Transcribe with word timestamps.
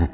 Hey 0.00 0.06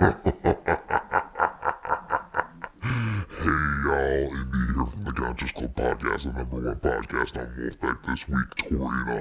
y'all, 3.84 4.26
Indy 4.26 4.58
here 4.74 4.86
from 4.86 5.04
the 5.04 5.12
Conscious 5.14 5.52
Club 5.52 5.76
Podcast, 5.76 6.24
the 6.24 6.32
number 6.32 6.56
one 6.56 6.74
podcast 6.80 7.36
on 7.36 7.46
Vulfpeck. 7.56 8.02
This 8.04 8.28
week, 8.28 8.50
Tori 8.56 8.80
and 8.82 9.10
I 9.10 9.12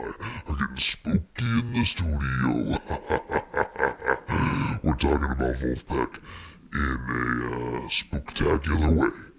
are 0.47 0.55
getting 0.57 0.77
spooky 0.77 1.45
in 1.45 1.73
the 1.73 1.85
studio. 1.85 2.79
We're 4.83 4.95
talking 4.95 5.31
about 5.31 5.55
Vulfpeck 5.55 6.17
in 6.73 6.99
a 7.11 7.85
uh, 7.85 7.89
spectacular 7.89 8.89
way. 8.91 9.34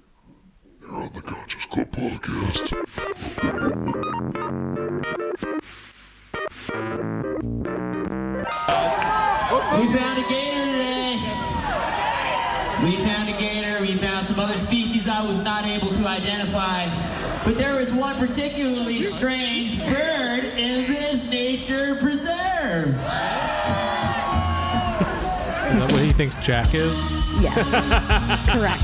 Thinks 26.17 26.35
Jack 26.37 26.75
is? 26.75 26.95
Yes. 27.43 27.57
Correct. 28.49 28.81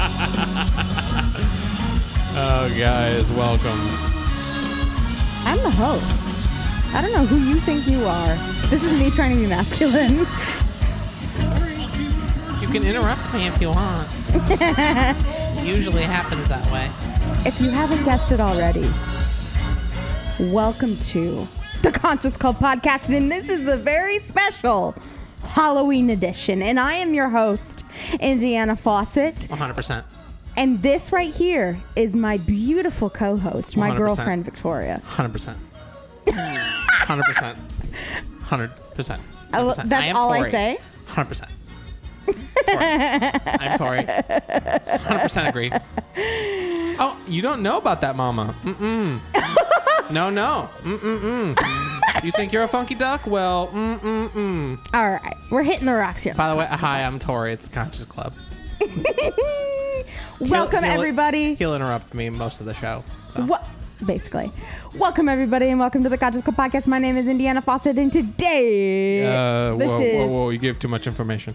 Oh, 2.36 2.74
guys, 2.78 3.30
welcome. 3.32 3.80
I'm 5.46 5.56
the 5.62 5.70
host. 5.70 6.94
I 6.94 7.00
don't 7.00 7.12
know 7.12 7.24
who 7.24 7.38
you 7.38 7.58
think 7.60 7.86
you 7.86 8.04
are. 8.04 8.34
This 8.68 8.82
is 8.82 9.00
me 9.00 9.10
trying 9.10 9.32
to 9.34 9.40
be 9.40 9.46
masculine. 9.46 10.18
You 12.60 12.68
can 12.68 12.84
interrupt 12.84 13.32
me 13.32 13.46
if 13.46 13.58
you 13.62 13.70
want. 13.70 14.08
Usually 15.66 16.02
happens 16.02 16.46
that 16.48 16.70
way. 16.70 16.90
If 17.46 17.62
you 17.62 17.70
haven't 17.70 18.04
guessed 18.04 18.30
it 18.30 18.40
already, 18.40 18.86
welcome 20.52 20.98
to 20.98 21.48
the 21.80 21.90
Conscious 21.90 22.36
Club 22.36 22.58
Podcast, 22.58 23.08
and 23.14 23.32
this 23.32 23.48
is 23.48 23.64
the 23.64 23.78
very 23.78 24.18
special 24.18 24.94
Halloween 25.52 26.08
edition. 26.08 26.62
And 26.62 26.80
I 26.80 26.94
am 26.94 27.12
your 27.12 27.28
host, 27.28 27.84
Indiana 28.20 28.74
Fawcett. 28.74 29.34
100%. 29.36 30.02
And 30.56 30.80
this 30.80 31.12
right 31.12 31.32
here 31.32 31.78
is 31.94 32.14
my 32.16 32.38
beautiful 32.38 33.10
co-host, 33.10 33.76
my 33.76 33.90
100%. 33.90 33.96
girlfriend 33.98 34.44
Victoria. 34.46 35.02
100%. 35.10 35.54
100%. 36.26 37.56
100%. 38.46 39.18
I 39.52 39.60
lo- 39.60 39.72
100%. 39.72 39.88
that's 39.88 40.04
am 40.04 40.16
all 40.16 40.32
I 40.32 40.50
say? 40.50 40.78
100%. 41.08 41.48
Tori. 42.66 42.78
I'm 42.78 43.78
Tori. 43.78 44.02
100% 44.04 45.48
agree. 45.48 45.70
Oh, 46.98 47.18
you 47.26 47.42
don't 47.42 47.62
know 47.62 47.76
about 47.76 48.00
that, 48.00 48.16
mama. 48.16 48.54
Mm-mm. 48.62 49.20
no, 50.10 50.30
no. 50.30 50.70
Mm-mm-mm. 50.82 52.01
You 52.22 52.30
think 52.30 52.52
you're 52.52 52.62
a 52.62 52.68
funky 52.68 52.94
duck? 52.94 53.26
Well, 53.26 53.66
mm-mm-mm. 53.68 54.78
All 54.94 55.10
right, 55.10 55.36
we're 55.50 55.64
hitting 55.64 55.86
the 55.86 55.92
rocks 55.94 56.22
here. 56.22 56.34
By 56.34 56.50
the 56.50 56.56
way, 56.56 56.66
hi, 56.70 57.02
I'm 57.02 57.18
Tori. 57.18 57.52
It's 57.52 57.64
the 57.64 57.70
Conscious 57.74 58.04
Club. 58.04 58.32
Welcome 60.40 60.84
he'll- 60.84 60.92
everybody. 60.92 61.54
He'll 61.54 61.74
interrupt 61.74 62.14
me 62.14 62.30
most 62.30 62.60
of 62.60 62.66
the 62.66 62.74
show. 62.74 63.02
So. 63.30 63.44
What? 63.44 63.66
Basically, 64.06 64.50
welcome 64.96 65.28
everybody, 65.28 65.68
and 65.68 65.78
welcome 65.78 66.02
to 66.02 66.08
the 66.08 66.18
Conscious 66.18 66.42
Club 66.42 66.56
Podcast. 66.56 66.86
My 66.88 66.98
name 66.98 67.16
is 67.16 67.28
Indiana 67.28 67.60
Fawcett, 67.62 67.96
and 67.98 68.12
today 68.12 69.24
Uh, 69.26 69.76
this 69.76 69.86
whoa, 69.88 70.00
is 70.00 70.16
whoa, 70.16 70.26
whoa, 70.26 70.50
you 70.50 70.58
gave 70.58 70.78
too 70.80 70.88
much 70.88 71.06
information. 71.06 71.54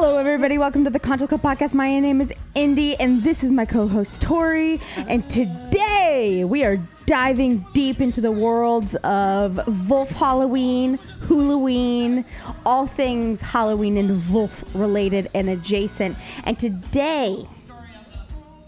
Hello 0.00 0.16
everybody. 0.16 0.58
Welcome 0.58 0.84
to 0.84 0.90
the 0.90 1.00
Club 1.00 1.18
Podcast. 1.18 1.74
My 1.74 1.98
name 1.98 2.20
is 2.20 2.32
Indy, 2.54 2.94
and 3.00 3.24
this 3.24 3.42
is 3.42 3.50
my 3.50 3.64
co-host 3.64 4.22
Tori. 4.22 4.80
And 4.96 5.28
today 5.28 6.44
we 6.44 6.62
are 6.62 6.76
diving 7.06 7.66
deep 7.74 8.00
into 8.00 8.20
the 8.20 8.30
worlds 8.30 8.94
of 9.02 9.58
Vulf 9.66 10.10
Halloween, 10.10 11.00
Halloween, 11.26 12.24
all 12.64 12.86
things 12.86 13.40
Halloween 13.40 13.96
and 13.96 14.12
Vulf 14.12 14.62
related 14.72 15.28
and 15.34 15.48
adjacent. 15.48 16.16
And 16.44 16.56
today. 16.56 17.42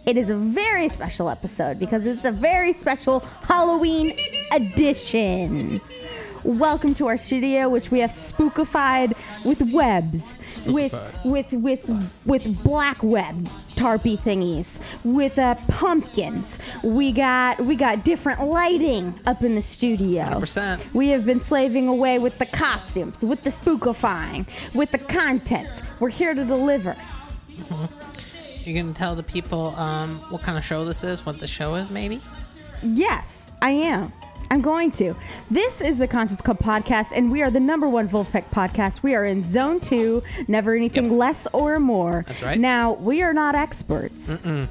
It 0.06 0.16
is 0.16 0.30
a 0.30 0.34
very 0.34 0.88
special 0.88 1.28
episode 1.28 1.78
because 1.78 2.06
it's 2.06 2.24
a 2.24 2.32
very 2.32 2.72
special 2.72 3.20
Halloween 3.20 4.16
edition. 4.50 5.80
Welcome 6.44 6.94
to 6.94 7.06
our 7.06 7.18
studio, 7.18 7.68
which 7.68 7.90
we 7.90 8.00
have 8.00 8.10
spookified 8.10 9.14
with 9.44 9.60
webs, 9.72 10.34
with 10.66 10.94
with 11.22 11.52
with 11.52 12.12
with 12.24 12.62
black 12.62 13.02
web 13.02 13.46
tarpy 13.76 14.18
thingies, 14.18 14.78
with 15.04 15.38
uh, 15.38 15.56
pumpkins. 15.68 16.58
We 16.82 17.12
got 17.12 17.60
we 17.60 17.76
got 17.76 18.04
different 18.04 18.42
lighting 18.42 19.18
up 19.26 19.42
in 19.42 19.54
the 19.54 19.60
studio. 19.60 20.22
100%. 20.22 20.94
We 20.94 21.08
have 21.08 21.26
been 21.26 21.42
slaving 21.42 21.88
away 21.88 22.18
with 22.18 22.38
the 22.38 22.46
costumes, 22.46 23.22
with 23.22 23.42
the 23.44 23.50
spookifying, 23.50 24.48
with 24.72 24.92
the 24.92 24.98
content. 24.98 25.82
We're 25.98 26.08
here 26.08 26.32
to 26.32 26.44
deliver. 26.44 26.96
You 28.64 28.74
can 28.74 28.94
tell 28.94 29.14
the 29.14 29.22
people 29.22 29.74
um, 29.76 30.20
what 30.30 30.42
kind 30.42 30.56
of 30.56 30.64
show 30.64 30.86
this 30.86 31.04
is, 31.04 31.26
what 31.26 31.38
the 31.38 31.46
show 31.46 31.74
is, 31.74 31.90
maybe? 31.90 32.20
Yes, 32.82 33.46
I 33.60 33.70
am. 33.70 34.12
I'm 34.52 34.62
going 34.62 34.90
to. 34.92 35.14
This 35.48 35.80
is 35.80 35.98
the 35.98 36.08
Conscious 36.08 36.40
Club 36.40 36.58
podcast, 36.58 37.12
and 37.14 37.30
we 37.30 37.40
are 37.40 37.52
the 37.52 37.60
number 37.60 37.88
one 37.88 38.08
Vulfpeck 38.08 38.46
podcast. 38.50 39.00
We 39.00 39.14
are 39.14 39.24
in 39.24 39.46
zone 39.46 39.78
two, 39.78 40.24
never 40.48 40.74
anything 40.74 41.04
Yep. 41.04 41.12
less 41.12 41.46
or 41.52 41.78
more. 41.78 42.24
That's 42.26 42.42
right. 42.42 42.58
Now, 42.58 42.94
we 42.94 43.22
are 43.22 43.32
not 43.32 43.54
experts. 43.54 44.28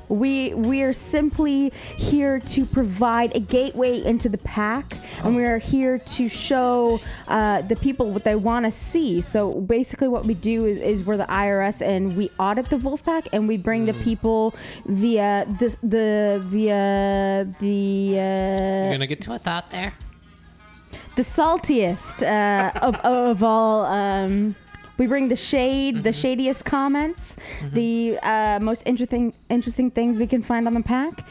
We 0.09 0.53
we 0.53 0.81
are 0.81 0.91
simply 0.91 1.71
here 1.95 2.39
to 2.41 2.65
provide 2.65 3.33
a 3.37 3.39
gateway 3.39 4.03
into 4.03 4.27
the 4.27 4.37
pack, 4.39 4.91
and 5.23 5.33
we 5.37 5.45
are 5.45 5.59
here 5.59 5.97
to 5.97 6.27
show 6.27 6.99
uh, 7.29 7.61
the 7.61 7.77
people 7.77 8.11
what 8.11 8.25
they 8.25 8.35
want 8.35 8.65
to 8.65 8.73
see. 8.73 9.21
So 9.21 9.61
basically, 9.61 10.09
what 10.09 10.25
we 10.25 10.33
do 10.33 10.65
is, 10.65 10.77
is 10.79 11.05
we're 11.07 11.15
the 11.15 11.23
IRS, 11.31 11.81
and 11.81 12.17
we 12.17 12.29
audit 12.37 12.65
the 12.65 12.75
Vulfpeck, 12.77 13.27
and 13.31 13.47
we 13.47 13.55
bring 13.55 13.79
Mm. 13.79 13.93
to 13.97 14.03
people 14.03 14.53
the 14.85 15.21
uh, 15.21 15.45
the 15.57 15.69
the 15.83 16.43
the 16.51 16.69
uh, 16.69 17.59
the 17.61 18.19
uh, 18.19 18.83
You're 18.83 18.91
gonna 18.91 19.07
get 19.07 19.21
to 19.21 19.31
a 19.33 19.39
thought 19.39 19.68
there. 19.71 19.93
the 21.15 21.21
saltiest 21.23 22.23
uh, 22.23 22.71
of, 22.79 22.95
of 22.97 23.43
all. 23.43 23.85
Um, 23.85 24.55
we 24.97 25.07
bring 25.07 25.29
the 25.29 25.35
shade, 25.35 26.03
the 26.03 26.11
shadiest 26.11 26.65
comments, 26.65 27.37
the 27.71 28.19
uh, 28.21 28.59
most 28.61 28.83
interesting 28.85 29.33
interesting 29.49 29.89
things 29.89 30.17
we 30.17 30.27
can 30.27 30.43
find 30.43 30.67
on 30.67 30.73
the 30.73 30.81
pack. 30.83 31.23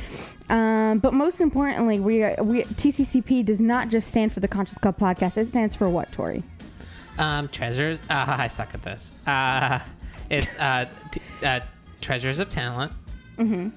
Um, 0.48 0.98
but 1.00 1.12
most 1.12 1.42
importantly, 1.42 2.00
we, 2.00 2.22
are, 2.22 2.34
we 2.42 2.62
TCCP 2.62 3.44
does 3.44 3.60
not 3.60 3.90
just 3.90 4.08
stand 4.08 4.32
for 4.32 4.40
the 4.40 4.48
Conscious 4.48 4.78
Club 4.78 4.98
podcast. 4.98 5.36
It 5.36 5.46
stands 5.46 5.76
for 5.76 5.90
what, 5.90 6.10
Tori? 6.12 6.42
Um, 7.18 7.48
treasures. 7.48 7.98
Uh, 8.08 8.24
I 8.38 8.46
suck 8.46 8.72
at 8.72 8.80
this. 8.82 9.12
Uh, 9.26 9.80
it's 10.30 10.58
uh, 10.58 10.88
t- 11.10 11.20
uh, 11.44 11.60
treasures 12.00 12.38
of 12.38 12.48
talent. 12.48 12.92
Mm-hmm. 13.36 13.68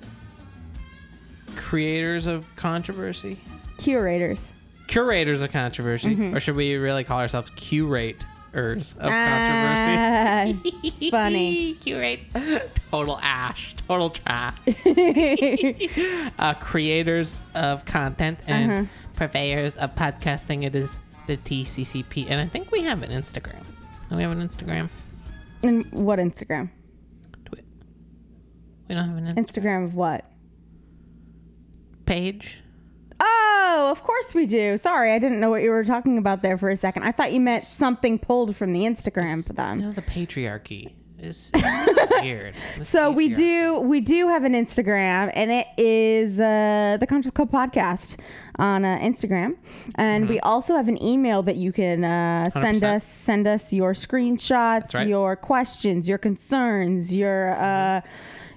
Creators 1.58 2.28
of 2.28 2.48
controversy. 2.56 3.40
Curators. 3.82 4.52
Curators 4.88 5.42
of 5.42 5.52
controversy, 5.52 6.10
Mm-hmm. 6.16 6.36
or 6.36 6.40
should 6.40 6.56
we 6.56 6.76
really 6.76 7.04
call 7.04 7.20
ourselves 7.20 7.50
curators 7.56 8.94
of 9.00 9.10
controversy? 9.10 9.96
Ah, 9.98 10.46
funny. 11.10 11.74
Curate. 11.82 12.20
Total 12.92 13.18
ash. 13.22 13.74
Total 13.88 14.10
trash. 14.10 14.56
uh, 16.40 16.54
creators 16.56 17.40
of 17.56 17.86
content 17.86 18.40
and 18.48 18.72
Uh-huh. 18.72 18.86
purveyors 19.16 19.78
of 19.78 19.96
podcasting. 19.96 20.64
It 20.66 20.76
is 20.76 21.00
the 21.28 21.38
TCCP, 21.38 22.28
and 22.30 22.42
I 22.42 22.48
think 22.48 22.72
we 22.72 22.82
have 22.84 23.02
an 23.04 23.12
Instagram. 23.12 23.64
Do 24.10 24.18
we 24.18 24.24
have 24.24 24.32
an 24.32 24.46
Instagram? 24.46 24.90
And 25.64 25.86
what 25.92 26.20
Instagram? 26.20 26.70
Do 27.46 27.52
we? 27.56 27.62
We 28.90 28.96
don't 28.96 29.08
have 29.08 29.18
an 29.18 29.36
Instagram 29.36 29.46
Instagram 29.46 29.84
of 29.86 29.96
what? 29.96 30.26
page. 32.06 32.58
Oh, 33.24 33.88
of 33.92 34.04
course 34.04 34.34
we 34.34 34.46
do. 34.48 34.78
Sorry, 34.78 35.12
I 35.12 35.20
didn't 35.20 35.40
know 35.40 35.50
what 35.50 35.62
you 35.62 35.70
were 35.70 35.84
talking 35.86 36.18
about 36.18 36.42
there 36.42 36.58
for 36.58 36.70
a 36.70 36.76
second. 36.76 37.04
I 37.04 37.12
thought 37.12 37.32
you 37.32 37.40
meant 37.40 37.64
something 37.64 38.18
pulled 38.18 38.56
from 38.56 38.74
the 38.74 38.82
Instagram 38.82 39.46
for 39.46 39.54
them. 39.54 39.80
You 39.80 39.86
know, 39.88 39.92
the 39.94 40.02
patriarchy 40.02 40.94
is 41.20 41.52
weird. 42.22 42.56
So 42.82 43.12
we 43.12 43.30
do 43.30 43.80
we 43.80 44.00
do 44.02 44.28
have 44.28 44.44
an 44.44 44.54
Instagram, 44.54 45.32
and 45.36 45.52
it 45.52 45.68
is 45.78 46.40
uh, 46.40 46.98
the 47.00 47.06
Conscious 47.06 47.30
Club 47.32 47.52
Podcast 47.52 48.18
on 48.58 48.84
uh, 48.84 48.98
Instagram, 48.98 49.56
and 49.96 50.24
Mm-hmm. 50.24 50.34
we 50.34 50.40
also 50.40 50.76
have 50.76 50.88
an 50.88 51.02
email 51.04 51.44
that 51.44 51.58
you 51.58 51.72
can 51.72 52.04
uh, 52.04 52.50
send 52.50 52.78
100%. 52.78 52.96
us 52.96 53.04
send 53.04 53.46
us 53.48 53.72
your 53.72 53.94
screenshots, 53.94 54.96
right. 54.96 55.08
your 55.08 55.36
questions, 55.36 56.08
your 56.10 56.18
concerns, 56.18 57.14
your. 57.14 57.54
Uh, 57.56 58.02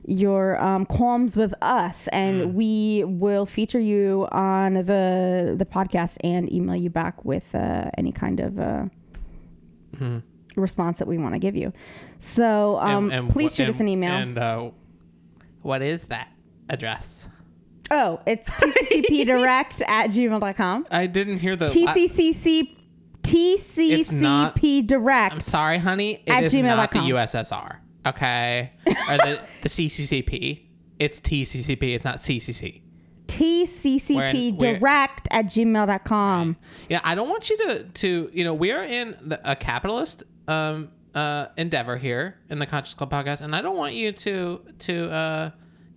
your 0.07 0.63
um, 0.63 0.85
qualms 0.87 1.37
with 1.37 1.55
us, 1.63 2.09
and 2.09 2.43
Mm. 2.43 2.55
we 2.55 3.05
will 3.05 3.47
feature 3.47 3.81
you 3.81 4.29
on 4.33 4.75
the 4.75 5.55
the 5.57 5.65
podcast 5.65 6.17
and 6.23 6.53
email 6.53 6.77
you 6.77 6.91
back 6.91 7.25
with 7.25 7.45
uh, 7.55 7.91
any 7.97 8.13
kind 8.13 8.41
of 8.41 8.59
uh, 8.59 8.85
response 10.57 10.99
that 10.99 11.09
we 11.09 11.19
want 11.19 11.35
to 11.35 11.39
give 11.39 11.57
you. 11.57 11.73
So 12.19 12.79
um, 12.79 13.11
please 13.29 13.45
what- 13.45 13.53
shoot 13.55 13.69
us 13.69 13.75
and- 13.81 13.83
an 13.83 13.89
email. 13.89 14.13
And 14.13 14.39
uh, 14.39 14.71
what 15.63 15.83
is 15.83 16.05
that 16.05 16.29
address? 16.69 17.29
oh, 17.91 18.19
it's 18.27 18.49
tccpdirect 18.51 19.83
at 19.87 20.11
gmail.com. 20.11 20.87
I 20.91 21.07
didn't 21.07 21.39
hear 21.39 21.55
the. 21.57 21.67
TCCC 21.67 22.77
TCCP 23.23 24.87
direct. 24.87 25.35
I'm 25.35 25.41
sorry, 25.41 25.79
honey. 25.79 26.15
It 26.27 26.31
At 26.31 26.45
is 26.45 26.55
not 26.55 26.91
the 26.93 26.99
USSR. 26.99 27.79
Okay, 28.07 28.73
or 28.87 29.17
the 29.17 29.41
the 29.63 29.69
CCCP. 29.69 30.63
It's 30.99 31.21
TCCP. 31.21 31.95
It's 31.95 32.05
not 32.05 32.17
CCC. 32.17 32.83
TCCP 33.27 34.59
direct 34.59 35.29
at 35.31 35.47
gmail.com. 35.47 36.57
Yeah, 36.89 37.01
I 37.03 37.15
don't 37.15 37.29
want 37.29 37.51
you 37.51 37.57
to 37.59 37.85
to 37.85 38.31
you 38.33 38.45
know 38.45 38.55
we 38.55 38.71
are 38.73 38.83
in 38.83 39.17
the, 39.23 39.41
a 39.51 39.57
capitalist 39.57 40.23
um 40.49 40.91
uh 41.15 41.47
endeavor 41.57 41.97
here 41.97 42.37
in 42.51 42.59
the 42.59 42.67
Conscious 42.67 42.95
Club 42.95 43.11
podcast, 43.11 43.41
and 43.41 43.55
I 43.57 43.63
don't 43.63 43.77
want 43.77 43.95
you 43.95 44.13
to 44.13 44.61
to 44.81 45.11
uh 45.11 45.51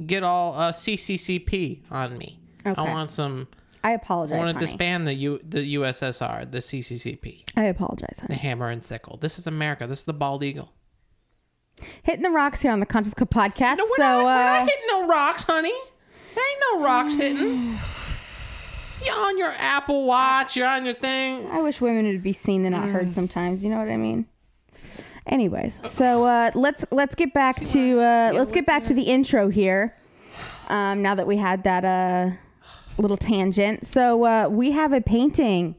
get 0.06 0.24
all 0.24 0.54
uh 0.58 0.72
CCCP 0.72 1.82
on 1.92 2.18
me. 2.18 2.40
Okay. 2.66 2.82
I 2.82 2.84
want 2.86 3.12
some. 3.12 3.48
I 3.84 3.92
apologize. 3.92 4.36
I 4.36 4.38
want 4.38 4.48
to 4.50 4.54
honey. 4.54 4.66
disband 4.66 5.08
the 5.08 5.14
U 5.14 5.40
the 5.48 5.76
USSR, 5.76 6.50
the 6.52 6.58
CCCP, 6.58 7.44
I 7.56 7.66
apologize. 7.66 8.18
the 8.28 8.36
hammer 8.36 8.70
and 8.70 8.84
sickle. 8.84 9.18
This 9.18 9.38
is 9.40 9.48
America. 9.48 9.88
This 9.88 10.00
is 10.00 10.06
the 10.06 10.14
bald 10.14 10.44
eagle. 10.44 10.74
Hitting 12.04 12.24
the 12.24 12.30
rocks 12.30 12.62
here 12.62 12.72
on 12.72 12.80
the 12.80 12.86
Conscious 12.86 13.14
Club 13.14 13.30
podcast. 13.30 13.78
No, 13.78 13.86
we're, 13.86 13.96
so 13.98 14.04
not, 14.04 14.24
we're 14.26 14.32
uh, 14.32 14.60
not 14.60 14.70
hitting 14.70 14.88
no 14.90 15.08
rocks, 15.08 15.44
honey. 15.44 15.74
There 16.36 16.44
ain't 16.44 16.64
no 16.74 16.84
rocks 16.84 17.14
hitting. 17.16 17.78
You're 19.06 19.16
on 19.16 19.38
your 19.38 19.54
Apple 19.60 20.06
Watch. 20.08 20.56
You're 20.56 20.68
on 20.68 20.86
your 20.86 20.94
thing. 20.96 21.50
I 21.52 21.62
wish 21.62 21.80
women 21.80 22.06
would 22.08 22.24
be 22.24 22.34
seen 22.34 22.66
and 22.66 22.74
not 22.76 22.88
Mm. 22.88 22.92
heard 22.92 23.14
sometimes. 23.14 23.64
You 23.64 23.70
know 23.70 23.78
what 23.78 23.90
I 23.90 23.98
mean? 23.98 24.26
Anyways, 25.28 25.82
so 25.84 26.26
uh, 26.26 26.52
let's 26.56 26.86
let's 26.90 27.14
get 27.14 27.34
back 27.34 27.58
to 27.58 28.00
uh, 28.00 28.32
let's 28.34 28.52
get 28.54 28.66
back 28.66 28.86
to 28.86 28.94
the 28.94 29.04
intro 29.04 29.50
here. 29.50 29.96
Um, 30.70 31.02
now 31.02 31.16
that 31.16 31.28
we 31.28 31.36
had 31.38 31.64
that 31.66 31.84
uh, 31.86 32.32
little 32.98 33.18
tangent, 33.18 33.86
so 33.86 34.24
uh, 34.26 34.48
we 34.50 34.72
have 34.72 34.94
a 34.94 35.02
painting 35.02 35.76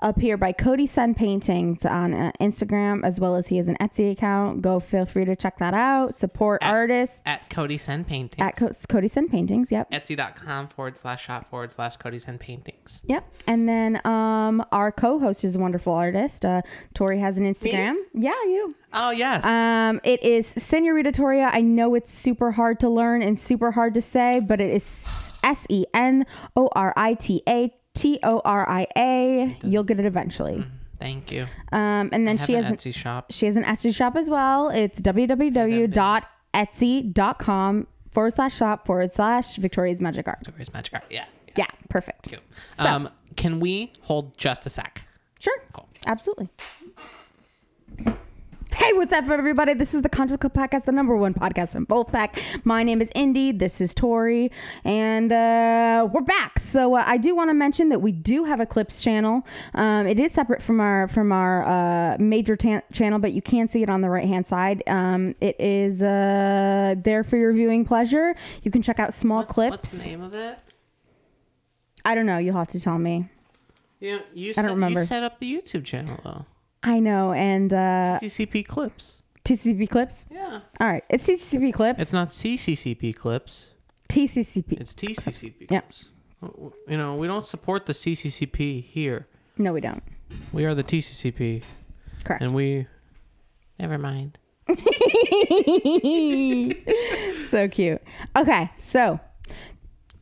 up 0.00 0.20
here 0.20 0.36
by 0.36 0.52
Cody 0.52 0.86
Sun 0.86 1.14
Paintings 1.14 1.84
on 1.84 2.14
uh, 2.14 2.30
Instagram, 2.40 3.04
as 3.04 3.18
well 3.18 3.34
as 3.34 3.48
he 3.48 3.56
has 3.56 3.66
an 3.68 3.76
Etsy 3.80 4.12
account. 4.12 4.62
Go 4.62 4.78
feel 4.80 5.04
free 5.04 5.24
to 5.24 5.34
check 5.34 5.58
that 5.58 5.74
out. 5.74 6.18
Support 6.18 6.62
artists 6.64 7.20
At 7.26 7.44
Cody 7.50 7.78
Sun 7.78 8.04
Paintings. 8.04 8.40
at 8.40 8.56
Co- 8.56 8.70
Cody 8.88 9.08
Sun 9.08 9.28
Paintings. 9.28 9.72
Yep. 9.72 9.90
Etsy.com 9.90 10.68
forward 10.68 10.96
slash 10.96 11.24
shop 11.24 11.50
forward 11.50 11.72
slash 11.72 11.96
Cody 11.96 12.18
Sun 12.18 12.38
Paintings. 12.38 13.02
Yep. 13.06 13.24
And 13.46 13.68
then 13.68 14.00
um, 14.06 14.64
our 14.72 14.92
co-host 14.92 15.44
is 15.44 15.56
a 15.56 15.58
wonderful 15.58 15.92
artist. 15.92 16.44
Uh, 16.44 16.62
Tori 16.94 17.18
has 17.18 17.36
an 17.36 17.44
Instagram. 17.44 17.96
Yeah, 18.14 18.30
you. 18.44 18.74
Oh, 18.92 19.10
yes. 19.10 19.44
Um, 19.44 20.00
it 20.04 20.22
is 20.22 20.46
Senorita 20.46 21.12
Toria. 21.12 21.50
I 21.52 21.60
know 21.60 21.94
it's 21.94 22.12
super 22.12 22.52
hard 22.52 22.78
to 22.80 22.88
learn 22.88 23.22
and 23.22 23.38
super 23.38 23.72
hard 23.72 23.94
to 23.94 24.00
say, 24.00 24.40
but 24.40 24.60
it 24.60 24.70
is 24.70 25.32
S 25.42 25.66
E 25.68 25.84
N 25.92 26.24
O 26.56 26.68
R 26.74 26.92
I 26.96 27.14
T 27.14 27.42
A 27.48 27.72
T 27.98 28.18
O 28.22 28.40
R 28.44 28.68
I 28.68 28.86
A. 28.96 29.56
You'll 29.64 29.84
get 29.84 29.98
it 29.98 30.06
eventually. 30.06 30.64
Thank 31.00 31.30
you. 31.30 31.46
Um, 31.72 32.08
and 32.12 32.26
then 32.26 32.38
she 32.38 32.54
has 32.54 32.66
an, 32.66 32.76
Etsy 32.76 32.92
shop. 32.94 33.26
she 33.30 33.46
has 33.46 33.56
an 33.56 33.64
Etsy 33.64 33.94
shop 33.94 34.16
as 34.16 34.28
well. 34.28 34.68
It's 34.70 35.00
www.etsy.com 35.00 37.86
forward 38.12 38.34
slash 38.34 38.56
shop 38.56 38.86
forward 38.86 39.12
slash 39.12 39.56
Victoria's 39.56 40.00
Magic 40.00 40.26
Art. 40.26 40.46
Where's 40.56 40.72
Magic 40.72 40.94
Art? 40.94 41.04
Yeah. 41.10 41.26
Yeah, 41.56 41.66
perfect. 41.88 42.28
Cute. 42.28 42.42
So- 42.74 42.86
Um, 42.86 43.10
can 43.36 43.60
we 43.60 43.92
hold 44.02 44.36
just 44.36 44.66
a 44.66 44.70
sec? 44.70 45.04
Sure. 45.38 45.54
Cool. 45.72 45.88
Absolutely. 46.06 46.48
Hey, 48.78 48.92
what's 48.92 49.12
up, 49.12 49.28
everybody? 49.28 49.74
This 49.74 49.92
is 49.92 50.02
the 50.02 50.08
Conscious 50.08 50.36
Club 50.36 50.52
Podcast, 50.54 50.84
the 50.84 50.92
number 50.92 51.16
one 51.16 51.34
podcast 51.34 51.70
from 51.70 51.84
Vulfpeck. 51.86 52.38
My 52.62 52.84
name 52.84 53.02
is 53.02 53.10
Indy. 53.12 53.50
This 53.50 53.80
is 53.80 53.92
Tori, 53.92 54.52
and 54.84 55.32
uh, 55.32 56.08
we're 56.12 56.20
back. 56.20 56.60
So 56.60 56.94
uh, 56.94 57.02
I 57.04 57.16
do 57.18 57.34
want 57.34 57.50
to 57.50 57.54
mention 57.54 57.88
that 57.88 58.00
we 58.00 58.12
do 58.12 58.44
have 58.44 58.60
a 58.60 58.66
clips 58.66 59.02
channel. 59.02 59.44
Um, 59.74 60.06
it 60.06 60.20
is 60.20 60.32
separate 60.32 60.62
from 60.62 60.78
our 60.78 61.08
from 61.08 61.32
our 61.32 61.64
uh, 61.64 62.16
major 62.20 62.54
ta- 62.56 62.82
channel, 62.92 63.18
but 63.18 63.32
you 63.32 63.42
can 63.42 63.68
see 63.68 63.82
it 63.82 63.90
on 63.90 64.00
the 64.00 64.08
right 64.08 64.28
hand 64.28 64.46
side. 64.46 64.84
Um, 64.86 65.34
it 65.40 65.60
is 65.60 66.00
uh, 66.00 66.94
there 67.02 67.24
for 67.24 67.36
your 67.36 67.52
viewing 67.52 67.84
pleasure. 67.84 68.36
You 68.62 68.70
can 68.70 68.80
check 68.82 69.00
out 69.00 69.12
small 69.12 69.38
What's, 69.38 69.54
clips. 69.54 69.70
what's 69.72 70.04
the 70.04 70.08
name 70.10 70.22
of 70.22 70.34
it? 70.34 70.56
I 72.04 72.14
don't 72.14 72.26
know. 72.26 72.38
You'll 72.38 72.54
have 72.56 72.68
to 72.68 72.80
tell 72.80 72.98
me. 72.98 73.28
You, 73.98 74.20
you, 74.32 74.54
I 74.56 74.62
don't 74.62 74.70
remember. 74.70 75.00
you 75.00 75.06
set 75.06 75.24
up 75.24 75.40
the 75.40 75.52
YouTube 75.52 75.84
channel, 75.84 76.16
though. 76.22 76.46
I 76.82 77.00
know. 77.00 77.32
And 77.32 77.72
uh, 77.72 78.18
CCCP 78.22 78.66
Clips. 78.66 79.22
TCCP 79.44 79.88
clips. 79.88 80.26
Yeah. 80.30 80.60
All 80.78 80.86
right, 80.86 81.02
it's 81.08 81.26
TCCP 81.26 81.72
clips. 81.72 82.02
It's 82.02 82.12
not 82.12 82.28
CCCP 82.28 83.16
Clips. 83.16 83.72
TCCP. 84.10 84.72
It's 84.80 84.92
TCCP 84.94 85.70
Yeah. 85.70 85.80
Clips. 85.80 86.04
You 86.86 86.96
know, 86.98 87.16
we 87.16 87.26
don't 87.26 87.44
support 87.46 87.86
the 87.86 87.94
CCCP 87.94 88.84
here. 88.84 89.26
No, 89.56 89.72
we 89.72 89.80
don't. 89.80 90.02
We 90.52 90.66
are 90.66 90.74
the 90.74 90.84
TCCP, 90.84 91.62
Correct. 92.24 92.42
and 92.42 92.54
we. 92.54 92.86
Never 93.80 93.96
mind. 93.96 94.38
so 97.48 97.68
cute. 97.68 98.02
Okay, 98.36 98.70
so 98.76 99.18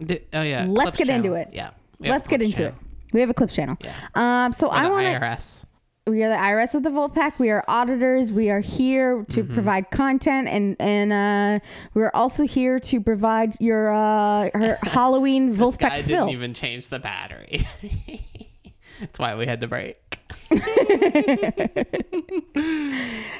Di- 0.04 0.20
oh 0.34 0.42
yeah. 0.42 0.66
Let's 0.68 0.96
Clips 0.96 0.98
get 0.98 1.08
into 1.08 1.34
it. 1.34 1.48
Yeah. 1.52 1.70
Let's 1.98 2.28
get 2.28 2.42
into 2.42 2.56
channel. 2.56 2.72
it. 2.72 3.12
We 3.12 3.20
have 3.20 3.30
a 3.30 3.34
clips 3.34 3.54
channel. 3.54 3.76
Yeah. 3.82 3.94
Um. 4.14 4.52
So 4.52 4.68
Or 4.68 4.74
I 4.74 4.84
the 4.84 4.90
want 4.90 5.06
to. 5.06 5.20
IRS. 5.20 5.64
We 6.08 6.22
are 6.22 6.28
the 6.28 6.36
IRS 6.36 6.74
of 6.76 6.84
the 6.84 6.90
Vulfpeck. 6.90 7.32
We 7.40 7.50
are 7.50 7.64
auditors. 7.66 8.30
We 8.30 8.48
are 8.50 8.60
here 8.60 9.24
to 9.30 9.42
Mm-hmm. 9.42 9.54
provide 9.54 9.90
content, 9.90 10.46
and 10.46 10.76
and 10.78 11.12
uh, 11.12 11.64
we're 11.94 12.12
also 12.14 12.44
here 12.44 12.78
to 12.78 13.00
provide 13.00 13.60
your 13.60 13.92
uh 13.92 14.50
her 14.54 14.78
Halloween 14.82 15.50
This 15.50 15.58
Vulfpeck 15.58 15.78
guy 15.80 16.02
fill. 16.02 16.26
didn't 16.26 16.28
even 16.38 16.54
change 16.54 16.86
the 16.88 17.00
battery. 17.00 17.62
That's 19.00 19.18
why 19.18 19.34
we 19.34 19.46
had 19.46 19.60
to 19.60 19.68
break. 19.68 20.18
so 20.48 20.56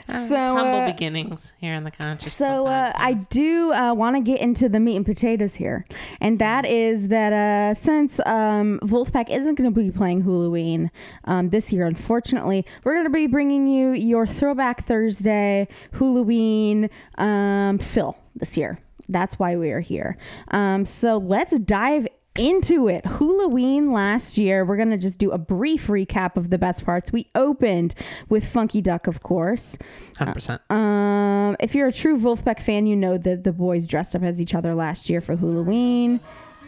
Humble 0.07 0.83
uh, 0.83 0.93
beginnings 0.93 1.53
here 1.59 1.75
in 1.75 1.83
the 1.85 1.91
conscious. 1.91 2.33
So 2.35 2.67
uh, 2.67 2.93
I 2.95 3.15
do 3.31 3.73
uh, 3.73 3.93
want 3.95 4.17
to 4.17 4.23
get 4.23 4.41
into 4.41 4.69
the 4.69 4.79
meat 4.79 4.97
and 4.97 5.05
potatoes 5.05 5.55
here, 5.55 5.85
and 6.21 6.39
that 6.39 6.65
is 6.65 7.09
that 7.09 7.33
uh, 7.33 7.75
since 7.75 8.21
um, 8.27 8.79
Vulfpeck 8.83 9.31
isn't 9.31 9.57
going 9.57 9.73
to 9.73 9.81
be 9.81 9.91
playing 9.91 10.23
Halloween 10.23 10.91
um, 11.25 11.51
this 11.51 11.73
year, 11.73 11.87
unfortunately, 11.87 12.65
we're 12.85 12.95
going 12.95 13.05
to 13.05 13.11
be 13.11 13.27
bringing 13.27 13.67
you 13.67 13.93
your 13.93 14.27
Throwback 14.27 14.87
Thursday 14.87 15.67
Halloween 15.93 16.89
um, 17.19 17.79
fill 17.79 18.17
this 18.37 18.57
year. 18.57 18.79
That's 19.09 19.39
why 19.39 19.57
we 19.57 19.71
are 19.71 19.81
here. 19.81 20.17
Um, 20.49 20.85
so 20.85 21.19
let's 21.19 21.57
dive 21.61 22.09
into 22.39 22.89
it. 22.89 23.05
Halloween 23.05 23.93
last 23.93 24.37
year, 24.39 24.65
we're 24.65 24.77
going 24.77 24.91
to 24.91 24.97
just 24.97 25.19
do 25.19 25.31
a 25.31 25.39
brief 25.39 25.87
recap 25.89 26.37
of 26.37 26.51
the 26.51 26.59
best 26.59 26.85
parts. 26.85 27.13
We 27.13 27.29
opened 27.35 27.95
with 28.29 28.47
Funky 28.47 28.81
Duck, 28.81 29.07
of 29.07 29.23
course. 29.23 29.77
100%. 30.15 30.61
Um, 30.71 31.57
if 31.61 31.75
you're 31.75 31.89
a 31.89 31.93
true 31.93 32.19
Vulfpeck 32.19 32.61
fan, 32.61 32.87
you 32.87 32.97
know 32.97 33.19
that 33.19 33.45
the 33.45 33.53
boys 33.53 33.87
dressed 33.87 34.15
up 34.15 34.23
as 34.23 34.41
each 34.41 34.55
other 34.55 34.75
last 34.75 35.09
year 35.11 35.21
for 35.21 35.37
Halloween, 35.37 36.21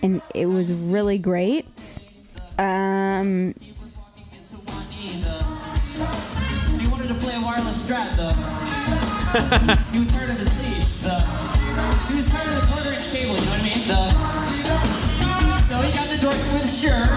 and 0.03 0.23
it 0.35 0.47
was 0.47 0.71
really 0.71 1.19
great. 1.19 1.67
Um, 2.59 3.55
He 6.79 6.87
wanted 6.89 7.09
to 7.09 7.15
play 7.15 7.35
a 7.37 7.41
wireless 7.41 7.83
strat, 7.83 8.17
though. 8.17 8.33
he 9.93 9.99
was 9.99 10.09
tired 10.09 10.31
of 10.31 10.39
his 10.39 10.49
leash. 10.63 10.87
The, 11.03 11.21
he 12.09 12.17
was 12.17 12.27
tired 12.29 12.49
of 12.49 12.61
the 12.61 12.67
quarter 12.73 12.91
inch 12.93 13.11
cable, 13.13 13.35
you 13.35 13.41
know 13.45 13.51
what 13.51 13.61
I 13.61 13.63
mean? 13.63 13.89
The, 13.89 13.99
so 13.99 14.09
he 14.09 14.17
got 14.17 14.18
endorsed 16.69 16.85
with 16.85 16.93
a 16.93 16.97
shirt. 16.97 17.11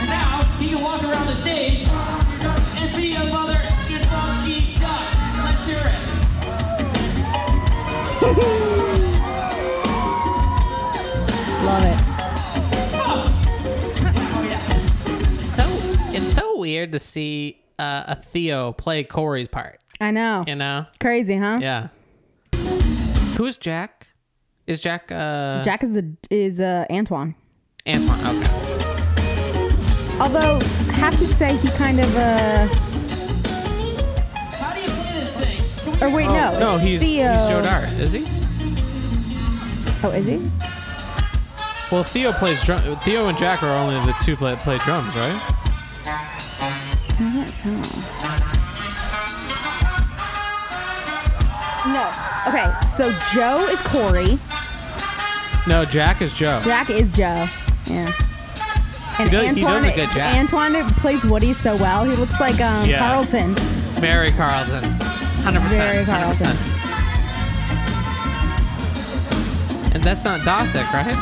And 0.00 0.08
now 0.08 0.42
he 0.58 0.68
can 0.70 0.82
walk 0.82 1.02
around 1.04 1.26
the 1.26 1.34
stage 1.34 1.84
and 1.86 2.96
be 2.96 3.14
a 3.14 3.24
mother 3.32 3.58
in 3.90 4.02
funky 4.04 4.74
duck. 4.78 5.14
Let's 5.44 5.64
hear 5.66 5.82
it. 5.84 5.98
love 11.64 11.84
it. 11.84 12.04
Oh, 13.10 14.44
yeah. 14.44 14.76
It's 14.76 15.50
so 15.50 15.64
it's 16.12 16.32
so 16.32 16.58
weird 16.58 16.92
to 16.92 16.98
see 16.98 17.60
uh, 17.78 18.04
a 18.08 18.16
Theo 18.16 18.72
play 18.72 19.04
Corey's 19.04 19.48
part. 19.48 19.80
I 20.00 20.10
know. 20.10 20.44
You 20.46 20.54
know? 20.54 20.86
Crazy, 21.00 21.36
huh? 21.36 21.58
Yeah. 21.60 21.88
Who's 23.36 23.58
Jack? 23.58 24.08
Is 24.66 24.80
Jack 24.80 25.10
uh 25.10 25.62
Jack 25.64 25.82
is 25.82 25.92
the 25.92 26.16
is 26.30 26.60
uh, 26.60 26.84
Antoine. 26.90 27.34
Antoine? 27.88 28.36
Okay. 28.36 30.18
Although 30.20 30.58
I 30.88 30.92
have 30.92 31.18
to 31.18 31.26
say 31.26 31.56
he 31.56 31.68
kind 31.70 32.00
of 32.00 32.16
uh 32.16 32.66
How 34.56 34.74
do 34.74 34.80
you 34.82 34.88
play 34.88 35.12
this 35.20 35.36
thing? 35.36 36.02
Or 36.02 36.10
wait 36.14 36.26
no 36.26 36.58
No, 36.58 36.76
he's 36.78 37.00
Theo. 37.00 37.30
he's 37.32 37.48
Joe 37.48 37.62
Dart, 37.62 37.88
is 37.94 38.12
he? 38.12 38.26
Oh, 40.04 40.10
is 40.10 40.26
he? 40.28 40.50
Well, 41.90 42.04
Theo 42.04 42.32
plays 42.32 42.62
drum. 42.64 42.80
Theo 43.00 43.28
and 43.28 43.38
Jack 43.38 43.62
are 43.62 43.74
only 43.74 43.94
the 44.06 44.14
two 44.22 44.36
play 44.36 44.54
play 44.56 44.76
drums, 44.78 45.08
right? 45.16 45.40
I 46.04 47.06
can't 47.16 47.54
tell. 47.56 47.72
No. 51.92 52.10
Okay, 52.48 52.86
so 52.94 53.10
Joe 53.32 53.66
is 53.70 53.80
Corey. 53.80 54.38
No, 55.66 55.84
Jack 55.84 56.20
is 56.20 56.32
Joe. 56.34 56.60
Jack 56.64 56.90
is 56.90 57.12
Joe. 57.16 57.46
Yeah. 57.88 58.06
And 59.18 59.30
He 59.30 59.36
does- 59.36 59.56
he 59.56 59.62
does 59.62 59.84
a 59.84 59.90
good 59.92 60.08
Jack. 60.14 60.36
Antoine 60.36 60.88
plays 61.00 61.24
Woody 61.24 61.52
so 61.52 61.74
well. 61.76 62.04
He 62.04 62.14
looks 62.16 62.38
like 62.40 62.60
um, 62.60 62.88
Yeah. 62.88 62.98
Carlton. 63.00 63.54
Mary 64.00 64.30
Carlton. 64.30 64.84
100%. 65.42 65.68
Very 65.70 66.04
Carlton. 66.04 66.46
100%. 66.56 66.56
And 69.94 70.04
that's 70.04 70.22
not 70.24 70.38
Dosick, 70.40 70.92
right? 70.92 71.16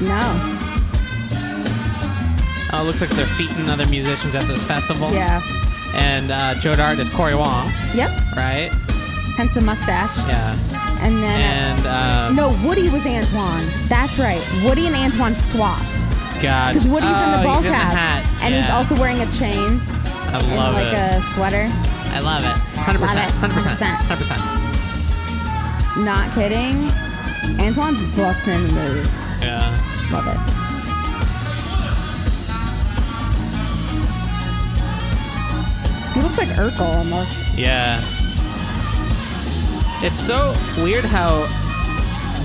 No. 0.00 0.56
Oh, 2.72 2.82
it 2.82 2.86
looks 2.86 3.00
like 3.00 3.10
they're 3.10 3.26
feeding 3.26 3.68
other 3.68 3.86
musicians 3.88 4.34
at 4.34 4.46
this 4.46 4.62
festival. 4.62 5.12
Yeah. 5.12 5.40
And 5.94 6.30
uh, 6.30 6.54
Joe 6.60 6.76
Dart 6.76 6.98
is 7.00 7.08
Corey 7.08 7.34
Wong, 7.34 7.68
Yep. 7.94 8.10
right? 8.36 8.70
Hence 9.36 9.52
the 9.54 9.60
mustache. 9.60 10.16
Yeah. 10.28 10.54
And 11.02 11.16
then. 11.16 11.40
And 11.40 11.86
uh, 11.86 12.32
no, 12.32 12.52
Woody 12.66 12.88
was 12.90 13.04
Antoine. 13.06 13.64
That's 13.88 14.18
right. 14.18 14.42
Woody 14.64 14.86
and 14.86 14.94
Antoine 14.94 15.34
swapped. 15.34 15.86
God. 16.42 16.74
Because 16.74 16.86
Woody's 16.88 17.08
oh, 17.10 17.24
in 17.24 17.30
the 17.40 17.44
ball 17.44 17.56
he's 17.56 17.66
in 17.66 17.72
the 17.72 17.78
cap. 17.78 17.92
hat. 17.92 18.22
And 18.42 18.54
he's 18.54 18.70
also 18.70 18.94
wearing 19.00 19.20
a 19.20 19.26
chain 19.32 19.80
I 20.32 20.38
and 20.40 20.56
love 20.56 20.74
like 20.74 20.92
it. 20.92 21.16
a 21.16 21.20
sweater. 21.34 21.68
I 22.12 22.20
love 22.20 22.44
it. 22.44 22.56
100%. 22.80 23.00
Love 23.00 23.16
it. 23.16 23.32
100%. 23.40 23.76
100%. 23.76 23.96
100%. 25.96 26.04
Not 26.04 26.32
kidding. 26.34 26.90
Antoine's 27.60 28.00
busting 28.16 28.54
in 28.54 28.62
the 28.66 28.72
move. 28.72 29.06
Yeah. 29.42 29.68
Love 30.12 30.26
it. 30.28 30.38
He 36.14 36.20
looks 36.20 36.38
like 36.38 36.48
Urkel 36.48 36.96
almost. 36.96 37.56
Yeah. 37.56 38.00
It's 40.02 40.18
so 40.18 40.54
weird 40.82 41.04
how 41.04 41.46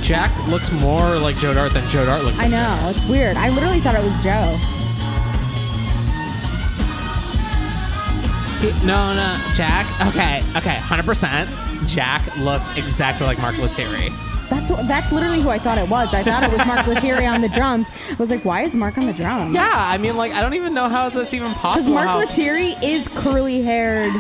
Jack 0.01 0.31
looks 0.50 0.71
more 0.74 1.15
like 1.17 1.38
Joe 1.38 1.53
Dart 1.53 1.71
than 1.74 1.88
Joe 1.89 2.05
Dart 2.05 2.24
looks 2.24 2.38
I 2.39 2.43
like 2.43 2.51
know. 2.51 2.89
It's 2.89 3.03
weird. 3.09 3.38
I 3.38 3.50
literally 3.50 3.79
thought 3.79 3.95
it 3.95 4.03
was 4.03 4.13
Joe. 4.24 4.57
He- 8.59 8.85
No, 8.85 9.13
no, 9.13 9.38
Jack. 9.53 9.85
Okay, 10.07 10.43
okay, 10.57 10.75
100%. 10.77 11.88
Jack 11.88 12.24
looks 12.38 12.75
exactly 12.77 13.25
like 13.27 13.39
Mark 13.39 13.57
Lettieri. 13.57 14.09
That's 14.50 14.69
what, 14.69 14.88
that's 14.88 15.12
literally 15.12 15.41
who 15.41 15.50
I 15.50 15.57
thought 15.57 15.77
it 15.77 15.88
was. 15.89 16.13
I 16.13 16.24
thought 16.24 16.43
it 16.43 16.51
was 16.51 16.65
Mark 16.67 16.85
Lettieri 16.88 17.25
on 17.25 17.41
the 17.41 17.50
drums. 17.50 17.88
I 18.12 18.13
was 18.15 18.29
like, 18.29 18.43
why 18.45 18.62
is 18.63 18.75
Mark 18.75 18.97
on 18.97 19.05
the 19.07 19.13
drums? 19.13 19.53
Yeah, 19.55 19.71
I 19.74 19.97
mean, 19.97 20.17
like, 20.17 20.33
I 20.33 20.41
don't 20.41 20.53
even 20.55 20.74
know 20.74 20.88
how 20.89 21.09
that's 21.09 21.33
even 21.33 21.51
possible. 21.53 21.93
Because. 21.93 22.05
Mark 22.05 22.07
how- 22.07 22.19
Lettieri 22.19 22.74
is 22.83 23.07
curly 23.07 23.62
haired 23.62 24.13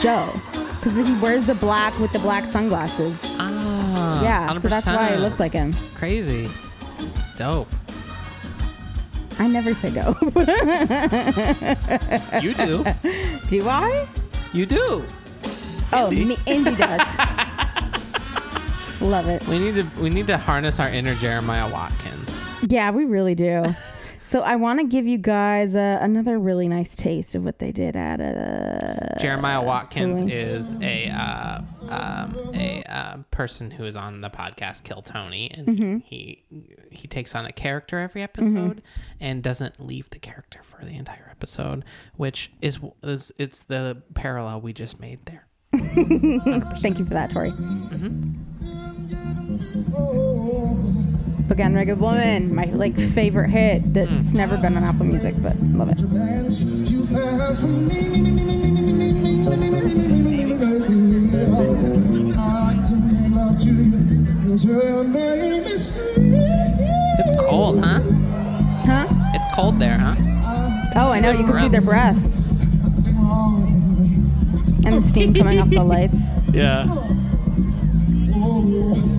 Joe. 0.00 0.32
Because 0.86 1.08
he 1.08 1.20
wears 1.20 1.44
the 1.48 1.56
black 1.56 1.98
with 1.98 2.12
the 2.12 2.20
black 2.20 2.44
sunglasses. 2.44 3.18
Ah, 3.40 4.22
yeah, 4.22 4.56
so 4.56 4.68
that's 4.68 4.86
why 4.86 5.08
I 5.08 5.16
100%. 5.16 5.20
looked 5.20 5.40
like 5.40 5.52
him. 5.52 5.74
Crazy. 5.96 6.48
Dope. 7.36 7.66
I 9.40 9.48
never 9.48 9.74
say 9.74 9.90
dope. 9.90 10.16
You 12.40 12.54
do. 12.54 12.84
Do 13.48 13.68
I? 13.68 14.06
you 14.52 14.64
do. 14.64 15.04
Oh, 15.92 16.08
Indy. 16.12 16.24
me, 16.24 16.36
Indy 16.46 16.76
does. 16.76 17.00
Love 19.00 19.26
it. 19.28 19.44
We 19.48 19.58
need 19.58 19.74
to 19.74 19.88
we 20.00 20.08
need 20.08 20.28
to 20.28 20.38
harness 20.38 20.78
our 20.78 20.88
inner 20.88 21.16
Jeremiah 21.16 21.68
Watkins. 21.68 22.40
Yeah, 22.62 22.92
we 22.92 23.06
really 23.06 23.34
do. 23.34 23.64
So 24.28 24.40
I 24.40 24.56
want 24.56 24.80
to 24.80 24.86
give 24.86 25.06
you 25.06 25.18
guys 25.18 25.76
uh, 25.76 25.98
another 26.00 26.36
really 26.38 26.66
nice 26.66 26.96
taste 26.96 27.36
of 27.36 27.44
what 27.44 27.60
they 27.60 27.70
did 27.70 27.94
at 27.94 28.20
uh, 28.20 29.18
Jeremiah 29.20 29.62
Watkins 29.62 30.20
is 30.22 30.74
a 30.82 31.08
uh, 31.10 31.60
um, 31.88 32.50
a 32.54 32.82
uh, 32.88 33.16
person 33.30 33.70
who 33.70 33.84
is 33.84 33.96
on 33.96 34.20
the 34.22 34.28
podcast 34.30 34.82
Kill 34.82 35.00
Tony, 35.00 35.50
and 35.52 35.66
Mm-hmm. 35.68 35.98
he 35.98 36.42
he 36.90 37.06
takes 37.06 37.36
on 37.36 37.46
a 37.46 37.52
character 37.52 38.00
every 38.00 38.22
episode 38.22 38.82
and 39.20 39.44
doesn't 39.44 39.78
leave 39.78 40.10
the 40.10 40.18
character 40.18 40.58
for 40.64 40.84
the 40.84 40.96
entire 40.96 41.28
episode, 41.30 41.84
which 42.16 42.50
is 42.60 42.80
is 43.04 43.30
it's 43.38 43.62
the 43.62 44.02
parallel 44.14 44.60
we 44.60 44.72
just 44.72 44.98
made 44.98 45.24
there. 45.26 45.46
Thank 46.80 46.98
you 46.98 47.04
for 47.04 47.14
that, 47.14 47.30
Tori. 47.32 47.52
Again, 51.48 51.74
Reggae 51.74 51.96
Woman, 51.96 52.54
my 52.54 52.64
like 52.64 52.96
favorite 52.96 53.50
hit 53.50 53.94
that's 53.94 54.10
mm. 54.10 54.34
never 54.34 54.56
been 54.56 54.76
on 54.76 54.84
Apple 54.84 55.06
Music, 55.06 55.34
but 55.38 55.56
love 55.60 55.90
it. 55.90 56.00
It's 67.18 67.42
cold, 67.48 67.84
huh? 67.84 68.00
Huh? 68.84 69.06
It's 69.34 69.46
cold 69.54 69.78
there, 69.78 69.98
huh? 69.98 70.16
Oh, 70.96 71.12
I 71.12 71.20
know. 71.20 71.30
You 71.30 71.44
can 71.44 71.60
see 71.60 71.68
their 71.68 71.80
breath 71.80 72.16
and 74.86 75.02
the 75.02 75.08
steam 75.08 75.34
coming 75.34 75.60
off 75.60 75.70
the 75.70 75.84
lights. 75.84 76.20
Yeah. 76.52 76.86
Oh. 76.88 79.15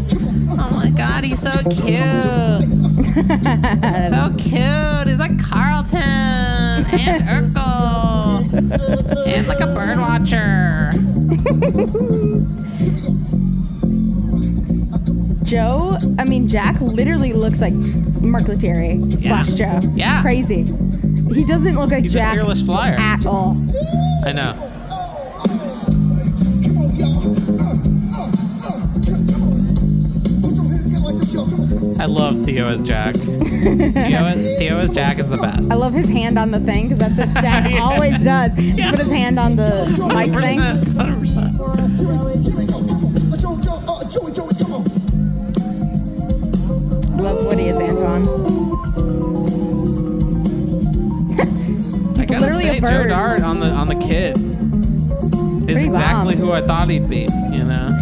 Oh 0.59 0.69
my 0.71 0.89
god, 0.89 1.23
he's 1.23 1.39
so 1.41 1.51
cute. 1.69 1.73
so 4.09 4.33
cute. 4.37 5.07
He's 5.07 5.19
like 5.19 5.39
Carlton 5.39 6.01
and 6.01 7.23
Urkel. 7.53 9.27
and 9.27 9.47
like 9.47 9.59
a 9.59 9.67
bird 9.73 9.99
watcher. 9.99 10.91
Joe, 15.43 15.97
I 16.19 16.25
mean 16.25 16.47
Jack, 16.47 16.81
literally 16.81 17.31
looks 17.33 17.61
like 17.61 17.73
Mark 17.73 18.47
Lettieri 18.47 18.95
Yeah. 19.19 19.43
slash 19.43 19.57
Joe. 19.57 19.79
Yeah. 19.95 20.21
crazy. 20.21 20.63
He 21.33 21.45
doesn't 21.45 21.75
look 21.75 21.91
like 21.91 22.03
He's 22.03 22.15
a 22.15 22.19
Jack 22.19 22.33
fearless 22.35 22.61
flyer. 22.61 22.95
at 22.99 23.25
all. 23.25 23.55
I 24.25 24.31
know. 24.33 24.71
Love 32.07 32.43
Theo 32.45 32.67
as 32.67 32.81
Jack. 32.81 33.15
Theo, 33.15 34.25
as, 34.25 34.57
Theo 34.57 34.77
as 34.77 34.91
Jack 34.91 35.19
is 35.19 35.27
the 35.29 35.37
best. 35.37 35.71
I 35.71 35.75
love 35.75 35.93
his 35.93 36.07
hand 36.09 36.37
on 36.39 36.51
the 36.51 36.59
thing 36.59 36.89
because 36.89 36.99
that's 37.15 37.17
what 37.33 37.33
Jack 37.43 37.71
always 37.81 38.17
does. 38.23 38.53
He 38.57 38.71
Put 38.73 38.99
his 38.99 39.09
hand 39.11 39.37
on 39.39 39.55
the 39.55 39.85
mic 40.13 40.33
thing. 40.43 40.59
100%. 40.59 41.57
100%. 41.57 42.67
Love 47.17 47.43
Woody 47.45 47.69
as 47.69 47.77
Antoine. 47.77 48.27
I 52.19 52.25
gotta 52.25 52.53
say, 52.53 52.79
Joe. 52.79 53.07
Dart 53.07 53.41
on 53.41 53.59
the 53.59 53.67
on 53.67 53.87
the 53.87 53.95
kid 53.95 54.37
is 54.37 55.73
Pretty 55.73 55.85
exactly 55.87 56.35
bomb. 56.35 56.43
who 56.45 56.51
I 56.53 56.61
thought 56.61 56.89
he'd 56.89 57.09
be. 57.09 57.21
You 57.51 57.63
know, 57.63 57.97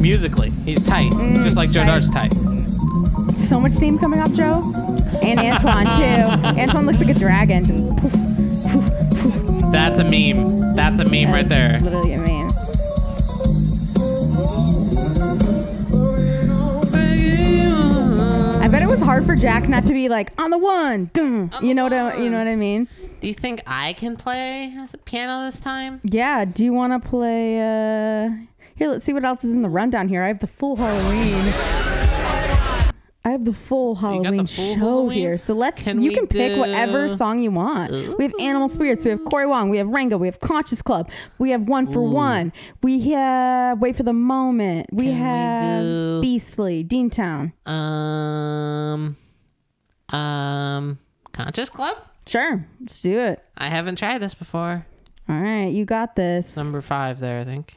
musically, 0.00 0.50
he's 0.64 0.82
tight, 0.82 1.12
just 1.44 1.56
like 1.56 1.70
Joe 1.70 1.82
Mm, 1.82 1.84
tight. 1.84 1.86
Dart's 1.86 2.10
tight. 2.10 2.32
So 3.52 3.60
much 3.60 3.72
steam 3.72 3.98
coming 3.98 4.18
off 4.18 4.32
Joe. 4.32 4.62
And 5.20 5.38
Antoine 5.38 5.84
too. 5.84 6.58
Antoine 6.58 6.86
looks 6.86 6.98
like 6.98 7.14
a 7.14 7.18
dragon. 7.18 7.66
Just 7.66 7.96
poof, 7.98 8.10
poof, 8.10 8.80
poof. 9.20 9.70
That's 9.70 9.98
a 9.98 10.04
meme. 10.04 10.74
That's 10.74 11.00
a 11.00 11.04
meme 11.04 11.30
right 11.30 11.46
there. 11.46 11.78
Literally 11.80 12.14
a 12.14 12.18
meme. 12.18 12.48
I 18.62 18.68
bet 18.68 18.82
it 18.82 18.88
was 18.88 19.02
hard 19.02 19.26
for 19.26 19.36
Jack 19.36 19.68
not 19.68 19.84
to 19.84 19.92
be 19.92 20.08
like 20.08 20.32
on 20.38 20.48
the 20.48 20.56
one. 20.56 21.10
dun." 21.12 21.50
You 21.60 21.74
know 21.74 21.82
what 21.84 21.92
I, 21.92 22.16
you 22.22 22.30
know 22.30 22.38
what 22.38 22.46
I 22.46 22.56
mean? 22.56 22.88
Do 23.20 23.28
you 23.28 23.34
think 23.34 23.62
I 23.66 23.92
can 23.92 24.16
play 24.16 24.74
piano 25.04 25.44
this 25.44 25.60
time? 25.60 26.00
Yeah. 26.04 26.46
Do 26.46 26.64
you 26.64 26.72
want 26.72 26.94
to 26.94 27.06
play? 27.06 27.60
uh 27.60 28.30
Here, 28.76 28.88
let's 28.88 29.04
see 29.04 29.12
what 29.12 29.26
else 29.26 29.44
is 29.44 29.52
in 29.52 29.60
the 29.60 29.68
rundown 29.68 30.08
here. 30.08 30.22
I 30.22 30.28
have 30.28 30.38
the 30.38 30.46
full 30.46 30.76
Halloween. 30.76 31.91
I 33.24 33.30
have 33.30 33.44
the 33.44 33.52
full 33.52 33.94
got 33.94 34.00
the 34.00 34.06
Halloween 34.08 34.46
full 34.46 34.74
show 34.74 34.74
Halloween? 34.80 35.18
here. 35.18 35.38
So 35.38 35.54
let's 35.54 35.84
Can 35.84 36.02
you 36.02 36.10
can 36.10 36.26
pick 36.26 36.58
whatever 36.58 37.08
song 37.08 37.38
you 37.40 37.52
want. 37.52 37.92
We 38.18 38.24
have 38.24 38.34
Animal 38.40 38.68
Spirits, 38.68 39.04
we 39.04 39.12
have 39.12 39.24
Corey 39.26 39.46
Wong, 39.46 39.68
we 39.70 39.78
have 39.78 39.86
Rango, 39.88 40.16
we 40.16 40.26
have 40.26 40.40
Conscious 40.40 40.82
Club, 40.82 41.08
we 41.38 41.50
have 41.50 41.62
One 41.68 41.86
for 41.92 42.02
One, 42.02 42.52
we 42.82 43.10
have 43.10 43.78
Wait 43.80 43.96
for 43.96 44.02
the 44.02 44.12
Moment, 44.12 44.88
we 44.92 45.04
Can 45.04 45.14
we 45.14 45.20
have 45.20 45.82
do- 45.84 46.20
Beastly, 46.20 46.84
Deantown. 46.84 47.52
Um, 47.64 49.16
um, 50.12 50.98
Conscious 51.32 51.70
Club. 51.70 51.96
Sure, 52.26 52.66
let's 52.80 53.00
do 53.02 53.18
it. 53.20 53.42
I 53.56 53.68
haven't 53.68 53.96
tried 53.96 54.18
this 54.18 54.34
before. 54.34 54.84
All 55.28 55.36
right, 55.40 55.68
you 55.68 55.84
got 55.84 56.16
this. 56.16 56.56
Number 56.56 56.80
five 56.80 57.20
there, 57.20 57.38
I 57.40 57.44
think. 57.44 57.76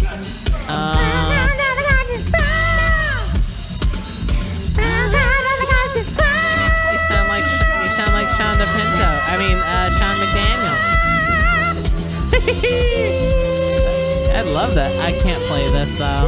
Uh, 0.00 1.48
sound 7.08 7.28
like 7.28 7.44
you 7.44 7.88
sound 7.96 8.12
like 8.12 8.28
Shonda 8.38 8.66
Pinto. 8.72 9.08
I 9.28 9.36
mean, 9.38 9.58
uh, 9.58 9.90
Sean 9.98 10.16
McDaniel. 10.16 10.78
I 14.34 14.40
love 14.42 14.74
that. 14.74 14.96
I 14.98 15.12
can't 15.20 15.42
play 15.44 15.68
this 15.70 15.94
though. 15.98 16.26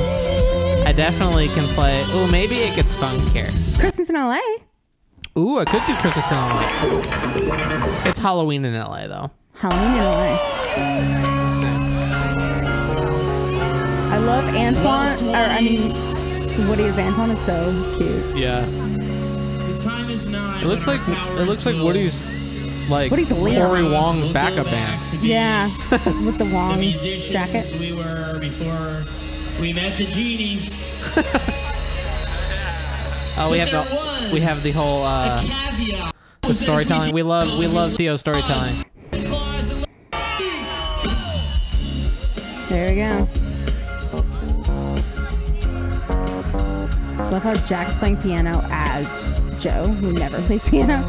I 0.86 0.92
definitely 0.92 1.48
can 1.48 1.64
play. 1.74 2.04
Ooh, 2.14 2.26
maybe 2.30 2.56
it 2.56 2.76
gets 2.76 2.94
funkier. 2.94 3.50
Christmas 3.78 4.08
in 4.10 4.16
LA. 4.16 4.38
Ooh, 5.38 5.58
I 5.58 5.64
could 5.64 5.82
do 5.86 5.94
Christmas 5.96 6.30
in 6.30 6.36
LA. 6.36 6.68
It's 8.04 8.18
Halloween 8.18 8.64
in 8.64 8.74
LA 8.74 9.06
though. 9.08 9.30
Halloween 9.54 9.94
in 9.94 10.04
LA 10.04 10.38
love 14.24 14.44
Antoine. 14.54 15.28
Or 15.28 15.36
I 15.36 15.60
mean, 15.60 16.68
Woody 16.68 16.84
as 16.84 16.98
Antoine 16.98 17.30
is 17.30 17.40
so 17.46 17.96
cute. 17.98 18.36
Yeah. 18.36 18.64
The 18.64 19.80
time 19.82 20.10
is 20.10 20.26
nine. 20.26 20.62
It 20.62 20.66
looks 20.66 20.86
like 20.86 21.00
it 21.08 21.44
looks 21.46 21.66
like 21.66 21.76
Woody's 21.76 22.22
like 22.90 23.10
Woody's 23.10 23.30
a 23.30 23.34
leader. 23.34 23.66
Corey 23.66 23.82
Wong's 23.84 24.28
backup 24.28 24.66
band. 24.66 25.00
Yeah, 25.22 25.70
with 25.90 26.38
the 26.38 26.44
The 26.44 26.54
Wong 26.54 26.78
musicians 26.80 27.32
jacket. 27.32 27.76
we 27.80 27.92
were 27.92 28.38
before 28.40 29.04
we 29.60 29.72
met 29.72 29.96
the 29.98 30.04
genie. 30.04 30.58
Oh, 33.36 33.50
we 33.50 33.58
have 33.58 33.68
the 33.72 34.30
we 34.32 34.38
have 34.42 34.62
the 34.62 34.70
whole 34.70 35.02
uh 35.02 35.42
the 36.42 36.54
storytelling. 36.54 37.12
We 37.12 37.24
love 37.24 37.58
we 37.58 37.66
love 37.66 37.92
Theo's 37.94 38.20
storytelling. 38.20 38.84
There 42.68 42.90
we 42.90 42.96
go. 42.96 43.43
Love 47.34 47.42
how 47.42 47.66
Jack's 47.66 47.92
playing 47.98 48.18
piano 48.18 48.60
as 48.70 49.40
Joe, 49.60 49.88
who 49.88 50.12
never 50.12 50.40
plays 50.42 50.68
piano. 50.68 51.04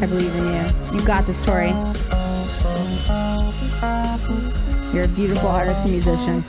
I 0.00 0.06
believe 0.08 0.34
in 0.36 0.46
you. 0.54 0.98
You 0.98 1.04
got 1.06 1.26
this, 1.26 1.44
Tori. 1.44 1.68
You're 4.94 5.04
a 5.04 5.08
beautiful 5.08 5.50
artist 5.50 5.80
and 5.82 5.90
musician. 5.90 6.42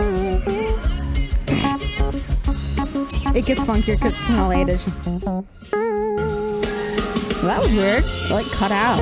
It 3.38 3.46
gets 3.46 3.60
funkier 3.60 3.94
because 3.94 4.14
it's 4.18 4.28
an 4.30 4.36
LA 4.36 4.62
edition. 4.62 4.92
Well, 5.22 5.46
that 7.42 7.60
was 7.60 7.70
weird. 7.70 8.02
It, 8.04 8.30
like 8.32 8.46
cut 8.46 8.72
out. 8.72 9.00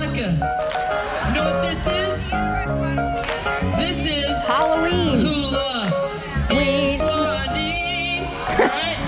Santa 0.00 0.06
Monica. 0.06 0.28
You 1.28 1.34
know 1.34 1.44
what 1.44 1.62
this 1.62 1.86
is? 1.86 2.30
This 3.76 4.06
is 4.06 4.46
Halloween. 4.46 5.18
Hula 5.18 5.92
in 6.50 6.98
Swanee. 6.98 8.26
Alright? 8.48 8.98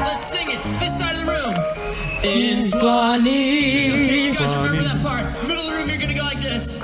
Let's 0.00 0.24
sing 0.26 0.50
it. 0.50 0.60
This 0.78 0.98
side 0.98 1.16
of 1.16 1.24
the 1.24 1.32
room. 1.32 1.54
In 2.22 2.66
Swanee. 2.66 3.92
Okay, 3.92 4.26
you 4.26 4.34
guys 4.34 4.54
remember 4.54 4.82
that 4.82 5.02
part. 5.02 5.24
Middle 5.46 5.64
of 5.64 5.70
the 5.70 5.72
room, 5.72 5.88
you're 5.88 5.98
gonna 5.98 6.14
go 6.14 6.24
like 6.24 6.40
this. 6.40 6.80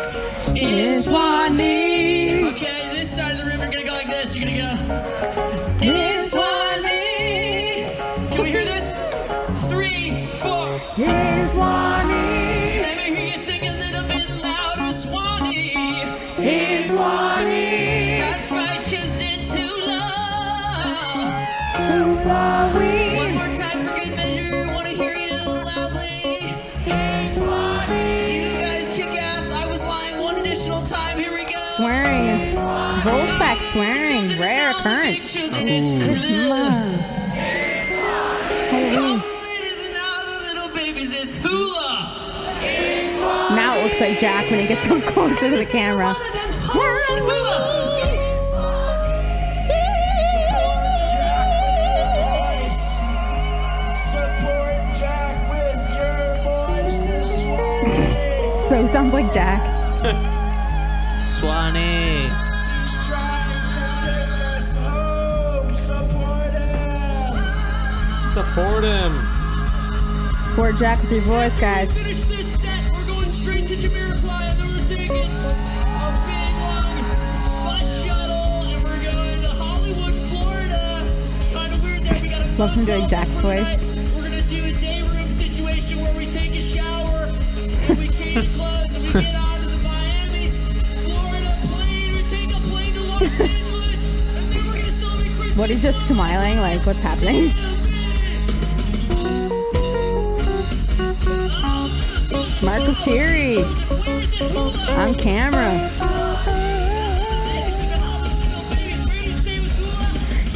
In 0.56 1.00
Swanee. 1.00 2.48
Okay, 2.48 2.88
this 2.92 3.14
side 3.14 3.32
of 3.32 3.38
the 3.38 3.44
room, 3.44 3.60
you're 3.60 3.70
gonna 3.70 3.84
go 3.84 3.92
like 3.92 4.08
this. 4.08 4.34
You're 4.34 4.46
gonna 4.46 4.58
go. 4.58 5.27
The 40.26 40.38
little 40.40 40.68
babies, 40.74 41.18
it's 41.18 41.36
Hula. 41.38 42.14
Now 43.56 43.78
it 43.78 43.84
looks 43.84 44.00
like 44.00 44.18
Jack 44.18 44.50
when 44.50 44.60
he 44.60 44.66
gets 44.66 44.82
so 44.82 45.00
closer 45.00 45.48
to 45.50 45.56
the 45.56 45.64
camera. 45.64 46.14
So 58.88 58.94
sounds 58.94 59.12
like 59.12 59.30
Jack. 59.34 59.60
Swanee. 61.36 62.30
Trying 63.04 63.50
to 63.68 63.84
take 64.00 64.40
us 64.56 64.72
home. 64.76 65.74
Support 65.74 66.52
him. 66.56 67.36
Support 68.32 68.84
him. 68.84 69.12
Support 70.42 70.72
Jack 70.78 71.02
with 71.02 71.12
your 71.12 71.20
voice, 71.20 71.60
guys. 71.60 71.92
Finish 71.92 72.22
this 72.24 72.46
set. 72.54 72.90
We're 72.90 73.06
going 73.08 73.28
straight 73.28 73.68
to 73.68 73.76
Jamiroquai, 73.76 74.42
and 74.52 74.58
then 74.58 74.68
we're 74.68 74.88
taking 74.88 75.10
a 75.12 75.52
big 76.24 76.52
long 76.64 76.88
bus 77.64 77.88
shuttle, 78.04 78.72
and 78.72 78.80
we're 78.84 79.02
going 79.04 79.40
to 79.42 79.48
Hollywood, 79.48 80.14
Florida. 80.30 81.04
Kind 81.52 81.74
of 81.74 81.82
weird 81.84 82.02
there. 82.04 82.22
We 82.22 82.28
got 82.30 82.40
a 82.40 82.58
Love 82.58 82.72
him 82.72 82.84
doing 82.86 83.06
Jack's 83.06 83.40
voice. 83.42 83.87
What 95.58 95.70
he's 95.70 95.82
just 95.82 95.98
smiling, 96.06 96.58
like 96.58 96.86
what's 96.86 97.00
happening? 97.00 97.46
Mark 102.62 102.82
Lettieri 102.86 103.64
on 104.96 105.14
camera. 105.14 105.90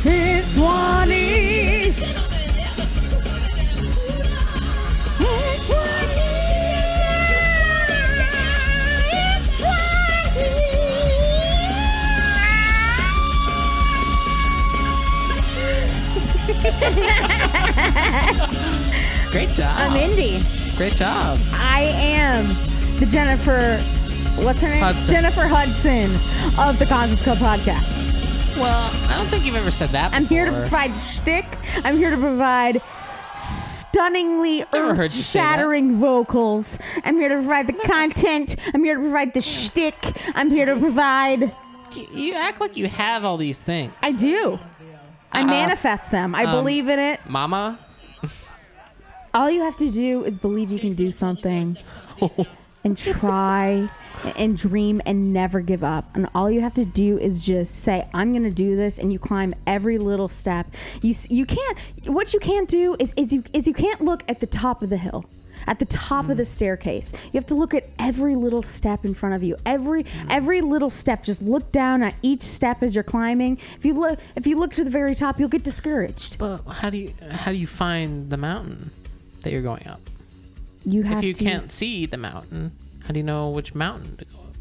It's 0.04 0.54
Swanee. 0.54 0.91
Great 19.30 19.48
job. 19.50 19.72
I'm 19.78 19.96
Indy. 19.96 20.42
Great 20.76 20.94
job. 20.96 21.38
I 21.52 21.90
am 21.96 22.46
the 22.98 23.06
Jennifer. 23.06 23.78
What's 24.44 24.60
her 24.60 24.68
name? 24.68 24.82
Hudson. 24.82 25.14
Jennifer 25.14 25.46
Hudson 25.46 26.10
of 26.58 26.78
the 26.78 26.86
Conscious 26.86 27.22
Club 27.24 27.38
podcast. 27.38 28.00
Well, 28.58 28.90
I 29.08 29.14
don't 29.16 29.26
think 29.28 29.44
you've 29.46 29.56
ever 29.56 29.70
said 29.70 29.88
that. 29.90 30.12
I'm 30.12 30.26
here 30.26 30.44
to 30.44 30.50
before. 30.50 30.68
provide 30.68 30.92
shtick. 31.04 31.46
I'm 31.84 31.96
here 31.96 32.10
to 32.10 32.16
provide 32.18 32.82
stunningly 33.38 34.64
Never 34.72 34.94
heard 34.94 35.12
you 35.14 35.22
say 35.22 35.38
that. 35.38 35.56
shattering 35.56 35.96
vocals. 36.00 36.78
I'm 37.04 37.16
here 37.16 37.28
to 37.30 37.36
provide 37.36 37.66
the 37.68 37.72
content. 37.74 38.56
I'm 38.74 38.84
here 38.84 38.96
to 38.96 39.00
provide 39.00 39.32
the 39.34 39.40
shtick. 39.40 39.94
I'm 40.34 40.50
here 40.50 40.66
to 40.66 40.76
provide. 40.78 41.54
You 42.12 42.34
act 42.34 42.60
like 42.60 42.76
you 42.76 42.88
have 42.88 43.24
all 43.24 43.36
these 43.36 43.58
things, 43.60 43.92
I 44.02 44.12
do. 44.12 44.58
I 45.32 45.40
Uh-uh. 45.40 45.46
manifest 45.46 46.10
them. 46.10 46.34
I 46.34 46.44
Um, 46.44 46.50
believe 46.58 46.88
in 46.88 46.98
it. 46.98 47.20
Mama. 47.28 47.78
All 49.34 49.50
you 49.50 49.62
have 49.62 49.76
to 49.76 49.90
do 49.90 50.24
is 50.24 50.38
believe 50.38 50.70
you 50.70 50.78
can 50.78 50.94
do 50.94 51.10
something 51.10 51.78
and 52.84 52.98
try 52.98 53.88
and 54.36 54.58
dream 54.58 55.00
and 55.06 55.32
never 55.32 55.60
give 55.60 55.82
up. 55.82 56.14
And 56.14 56.28
all 56.34 56.50
you 56.50 56.60
have 56.60 56.74
to 56.74 56.84
do 56.84 57.16
is 57.18 57.42
just 57.42 57.76
say, 57.76 58.06
I'm 58.12 58.32
going 58.32 58.44
to 58.44 58.50
do 58.50 58.76
this. 58.76 58.98
And 58.98 59.10
you 59.10 59.18
climb 59.18 59.54
every 59.66 59.96
little 59.96 60.28
step. 60.28 60.66
You, 61.00 61.14
you 61.30 61.46
can't, 61.46 61.78
what 62.04 62.34
you 62.34 62.40
can't 62.40 62.68
do 62.68 62.94
is, 62.98 63.14
is, 63.16 63.32
you, 63.32 63.42
is 63.54 63.66
you 63.66 63.72
can't 63.72 64.02
look 64.02 64.22
at 64.28 64.40
the 64.40 64.46
top 64.46 64.82
of 64.82 64.90
the 64.90 64.98
hill. 64.98 65.24
At 65.66 65.78
the 65.78 65.84
top 65.86 66.28
of 66.28 66.36
the 66.36 66.44
staircase, 66.44 67.12
you 67.32 67.38
have 67.38 67.46
to 67.46 67.54
look 67.54 67.74
at 67.74 67.88
every 67.98 68.34
little 68.34 68.62
step 68.62 69.04
in 69.04 69.14
front 69.14 69.34
of 69.34 69.42
you. 69.42 69.56
Every 69.64 70.04
every 70.30 70.60
little 70.60 70.90
step. 70.90 71.24
Just 71.24 71.42
look 71.42 71.70
down 71.72 72.02
at 72.02 72.14
each 72.22 72.42
step 72.42 72.82
as 72.82 72.94
you're 72.94 73.04
climbing. 73.04 73.58
If 73.78 73.84
you 73.84 73.94
look, 73.94 74.18
if 74.36 74.46
you 74.46 74.58
look 74.58 74.74
to 74.74 74.84
the 74.84 74.90
very 74.90 75.14
top, 75.14 75.38
you'll 75.38 75.48
get 75.48 75.62
discouraged. 75.64 76.38
But 76.38 76.62
how 76.66 76.90
do 76.90 76.98
you 76.98 77.12
how 77.30 77.52
do 77.52 77.58
you 77.58 77.66
find 77.66 78.30
the 78.30 78.36
mountain 78.36 78.90
that 79.42 79.52
you're 79.52 79.62
going 79.62 79.86
up? 79.86 80.00
You 80.84 81.02
have 81.04 81.18
If 81.18 81.24
you 81.24 81.34
to. 81.34 81.44
can't 81.44 81.70
see 81.70 82.06
the 82.06 82.16
mountain, 82.16 82.72
how 83.04 83.12
do 83.12 83.20
you 83.20 83.24
know 83.24 83.50
which 83.50 83.74
mountain 83.74 84.16
to 84.16 84.24
go 84.24 84.38
up? 84.38 84.54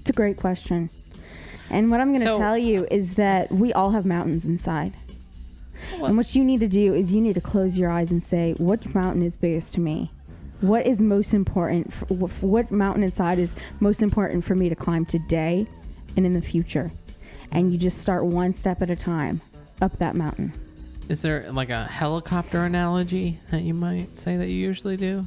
It's 0.00 0.10
a 0.10 0.12
great 0.12 0.36
question. 0.36 0.90
And 1.70 1.90
what 1.90 2.00
I'm 2.00 2.08
going 2.10 2.20
to 2.20 2.26
So- 2.26 2.38
tell 2.38 2.58
you 2.58 2.86
is 2.90 3.14
that 3.14 3.50
we 3.50 3.72
all 3.72 3.90
have 3.92 4.04
mountains 4.06 4.44
inside. 4.44 4.92
What? 5.98 6.08
And 6.08 6.16
what 6.16 6.34
you 6.34 6.44
need 6.44 6.60
to 6.60 6.68
do 6.68 6.94
is 6.94 7.12
you 7.12 7.20
need 7.20 7.34
to 7.34 7.40
close 7.40 7.76
your 7.76 7.90
eyes 7.90 8.10
and 8.10 8.22
say, 8.22 8.54
what 8.58 8.94
mountain 8.94 9.22
is 9.22 9.36
biggest 9.36 9.74
to 9.74 9.80
me? 9.80 10.10
What 10.60 10.86
is 10.86 11.00
most 11.00 11.34
important? 11.34 11.92
For, 11.92 12.06
wh- 12.06 12.42
what 12.42 12.70
mountain 12.70 13.02
inside 13.02 13.38
is 13.38 13.54
most 13.80 14.02
important 14.02 14.44
for 14.44 14.54
me 14.54 14.68
to 14.68 14.74
climb 14.74 15.04
today 15.04 15.66
and 16.16 16.24
in 16.24 16.34
the 16.34 16.42
future? 16.42 16.90
And 17.52 17.70
you 17.70 17.78
just 17.78 17.98
start 17.98 18.24
one 18.24 18.54
step 18.54 18.82
at 18.82 18.90
a 18.90 18.96
time 18.96 19.40
up 19.80 19.98
that 19.98 20.14
mountain. 20.14 20.52
Is 21.08 21.22
there 21.22 21.50
like 21.52 21.68
a 21.68 21.84
helicopter 21.84 22.64
analogy 22.64 23.38
that 23.50 23.62
you 23.62 23.74
might 23.74 24.16
say 24.16 24.36
that 24.36 24.48
you 24.48 24.54
usually 24.54 24.96
do? 24.96 25.26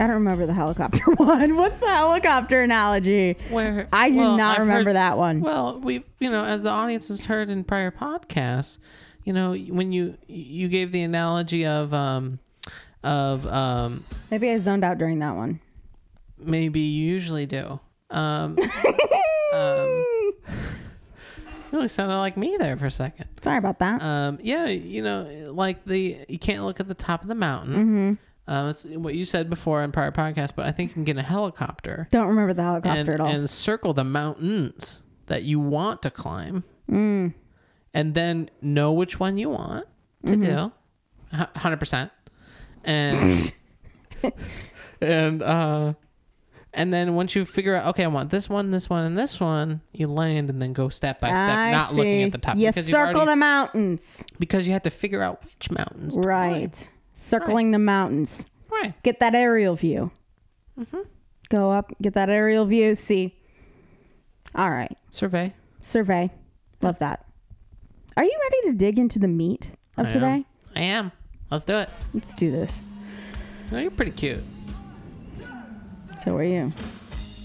I 0.00 0.06
don't 0.06 0.14
remember 0.14 0.46
the 0.46 0.52
helicopter 0.54 1.02
one. 1.16 1.56
What's 1.56 1.78
the 1.80 1.88
helicopter 1.88 2.62
analogy? 2.62 3.36
Where 3.50 3.88
I 3.92 4.10
do 4.10 4.18
well, 4.18 4.36
not 4.36 4.58
I've 4.58 4.66
remember 4.66 4.90
heard- 4.90 4.96
that 4.96 5.18
one. 5.18 5.40
Well, 5.40 5.80
we've 5.80 6.04
you 6.20 6.30
know, 6.30 6.44
as 6.44 6.62
the 6.62 6.70
audience 6.70 7.08
has 7.08 7.24
heard 7.24 7.50
in 7.50 7.64
prior 7.64 7.90
podcasts, 7.90 8.78
you 9.24 9.32
know, 9.32 9.54
when 9.54 9.92
you 9.92 10.16
you 10.26 10.68
gave 10.68 10.92
the 10.92 11.02
analogy 11.02 11.66
of 11.66 11.92
um 11.92 12.38
of 13.02 13.46
um 13.46 14.04
Maybe 14.30 14.50
I 14.50 14.58
zoned 14.58 14.84
out 14.84 14.98
during 14.98 15.18
that 15.20 15.34
one. 15.36 15.60
maybe 16.38 16.80
you 16.80 17.06
usually 17.12 17.46
do. 17.46 17.80
Um, 18.10 18.56
um 19.52 20.04
really 21.72 21.88
sounded 21.88 22.16
like 22.16 22.36
me 22.36 22.56
there 22.58 22.76
for 22.76 22.86
a 22.86 22.90
second. 22.90 23.26
Sorry 23.42 23.58
about 23.58 23.78
that. 23.80 24.02
Um, 24.02 24.38
yeah, 24.42 24.66
you 24.66 25.02
know, 25.02 25.50
like 25.52 25.84
the 25.84 26.18
you 26.28 26.38
can't 26.38 26.64
look 26.64 26.80
at 26.80 26.88
the 26.88 26.94
top 26.94 27.22
of 27.22 27.28
the 27.28 27.34
mountain. 27.34 27.74
Mm-hmm. 27.74 28.12
Uh, 28.48 28.68
it's 28.70 28.84
what 28.86 29.14
you 29.14 29.24
said 29.26 29.50
before 29.50 29.82
in 29.84 29.92
prior 29.92 30.10
podcast, 30.10 30.52
but 30.56 30.66
I 30.66 30.72
think 30.72 30.90
you 30.90 30.94
can 30.94 31.04
get 31.04 31.18
a 31.18 31.22
helicopter 31.22 32.08
don't 32.10 32.28
remember 32.28 32.54
the 32.54 32.62
helicopter 32.62 32.98
and, 33.00 33.08
at 33.10 33.20
all. 33.20 33.28
and 33.28 33.48
circle 33.48 33.92
the 33.92 34.04
mountains 34.04 35.02
that 35.26 35.42
you 35.44 35.60
want 35.60 36.00
to 36.02 36.10
climb, 36.10 36.64
Mm. 36.90 37.34
and 37.92 38.14
then 38.14 38.48
know 38.62 38.92
which 38.92 39.20
one 39.20 39.36
you 39.38 39.50
want 39.50 39.86
to 40.24 40.32
Mm-hmm. 40.32 40.42
do, 41.36 41.46
hundred 41.60 41.76
percent, 41.78 42.10
and 42.84 43.52
and 45.00 45.42
uh, 45.42 45.92
and 46.74 46.92
then 46.92 47.14
once 47.14 47.34
you 47.34 47.44
figure 47.44 47.74
out, 47.74 47.88
okay, 47.88 48.04
I 48.04 48.08
want 48.08 48.30
this 48.30 48.48
one, 48.48 48.70
this 48.70 48.88
one, 48.90 49.04
and 49.04 49.16
this 49.18 49.40
one, 49.40 49.80
you 49.92 50.06
land 50.06 50.50
and 50.50 50.60
then 50.60 50.72
go 50.72 50.88
step 50.88 51.20
by 51.20 51.28
step, 51.28 51.44
I 51.46 51.70
not 51.72 51.94
looking 51.94 52.22
at 52.22 52.32
the 52.32 52.38
top 52.38 52.56
You 52.56 52.70
circle 52.72 53.20
already- 53.20 53.26
the 53.30 53.36
mountains. 53.36 54.24
because 54.38 54.66
you 54.66 54.72
have 54.72 54.82
to 54.82 54.90
figure 54.90 55.22
out 55.22 55.42
which 55.44 55.70
mountains. 55.70 56.14
to 56.14 56.22
climb. 56.22 56.90
Right. 57.18 57.24
Circling 57.24 57.72
the 57.72 57.78
mountains. 57.78 58.46
Right. 58.70 58.94
Get 59.02 59.18
that 59.20 59.34
aerial 59.34 59.74
view. 59.74 60.12
Mm-hmm. 60.78 61.00
Go 61.48 61.72
up, 61.72 61.92
get 62.00 62.14
that 62.14 62.30
aerial 62.30 62.64
view, 62.66 62.94
see. 62.94 63.34
All 64.54 64.70
right. 64.70 64.96
Survey. 65.10 65.52
Survey. 65.82 66.30
Love 66.80 66.98
that. 67.00 67.24
Are 68.16 68.24
you 68.24 68.38
ready 68.42 68.70
to 68.70 68.76
dig 68.78 68.98
into 68.98 69.18
the 69.18 69.28
meat 69.28 69.70
of 69.96 70.06
I 70.06 70.10
today? 70.10 70.26
am. 70.26 70.44
I 70.76 70.80
am. 70.80 71.12
Let's 71.50 71.64
do 71.64 71.76
it. 71.76 71.90
Let's 72.14 72.34
do 72.34 72.50
this. 72.50 72.78
No, 73.72 73.78
you're 73.78 73.90
pretty 73.90 74.12
cute. 74.12 74.42
So 76.22 76.36
are 76.36 76.44
you. 76.44 76.72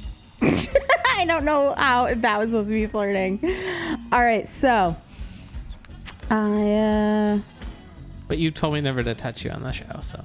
I 0.42 1.26
don't 1.26 1.46
know 1.46 1.74
how 1.76 2.06
if 2.06 2.22
that 2.22 2.38
was 2.38 2.50
supposed 2.52 2.70
to 2.70 2.76
be 2.76 2.86
flirting. 2.86 3.40
All 4.12 4.22
right, 4.22 4.48
so 4.48 4.96
I 6.30 6.72
uh 6.74 7.40
But 8.34 8.40
you 8.40 8.50
told 8.50 8.74
me 8.74 8.82
never 8.82 9.04
to 9.04 9.14
touch 9.14 9.46
you 9.46 9.52
on 9.52 9.62
the 9.62 9.72
show, 9.72 10.00
so 10.02 10.20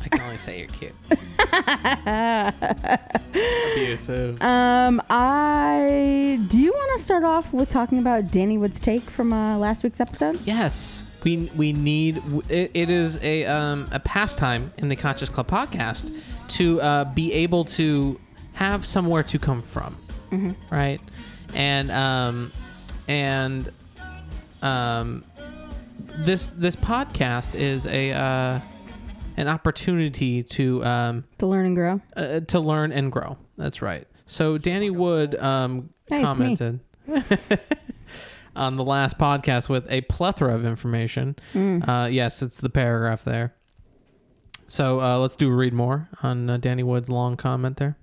I 0.00 0.08
can 0.08 0.20
only 0.20 0.36
say 0.36 0.60
you're 0.60 0.68
cute. 0.68 0.92
Abusive. 3.72 4.40
um 4.40 5.02
I 5.10 6.38
do 6.46 6.60
you 6.60 6.70
want 6.70 7.00
to 7.00 7.04
start 7.04 7.24
off 7.24 7.52
with 7.52 7.68
talking 7.68 7.98
about 7.98 8.30
Danny 8.30 8.58
Wood's 8.58 8.78
take 8.78 9.02
from 9.10 9.32
uh, 9.32 9.58
last 9.58 9.82
week's 9.82 9.98
episode? 9.98 10.38
Yes, 10.44 11.02
we 11.24 11.50
we 11.56 11.72
need. 11.72 12.22
It, 12.48 12.70
it 12.74 12.90
is 12.90 13.18
a 13.24 13.44
um, 13.46 13.88
a 13.90 13.98
pastime 13.98 14.72
in 14.78 14.88
the 14.88 14.94
Conscious 14.94 15.28
Club 15.28 15.48
podcast 15.48 16.16
to 16.50 16.80
uh, 16.80 17.12
be 17.12 17.32
able 17.32 17.64
to 17.64 18.20
have 18.52 18.86
somewhere 18.86 19.24
to 19.24 19.36
come 19.40 19.62
from, 19.62 19.96
right? 20.70 21.00
And 21.54 21.90
um, 21.90 22.52
and 23.08 23.68
um, 24.62 25.24
this 25.98 26.50
this 26.50 26.76
podcast 26.76 27.54
is 27.54 27.86
a 27.86 28.12
uh, 28.12 28.60
an 29.36 29.48
opportunity 29.48 30.42
to 30.42 30.84
um, 30.84 31.24
To 31.38 31.46
learn 31.46 31.66
and 31.66 31.76
grow. 31.76 32.00
uh, 32.16 32.40
to 32.40 32.60
learn 32.60 32.92
and 32.92 33.10
grow. 33.12 33.36
That's 33.56 33.82
right. 33.82 34.06
So 34.26 34.58
Danny 34.58 34.90
Wood 34.90 35.34
um, 35.36 35.90
Hey, 36.08 36.22
it's 36.22 36.38
me. 36.38 36.56
commented 36.56 36.80
on 38.56 38.76
the 38.76 38.84
last 38.84 39.18
podcast 39.18 39.68
with 39.68 39.86
a 39.90 40.00
plethora 40.02 40.54
of 40.54 40.64
information. 40.64 41.36
Mm. 41.52 41.86
Uh, 41.88 42.08
yes, 42.08 42.42
it's 42.42 42.60
the 42.60 42.70
paragraph 42.70 43.24
there. 43.24 43.54
So 44.68 45.00
uh, 45.00 45.18
let's 45.18 45.36
do 45.36 45.50
read 45.50 45.72
more 45.72 46.08
on 46.22 46.50
uh, 46.50 46.56
Danny 46.56 46.82
Wood's 46.82 47.08
long 47.08 47.36
comment 47.36 47.76
there. 47.76 47.96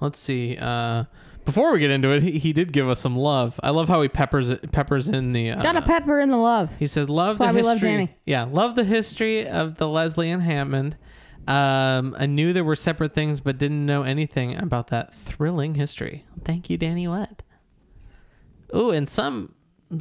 Let's 0.00 0.18
see. 0.18 0.58
Uh, 0.60 1.04
before 1.46 1.72
we 1.72 1.78
get 1.78 1.90
into 1.90 2.10
it, 2.10 2.22
he, 2.22 2.32
he 2.32 2.52
did 2.52 2.72
give 2.72 2.88
us 2.88 3.00
some 3.00 3.16
love. 3.16 3.58
I 3.62 3.70
love 3.70 3.88
how 3.88 4.02
he 4.02 4.08
peppers 4.08 4.50
it, 4.50 4.70
peppers 4.72 5.08
in 5.08 5.32
the. 5.32 5.52
Uh, 5.52 5.62
Got 5.62 5.76
a 5.76 5.82
pepper 5.82 6.20
in 6.20 6.28
the 6.28 6.36
love. 6.36 6.68
he 6.78 6.86
says, 6.86 7.08
"Love 7.08 7.38
the 7.38 7.44
why 7.44 7.52
we 7.52 7.62
love 7.62 7.76
history." 7.76 7.90
Danny. 7.90 8.16
Yeah, 8.26 8.44
love 8.44 8.74
the 8.74 8.84
history 8.84 9.48
of 9.48 9.76
the 9.76 9.88
Leslie 9.88 10.30
and 10.30 10.42
Hammond. 10.42 10.98
Um, 11.48 12.16
I 12.18 12.26
knew 12.26 12.52
there 12.52 12.64
were 12.64 12.76
separate 12.76 13.14
things, 13.14 13.40
but 13.40 13.56
didn't 13.56 13.86
know 13.86 14.02
anything 14.02 14.56
about 14.56 14.88
that 14.88 15.14
thrilling 15.14 15.76
history. 15.76 16.24
Thank 16.44 16.68
you, 16.68 16.76
Danny 16.76 17.06
Wood. 17.06 17.44
Ooh, 18.74 18.90
and 18.90 19.08
some. 19.08 19.54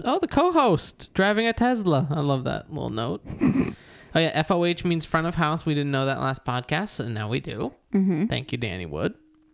Oh, 0.03 0.17
the 0.17 0.27
co-host 0.27 1.13
driving 1.13 1.45
a 1.45 1.53
Tesla. 1.53 2.07
I 2.09 2.21
love 2.21 2.43
that 2.45 2.73
little 2.73 2.89
note. 2.89 3.23
oh 3.41 4.19
yeah, 4.19 4.41
FOH 4.41 4.83
means 4.83 5.05
front 5.05 5.27
of 5.27 5.35
house. 5.35 5.63
We 5.63 5.75
didn't 5.75 5.91
know 5.91 6.07
that 6.07 6.19
last 6.19 6.43
podcast, 6.43 6.99
and 6.99 7.13
now 7.13 7.29
we 7.29 7.39
do. 7.39 7.71
Mm-hmm. 7.93 8.25
Thank 8.25 8.51
you, 8.51 8.57
Danny 8.57 8.87
Wood. 8.87 9.13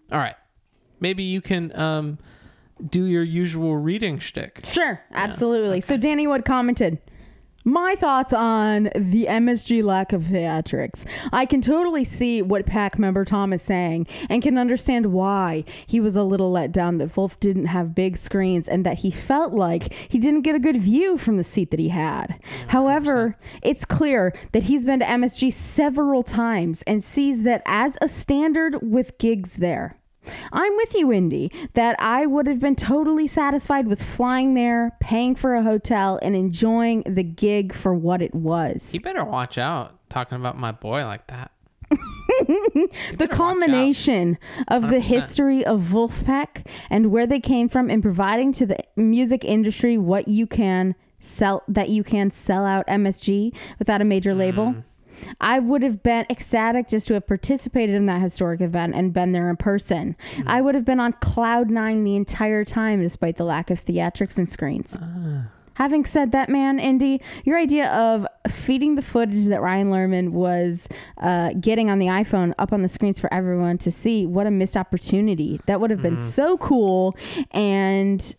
All 0.09 0.19
right, 0.19 0.35
maybe 1.01 1.23
you 1.23 1.41
can 1.41 1.77
um 1.77 2.17
do 2.89 3.05
your 3.05 3.23
usual 3.23 3.77
reading 3.77 4.19
shtick. 4.19 4.61
Sure, 4.63 5.01
absolutely. 5.11 5.81
So 5.81 5.97
Danny 5.97 6.25
Wood 6.25 6.45
commented, 6.45 6.97
My 7.63 7.95
thoughts 7.95 8.33
on 8.33 8.85
the 8.95 9.25
MSG 9.29 9.83
lack 9.83 10.13
of 10.13 10.23
theatrics. 10.23 11.05
I 11.31 11.45
can 11.45 11.61
totally 11.61 12.03
see 12.03 12.41
what 12.41 12.65
PAC 12.65 12.97
member 12.97 13.23
Tom 13.23 13.53
is 13.53 13.61
saying 13.61 14.07
and 14.29 14.41
can 14.41 14.57
understand 14.57 15.13
why 15.13 15.63
he 15.85 15.99
was 15.99 16.15
a 16.15 16.23
little 16.23 16.51
let 16.51 16.71
down 16.71 16.97
that 16.97 17.07
Vulf 17.13 17.39
didn't 17.39 17.67
have 17.67 17.93
big 17.93 18.17
screens 18.17 18.67
and 18.67 18.83
that 18.83 18.99
he 18.99 19.11
felt 19.11 19.53
like 19.53 19.93
he 20.09 20.17
didn't 20.17 20.41
get 20.41 20.55
a 20.55 20.59
good 20.59 20.77
view 20.81 21.19
from 21.19 21.37
the 21.37 21.43
seat 21.43 21.69
that 21.69 21.79
he 21.79 21.89
had. 21.89 22.39
However, 22.69 23.37
it's 23.61 23.85
clear 23.85 24.33
that 24.53 24.63
he's 24.63 24.85
been 24.85 24.99
to 25.01 25.05
MSG 25.05 25.53
several 25.53 26.23
times 26.23 26.81
and 26.87 27.03
sees 27.03 27.43
that 27.43 27.61
as 27.67 27.95
a 28.01 28.07
standard 28.07 28.77
with 28.81 29.19
gigs 29.19 29.57
there. 29.57 29.97
I'm 30.51 30.75
with 30.77 30.95
you, 30.95 31.11
Indy, 31.11 31.51
that 31.73 31.95
I 31.99 32.25
would 32.25 32.47
have 32.47 32.59
been 32.59 32.75
totally 32.75 33.27
satisfied 33.27 33.87
with 33.87 34.01
flying 34.01 34.53
there, 34.53 34.95
paying 34.99 35.35
for 35.35 35.55
a 35.55 35.63
hotel, 35.63 36.19
and 36.21 36.35
enjoying 36.35 37.01
the 37.01 37.23
gig 37.23 37.73
for 37.73 37.93
what 37.93 38.21
it 38.21 38.33
was. 38.33 38.93
You 38.93 38.99
better 38.99 39.23
watch 39.23 39.57
out 39.57 39.97
talking 40.09 40.37
about 40.37 40.57
my 40.57 40.71
boy 40.71 41.03
like 41.05 41.27
that. 41.27 41.51
the 43.17 43.27
culmination 43.29 44.37
of 44.69 44.83
the 44.83 44.97
100%. 44.97 45.01
history 45.01 45.65
of 45.65 45.81
Vulfpeck 45.81 46.65
and 46.89 47.11
where 47.11 47.27
they 47.27 47.39
came 47.39 47.67
from 47.67 47.89
in 47.89 48.01
providing 48.01 48.53
to 48.53 48.65
the 48.65 48.77
music 48.95 49.43
industry 49.43 49.97
what 49.97 50.27
you 50.27 50.47
can 50.47 50.95
sell 51.19 51.63
that 51.67 51.89
you 51.89 52.03
can 52.03 52.31
sell 52.31 52.65
out 52.65 52.87
MSG 52.87 53.53
without 53.77 54.01
a 54.01 54.05
major 54.05 54.33
label. 54.33 54.67
Mm. 54.67 54.83
I 55.39 55.59
would 55.59 55.83
have 55.83 56.03
been 56.03 56.25
ecstatic 56.29 56.87
just 56.87 57.07
to 57.07 57.13
have 57.15 57.27
participated 57.27 57.95
in 57.95 58.05
that 58.07 58.21
historic 58.21 58.61
event 58.61 58.95
and 58.95 59.13
been 59.13 59.31
there 59.31 59.49
in 59.49 59.57
person. 59.57 60.15
I 60.21 60.39
mm-hmm. 60.39 60.65
would 60.65 60.75
have 60.75 60.85
been 60.85 60.99
on 60.99 61.13
cloud 61.13 61.69
nine 61.69 62.03
the 62.03 62.15
entire 62.15 62.65
time 62.65 63.01
despite 63.01 63.37
the 63.37 63.45
lack 63.45 63.69
of 63.69 63.83
theatrics 63.85 64.37
and 64.37 64.49
screens. 64.49 64.97
Ah. 64.99 65.49
Having 65.75 66.05
said 66.05 66.31
that, 66.33 66.49
man, 66.49 66.79
Indy, 66.79 67.21
your 67.43 67.57
idea 67.57 67.89
of 67.91 68.27
feeding 68.49 68.95
the 68.95 69.01
footage 69.01 69.47
that 69.47 69.61
Ryan 69.61 69.89
Lerman 69.89 70.29
was 70.31 70.87
uh, 71.17 71.53
getting 71.59 71.89
on 71.89 71.97
the 71.97 72.07
iPhone 72.07 72.53
up 72.59 72.73
on 72.73 72.81
the 72.81 72.89
screens 72.89 73.19
for 73.19 73.33
everyone 73.33 73.77
to 73.79 73.89
see, 73.89 74.25
what 74.25 74.45
a 74.45 74.51
missed 74.51 74.75
opportunity. 74.75 75.59
That 75.65 75.79
would 75.79 75.89
have 75.89 76.01
been 76.01 76.17
mm-hmm. 76.17 76.29
so 76.29 76.57
cool 76.57 77.15
and 77.51 78.35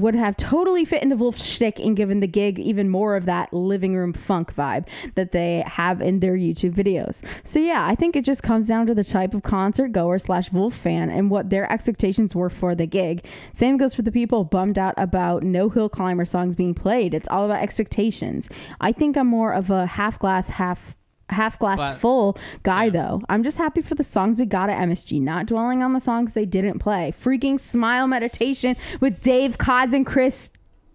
would 0.00 0.14
have 0.14 0.36
totally 0.36 0.84
fit 0.84 1.02
into 1.02 1.16
Vulf's 1.16 1.44
shtick 1.44 1.78
and 1.78 1.96
given 1.96 2.20
the 2.20 2.26
gig 2.26 2.58
even 2.58 2.88
more 2.88 3.16
of 3.16 3.24
that 3.26 3.52
living 3.52 3.94
room 3.94 4.12
funk 4.12 4.54
vibe 4.54 4.86
that 5.14 5.32
they 5.32 5.62
have 5.66 6.00
in 6.00 6.20
their 6.20 6.36
YouTube 6.36 6.74
videos. 6.74 7.24
So 7.44 7.58
yeah, 7.58 7.86
I 7.86 7.94
think 7.94 8.16
it 8.16 8.24
just 8.24 8.42
comes 8.42 8.66
down 8.66 8.86
to 8.86 8.94
the 8.94 9.04
type 9.04 9.34
of 9.34 9.42
concert 9.42 9.88
goer 9.88 10.18
slash 10.18 10.48
Vulf 10.48 10.74
fan 10.74 11.10
and 11.10 11.30
what 11.30 11.50
their 11.50 11.70
expectations 11.70 12.34
were 12.34 12.50
for 12.50 12.74
the 12.74 12.86
gig. 12.86 13.24
Same 13.52 13.76
goes 13.76 13.94
for 13.94 14.02
the 14.02 14.12
people 14.12 14.44
bummed 14.44 14.78
out 14.78 14.94
about 14.96 15.42
no 15.42 15.68
hill 15.68 15.88
climber 15.88 16.24
songs 16.24 16.56
being 16.56 16.74
played. 16.74 17.14
It's 17.14 17.28
all 17.28 17.44
about 17.44 17.62
expectations. 17.62 18.48
I 18.80 18.92
think 18.92 19.16
I'm 19.16 19.28
more 19.28 19.52
of 19.52 19.70
a 19.70 19.86
half 19.86 20.18
glass, 20.18 20.48
half 20.48 20.95
half 21.30 21.58
glass 21.58 21.78
But- 21.78 21.96
full 21.98 22.38
guy 22.62 22.88
though. 22.90 23.20
I'm 23.28 23.42
just 23.42 23.58
happy 23.58 23.82
for 23.82 23.94
the 23.94 24.04
songs 24.04 24.38
we 24.38 24.46
got 24.46 24.70
at 24.70 24.78
MSG, 24.78 25.20
not 25.20 25.46
dwelling 25.46 25.82
on 25.82 25.92
the 25.92 26.00
songs 26.00 26.32
they 26.34 26.46
didn't 26.46 26.78
play. 26.78 27.12
Freaking 27.20 27.58
Smile 27.58 28.06
Meditation 28.06 28.76
with 29.00 29.20
Dave 29.22 29.58
Koz 29.58 29.92
and 29.92 30.06
Chris 30.06 30.50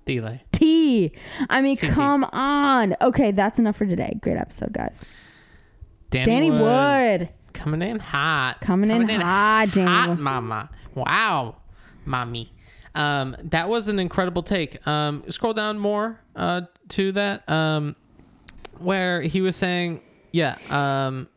Thile. 0.06 0.39
T. 0.52 1.12
I 1.50 1.62
mean, 1.62 1.76
CT. 1.78 1.94
come 1.94 2.24
on. 2.26 2.96
Okay, 3.02 3.32
that's 3.32 3.60
enough 3.60 3.76
for 3.78 3.86
today. 3.86 4.17
Great 4.22 4.38
episode, 4.38 4.74
guys. 4.74 5.06
Danny, 6.10 6.26
Danny 6.26 6.52
Wood. 6.52 7.30
Coming 7.54 7.82
in 7.82 8.00
hot. 8.00 8.62
Coming 8.62 8.91
in 8.91 9.08
hot, 9.10 9.70
Danny 9.74 9.89
hot, 9.89 10.10
Wood. 10.10 10.20
mama. 10.20 10.70
Wow, 10.96 11.58
mommy. 12.06 12.52
Um, 12.96 13.36
that 13.44 13.70
was 13.70 13.88
an 13.88 14.00
incredible 14.00 14.44
take. 14.44 14.86
Um, 14.86 15.24
scroll 15.30 15.54
down 15.54 15.80
more 15.80 16.20
uh, 16.36 16.62
to 16.89 17.12
that, 17.13 17.50
um, 17.50 17.96
where 18.80 19.22
he 19.22 19.39
was 19.41 19.56
saying, 19.56 20.02
yeah, 20.32 20.58
um, 20.70 21.28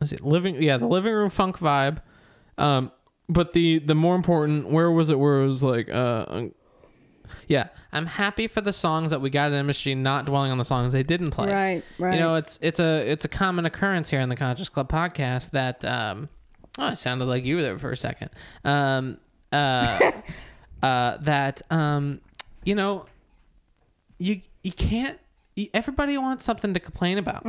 let's 0.00 0.10
see, 0.10 0.16
living, 0.20 0.62
yeah, 0.62 0.76
the 0.76 0.86
living 0.86 1.12
room 1.12 1.30
funk 1.30 1.58
vibe. 1.58 1.98
Um, 2.56 2.90
but 3.28 3.52
the 3.52 3.78
the 3.78 3.94
more 3.94 4.14
important, 4.14 4.68
where 4.68 4.90
was 4.90 5.10
it? 5.10 5.18
Where 5.18 5.42
it 5.42 5.46
was 5.46 5.62
like, 5.62 5.88
uh, 5.90 6.46
yeah, 7.46 7.68
I'm 7.92 8.06
happy 8.06 8.46
for 8.46 8.60
the 8.60 8.72
songs 8.72 9.10
that 9.10 9.20
we 9.20 9.30
got 9.30 9.52
at 9.52 9.64
MSG, 9.64 9.96
not 9.96 10.26
dwelling 10.26 10.50
on 10.50 10.58
the 10.58 10.64
songs 10.64 10.92
they 10.92 11.02
didn't 11.02 11.30
play. 11.30 11.52
Right, 11.52 11.84
right. 11.98 12.14
You 12.14 12.20
know, 12.20 12.36
it's 12.36 12.58
it's 12.62 12.80
a 12.80 13.10
it's 13.10 13.24
a 13.24 13.28
common 13.28 13.66
occurrence 13.66 14.10
here 14.10 14.20
in 14.20 14.28
the 14.28 14.36
Conscious 14.36 14.68
Club 14.68 14.88
podcast 14.90 15.50
that 15.50 15.84
um, 15.84 16.28
oh, 16.78 16.88
it 16.88 16.96
sounded 16.96 17.26
like 17.26 17.44
you 17.44 17.56
were 17.56 17.62
there 17.62 17.78
for 17.78 17.92
a 17.92 17.96
second. 17.96 18.30
Um, 18.64 19.18
uh, 19.52 20.12
uh, 20.82 21.18
that 21.18 21.62
um, 21.70 22.20
you 22.64 22.74
know, 22.74 23.06
you 24.18 24.40
you 24.62 24.72
can't. 24.72 25.18
Everybody 25.74 26.16
wants 26.18 26.44
something 26.44 26.74
to 26.74 26.80
complain 26.80 27.18
about 27.18 27.44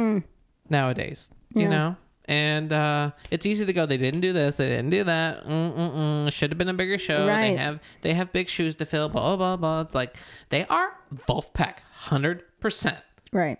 nowadays. 0.69 1.30
You 1.54 1.62
Mm. 1.62 1.63
Yeah. 1.63 1.69
know. 1.69 1.95
And 2.26 2.72
uh, 2.72 3.12
it's 3.32 3.48
easy 3.48 3.65
to 3.65 3.74
go. 3.74 3.88
They 3.88 3.98
didn't 3.98 4.22
do 4.22 4.34
this. 4.34 4.56
They 4.58 4.67
didn't 4.69 4.91
do 4.91 5.04
that. 5.04 5.45
Mm-mm-mm. 5.45 6.32
Should 6.32 6.52
have 6.52 6.60
been 6.60 6.69
a 6.69 6.76
bigger 6.76 7.00
show. 7.00 7.26
They 7.26 7.56
have 7.56 7.80
they 8.02 8.13
have 8.13 8.32
big 8.32 8.50
shoes 8.50 8.76
to 8.76 8.86
fill. 8.86 9.10
Blah 9.10 9.36
blah 9.36 9.58
blah. 9.58 9.82
It's 9.82 9.95
like 9.95 10.15
they 10.50 10.65
are 10.67 10.93
Vulfpeck, 11.28 11.80
hundred 11.91 12.43
percent. 12.60 12.98
Right. 13.34 13.58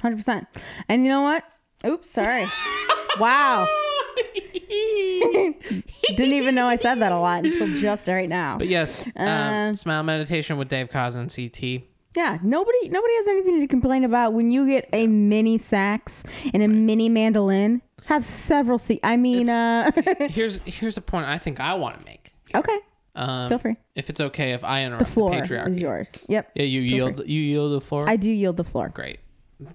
100%. 0.00 0.46
And 0.88 1.02
you 1.02 1.08
know 1.10 1.22
what? 1.22 1.42
Oops, 1.84 2.08
sorry. 2.08 2.46
wow. 3.18 3.66
Didn't 6.16 6.32
even 6.34 6.54
know 6.54 6.66
I 6.68 6.76
said 6.76 6.96
that 6.96 7.10
a 7.12 7.18
lot 7.18 7.44
until 7.44 7.66
just 7.80 8.06
right 8.06 8.28
now. 8.28 8.58
But 8.58 8.68
yes, 8.68 9.06
um, 9.16 9.26
Uh, 9.28 9.74
smile 9.74 10.02
meditation 10.04 10.56
with 10.56 10.68
Dave 10.68 10.88
Koz 10.88 11.16
and 11.16 11.28
CT. 11.34 11.82
Yeah, 12.18 12.36
nobody 12.42 12.88
nobody 12.88 13.14
has 13.14 13.28
anything 13.28 13.60
to 13.60 13.68
complain 13.68 14.02
about 14.02 14.32
when 14.32 14.50
you 14.50 14.66
get 14.66 14.88
a 14.92 15.06
mini 15.06 15.56
sax 15.56 16.24
and 16.52 16.64
a 16.64 16.66
mini 16.66 17.08
mandolin. 17.08 17.80
Have 18.06 18.24
several 18.24 18.76
se- 18.78 18.98
I 19.04 19.16
mean, 19.16 19.48
uh, 19.48 19.92
Here's 20.28 20.58
here's 20.64 20.96
a 20.96 21.00
point 21.00 21.26
I 21.26 21.38
think 21.38 21.60
I 21.60 21.74
want 21.74 21.96
to 22.00 22.04
make. 22.04 22.32
okay, 22.56 22.78
Um, 23.14 23.48
Feel 23.50 23.58
free. 23.60 23.76
If 23.94 24.10
it's 24.10 24.20
okay 24.20 24.52
if 24.52 24.64
I 24.64 24.82
interrupt 24.84 25.04
the 25.06 25.10
floor 25.12 25.30
patriarchy. 25.30 25.68
is 25.70 25.78
yours. 25.78 26.10
Yep. 26.28 26.50
Yeah, 26.56 26.62
you 26.64 26.80
yield 26.80 27.24
you 27.24 27.40
yield 27.40 27.72
the 27.80 27.80
floor. 27.86 28.08
I 28.08 28.16
do 28.16 28.32
yield 28.32 28.56
the 28.56 28.64
floor. 28.64 28.88
Great. 28.88 29.20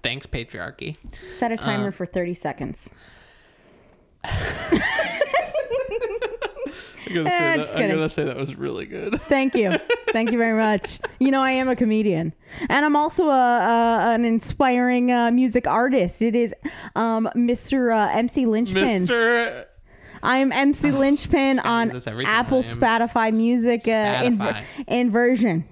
Thanks, 0.02 0.26
patriarchy. 0.26 0.96
Set 1.14 1.50
a 1.50 1.56
timer 1.56 1.92
for 1.92 2.04
30 2.04 2.34
seconds. 2.34 2.90
I'm 7.06 7.14
gonna, 7.14 7.30
say 7.30 7.36
Eh, 7.36 7.40
that- 7.40 7.56
just 7.56 7.76
I'm 7.76 7.90
gonna 7.90 8.08
say 8.08 8.24
that 8.24 8.36
was 8.36 8.56
really 8.56 8.86
good. 8.86 9.20
Thank 9.28 9.54
you. 9.54 9.72
Thank 10.08 10.30
you 10.32 10.38
very 10.38 10.56
much. 10.58 11.00
You 11.20 11.30
know, 11.30 11.40
I 11.40 11.50
am 11.52 11.68
a 11.68 11.76
comedian, 11.76 12.32
and 12.68 12.84
I'm 12.84 12.96
also 12.96 13.28
a, 13.28 13.30
a 13.30 14.14
an 14.14 14.24
inspiring 14.24 15.10
uh, 15.12 15.30
music 15.30 15.66
artist. 15.66 16.22
It 16.22 16.34
is 16.34 16.54
um, 16.96 17.28
Mr. 17.34 17.94
Uh, 17.94 18.16
MC 18.16 18.46
Lynchpin. 18.46 18.74
Mister. 19.00 19.66
I'm 20.22 20.52
MC 20.52 20.88
Lynchpin 20.90 21.62
on 21.64 21.90
Apple. 22.26 22.62
Spotify 22.62 23.32
Music 23.32 23.82
uh, 23.86 23.90
Spotify. 23.90 24.24
inver- 24.38 24.64
inversion. 24.88 25.64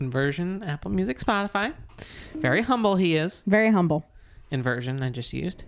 Inversion, 0.00 0.62
Apple 0.62 0.90
Music, 0.90 1.18
Spotify. 1.18 1.72
Very 2.34 2.62
humble 2.62 2.96
he 2.96 3.16
is. 3.16 3.42
Very 3.46 3.70
humble. 3.70 4.06
Inversion 4.50 5.02
I 5.02 5.10
just 5.10 5.32
used. 5.32 5.64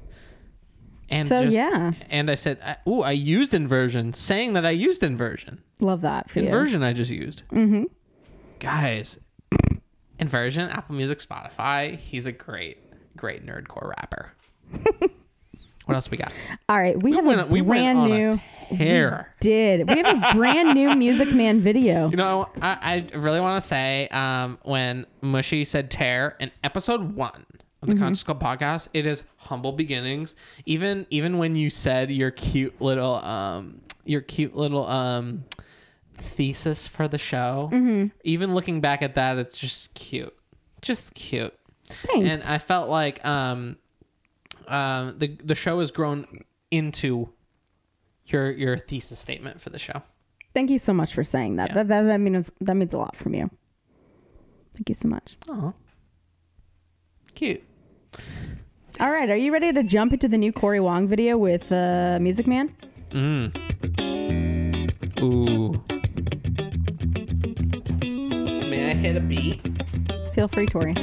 And 1.11 1.29
So, 1.29 1.45
just- 1.45 1.55
yeah. 1.57 1.93
And 2.09 2.31
I 2.31 2.37
said, 2.37 2.59
"Ooh, 2.87 3.03
I 3.03 3.11
used 3.11 3.53
inversion," 3.55 4.13
saying 4.13 4.53
that 4.53 4.65
I 4.65 4.71
used 4.71 5.03
inversion. 5.03 5.61
Love 5.81 6.03
that 6.03 6.31
for 6.31 6.39
you. 6.39 6.47
Inversion 6.47 6.83
I 6.83 6.93
just 6.93 7.11
used. 7.11 7.43
Mm-hmm. 7.53 7.85
Guys, 8.61 9.19
Inversion, 10.19 10.69
Apple 10.69 10.95
Music, 10.95 11.19
Spotify. 11.19 11.97
He's 11.97 12.27
a 12.27 12.33
great, 12.33 12.79
great 13.17 13.45
nerdcore 13.45 13.89
rapper. 13.89 14.33
what 15.87 15.95
else 15.95 16.11
we 16.11 16.17
got? 16.19 16.31
All 16.69 16.79
right, 16.79 17.01
we, 17.03 17.11
We 17.11 17.17
have 17.17 17.25
went, 17.25 17.41
a 17.41 17.47
we 17.47 17.63
went 17.63 17.99
brand 17.99 18.11
new. 18.11 18.77
tear. 18.77 19.35
Did 19.41 19.89
we 19.89 19.97
have 20.01 20.23
a 20.23 20.35
brand 20.37 20.75
new 20.75 20.95
Music 20.97 21.33
Man 21.33 21.61
video? 21.61 22.11
You 22.11 22.17
know, 22.17 22.49
I, 22.61 23.07
I 23.13 23.17
really 23.17 23.41
want 23.41 23.61
to 23.61 23.67
say 23.67 24.09
um, 24.09 24.59
when 24.63 25.07
Mushy 25.23 25.65
said 25.65 25.91
tear 25.91 26.37
in 26.39 26.51
episode 26.63 27.15
one 27.15 27.47
the 27.83 27.95
Conscious 27.95 28.23
Club 28.23 28.43
podcast, 28.43 28.89
it 28.93 29.07
is 29.07 29.25
humble 29.37 29.73
beginnings. 29.73 30.35
Even 30.67 31.07
even 31.11 31.39
when 31.39 31.57
you 31.57 31.71
said 31.71 32.11
your 32.11 32.31
cute 32.31 32.81
little 32.81 33.15
um 33.17 33.81
your 34.05 34.21
cute 34.21 34.55
little 34.55 34.87
um 34.87 35.45
thesis 36.17 36.87
for 36.87 37.09
the 37.09 37.19
show, 37.19 38.11
even 38.25 38.55
looking 38.55 38.81
back 38.81 39.03
at 39.03 39.15
that, 39.15 39.39
it's 39.39 39.59
just 39.59 39.95
cute, 39.95 40.35
just 40.83 41.15
cute. 41.15 41.55
Thanks. 41.89 42.29
And 42.29 42.43
I 42.43 42.59
felt 42.59 42.91
like 42.91 43.25
um 43.25 43.77
um 44.69 45.15
the 45.19 45.29
the 45.29 45.55
show 45.55 45.81
has 45.81 45.91
grown 45.91 46.27
into 46.71 47.31
your 48.27 48.51
your 48.51 48.77
thesis 48.77 49.19
statement 49.19 49.61
for 49.61 49.71
the 49.71 49.79
show. 49.79 50.03
Thank 50.53 50.71
you 50.71 50.79
so 50.79 50.93
much 50.93 51.15
for 51.15 51.25
saying 51.25 51.57
that. 51.57 51.71
Yeah. 51.71 51.75
That, 51.77 51.89
that, 51.89 52.03
that 52.03 52.19
means 52.19 52.51
that 52.61 52.75
means 52.75 52.93
a 52.93 52.99
lot 52.99 53.17
from 53.17 53.35
you. 53.35 53.51
Thank 54.75 54.89
you 54.89 54.95
so 54.95 55.09
much. 55.09 55.37
Oh, 55.49 55.75
cute. 57.35 57.63
All 59.01 59.11
right, 59.11 59.31
are 59.31 59.37
you 59.37 59.53
ready 59.53 59.73
to 59.73 59.83
jump 59.83 60.13
into 60.13 60.29
the 60.29 60.37
new 60.37 60.53
Corey 60.53 60.81
Wong 60.81 61.09
video 61.09 61.39
with 61.39 61.71
uh, 61.73 62.19
Music 62.21 62.47
Man? 62.47 62.75
Mm. 63.11 63.57
Ooh. 65.23 65.73
May 68.69 68.91
I 68.91 68.95
hit 68.95 69.17
a 69.17 69.21
beat? 69.21 69.61
Feel 70.35 70.49
free, 70.49 70.67
Tori. 70.67 70.95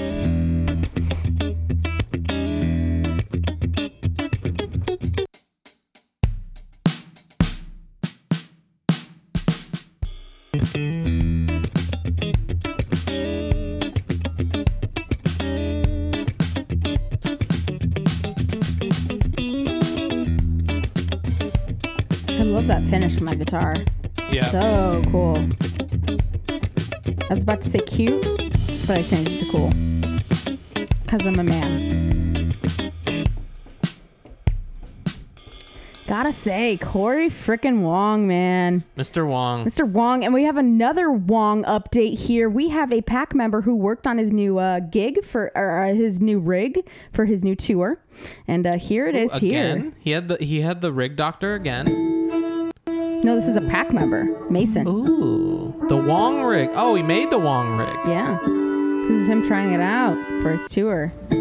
Love 22.68 22.82
that 22.84 22.90
finish 22.90 23.18
on 23.18 23.24
my 23.26 23.36
guitar. 23.36 23.76
Yeah. 24.30 24.46
So 24.46 25.02
cool. 25.10 25.38
I 27.30 27.34
was 27.34 27.44
about 27.44 27.62
to 27.62 27.70
say 27.70 27.80
cute, 27.80 28.24
but 28.86 28.98
I 28.98 29.04
changed 29.04 29.32
it 29.32 29.40
to 29.46 29.52
cool. 29.52 29.70
Because 31.04 31.26
I'm 31.26 31.40
a 31.40 31.44
man. 31.44 32.54
Gotta 36.08 36.32
say, 36.32 36.78
Corey 36.78 37.30
frickin' 37.30 37.82
Wong, 37.82 38.28
man. 38.28 38.84
Mr. 38.98 39.28
Wong. 39.28 39.66
Mr. 39.66 39.86
Wong, 39.86 40.24
and 40.24 40.34
we 40.34 40.44
have 40.44 40.56
another 40.56 41.12
Wong 41.12 41.64
update 41.66 42.18
here. 42.18 42.50
We 42.50 42.70
have 42.70 42.94
a 42.94 43.02
pack 43.02 43.36
member 43.36 43.62
who 43.62 43.76
worked 43.76 44.08
on 44.08 44.18
his 44.18 44.32
new 44.32 44.58
uh, 44.58 44.80
gig 44.80 45.24
for 45.26 45.52
or 45.56 45.84
uh, 45.86 45.94
his 45.94 46.22
new 46.22 46.40
rig 46.40 46.86
for 47.12 47.26
his 47.26 47.44
new 47.44 47.56
tour, 47.56 48.02
and 48.48 48.66
uh, 48.66 48.78
here 48.78 49.06
it 49.06 49.16
is. 49.16 49.34
again. 49.36 49.82
Here, 49.82 49.94
He 50.00 50.12
had 50.12 50.28
the 50.30 50.38
he 50.38 50.62
had 50.62 50.80
the 50.80 50.94
rig 50.94 51.18
doctor 51.18 51.56
again. 51.56 52.07
No, 53.24 53.36
this 53.36 53.48
is 53.48 53.56
a 53.56 53.62
pack 53.62 53.92
member, 53.94 54.26
Mason. 54.50 54.88
Ooh. 54.88 55.74
The 55.90 55.98
Wong 55.98 56.44
rig. 56.44 56.70
Oh, 56.74 56.96
he 56.96 57.04
made 57.04 57.30
the 57.30 57.40
Wong 57.40 57.78
rig. 57.78 57.96
Yeah, 58.08 58.38
this 59.08 59.22
is 59.22 59.28
him 59.30 59.46
trying 59.48 59.74
it 59.74 59.82
out 59.82 60.16
for 60.42 60.52
his 60.52 60.68
tour. 60.70 61.12
The 61.30 61.36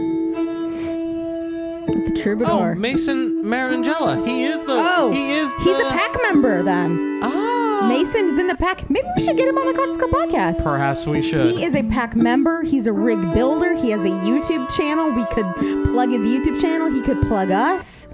Oh, 1.89 2.23
troubadour. 2.23 2.75
Mason 2.75 3.43
Marangella. 3.45 4.27
He 4.27 4.45
is 4.45 4.65
the 4.65 4.73
Oh, 4.75 5.11
he 5.13 5.33
is 5.35 5.55
the 5.57 5.61
he's 5.63 5.79
a 5.79 5.91
pack 5.91 6.17
member 6.23 6.63
then. 6.63 7.21
Ah. 7.23 7.87
Mason's 7.89 8.39
in 8.39 8.47
the 8.49 8.57
pack. 8.57 8.89
Maybe 8.91 9.07
we 9.17 9.23
should 9.23 9.37
get 9.37 9.47
him 9.49 9.57
on 9.59 9.67
the 9.69 9.75
Conscious 9.75 9.97
podcast. 9.97 10.65
Perhaps 10.65 11.07
we 11.07 11.23
should. 11.23 11.55
He 11.55 11.65
is 11.65 11.75
a 11.75 11.83
pack 11.85 12.17
member. 12.17 12.63
He's 12.63 12.87
a 12.89 12.93
rig 12.93 13.21
builder. 13.33 13.75
He 13.75 13.91
has 13.91 14.03
a 14.03 14.09
YouTube 14.09 14.69
channel. 14.77 15.11
We 15.13 15.25
could 15.27 15.47
plug 15.93 16.11
his 16.11 16.27
YouTube 16.27 16.61
channel. 16.61 16.91
He 16.91 17.03
could 17.03 17.21
plug 17.29 17.51
us. 17.53 18.09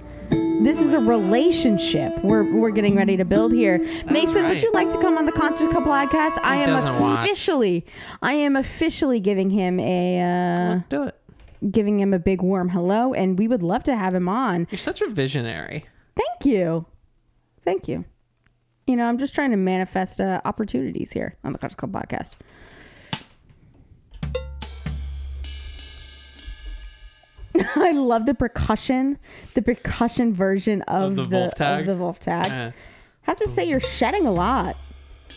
This 0.63 0.79
is 0.81 0.93
a 0.93 0.99
relationship 1.01 2.13
we're, 2.23 2.45
we're 2.45 2.71
getting 2.71 2.95
ready 2.95 3.17
to 3.17 3.25
build 3.25 3.53
here. 3.53 3.79
Mason, 4.11 4.45
would 4.47 4.63
you 4.63 4.71
like 4.73 4.91
to 4.91 5.01
come 5.01 5.19
on 5.19 5.27
the 5.27 5.33
Conscious 5.33 5.67
Club 5.69 5.85
podcast? 5.85 6.39
I 6.43 6.57
am 6.57 6.77
officially, 7.19 7.85
I 8.23 8.35
am 8.35 8.55
officially 8.57 9.19
giving 9.19 9.51
him 9.51 9.81
a, 9.81 10.21
uh, 10.21 10.75
Let's 10.75 10.89
do 10.89 11.03
it. 11.05 11.21
giving 11.73 11.99
him 11.99 12.15
a 12.15 12.19
big 12.19 12.43
warm 12.43 12.69
hello, 12.69 13.13
and 13.13 13.39
we 13.39 13.49
would 13.49 13.63
love 13.63 13.83
to 13.85 13.97
have 13.97 14.15
him 14.15 14.29
on. 14.29 14.69
You're 14.71 14.79
such 14.79 15.03
a 15.03 15.09
visionary. 15.11 15.85
Thank 16.17 16.45
you, 16.55 16.87
thank 17.65 17.89
you. 17.89 18.05
You 18.87 18.97
know, 18.97 19.07
I'm 19.07 19.19
just 19.19 19.35
trying 19.35 19.51
to 19.51 19.57
manifest 19.57 20.21
uh, 20.21 20.41
opportunities 20.45 21.11
here 21.13 21.37
on 21.45 21.53
the 21.53 21.59
Conscious 21.59 21.77
Club 21.77 21.93
podcast. 21.93 22.35
I 27.77 27.93
love 27.93 28.27
the 28.27 28.35
percussion, 28.35 29.19
the 29.55 29.63
percussion 29.63 30.35
version 30.35 30.83
of, 30.83 31.17
the 31.17 31.25
the, 31.25 31.29
Vulf 31.29 31.55
tag? 31.55 31.81
Of 31.81 31.87
the 31.87 31.95
Vulf 31.97 32.21
tag. 32.21 32.47
Eh. 32.47 32.71
have 33.23 33.37
to 33.39 33.49
say 33.49 33.65
you're 33.69 33.81
shedding 33.81 34.27
a 34.27 34.33
lot. 34.33 34.77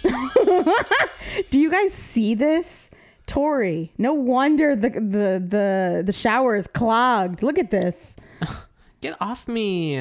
Do 1.50 1.60
you 1.60 1.72
guys 1.72 1.94
see 1.94 2.36
this? 2.36 2.90
Tori, 3.28 3.92
no 3.98 4.14
wonder 4.14 4.76
the 4.76 4.90
the 4.90 5.44
the 5.48 6.04
the 6.06 6.12
shower 6.12 6.56
is 6.56 6.68
clogged. 6.68 7.42
Look 7.42 7.58
at 7.58 7.72
this. 7.72 8.16
Get 9.02 9.16
off 9.20 9.48
me. 9.48 9.96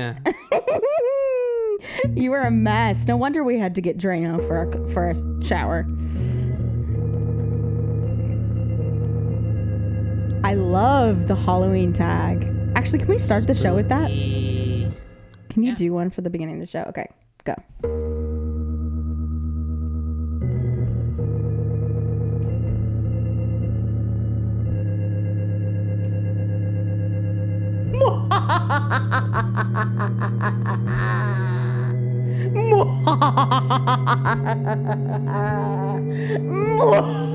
you 2.14 2.31
were 2.31 2.40
a 2.40 2.50
mess. 2.50 3.07
No 3.07 3.16
wonder 3.16 3.42
we 3.42 3.59
had 3.59 3.74
to 3.74 3.81
get 3.81 3.98
Drano 3.98 4.46
for 4.46 4.62
a, 4.62 4.90
for 4.92 5.11
a 5.11 5.46
shower. 5.46 5.87
I 10.44 10.52
love 10.54 11.26
the 11.26 11.35
Halloween 11.35 11.94
tag. 11.94 12.46
Actually, 12.76 12.98
can 12.98 13.09
we 13.09 13.18
start 13.18 13.46
the 13.46 13.54
show 13.54 13.74
with 13.74 13.88
that? 13.88 14.09
Can 15.48 15.62
you 15.62 15.70
Yeah. 15.70 15.74
do 15.76 15.92
one 15.94 16.11
for 16.11 16.20
the 16.20 16.28
beginning 16.28 16.57
of 16.57 16.61
the 16.61 16.66
show? 16.66 16.83
Okay, 16.83 17.09
go. 17.44 17.54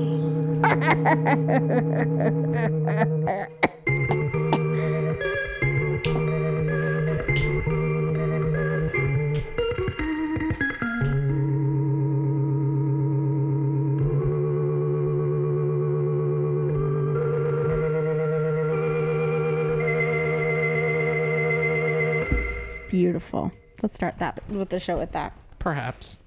Beautiful. 22.90 23.52
Let's 23.82 23.94
start 23.94 24.18
that 24.18 24.40
with 24.50 24.68
the 24.68 24.80
show 24.80 24.98
with 24.98 25.12
that. 25.12 25.32
Perhaps. 25.58 26.18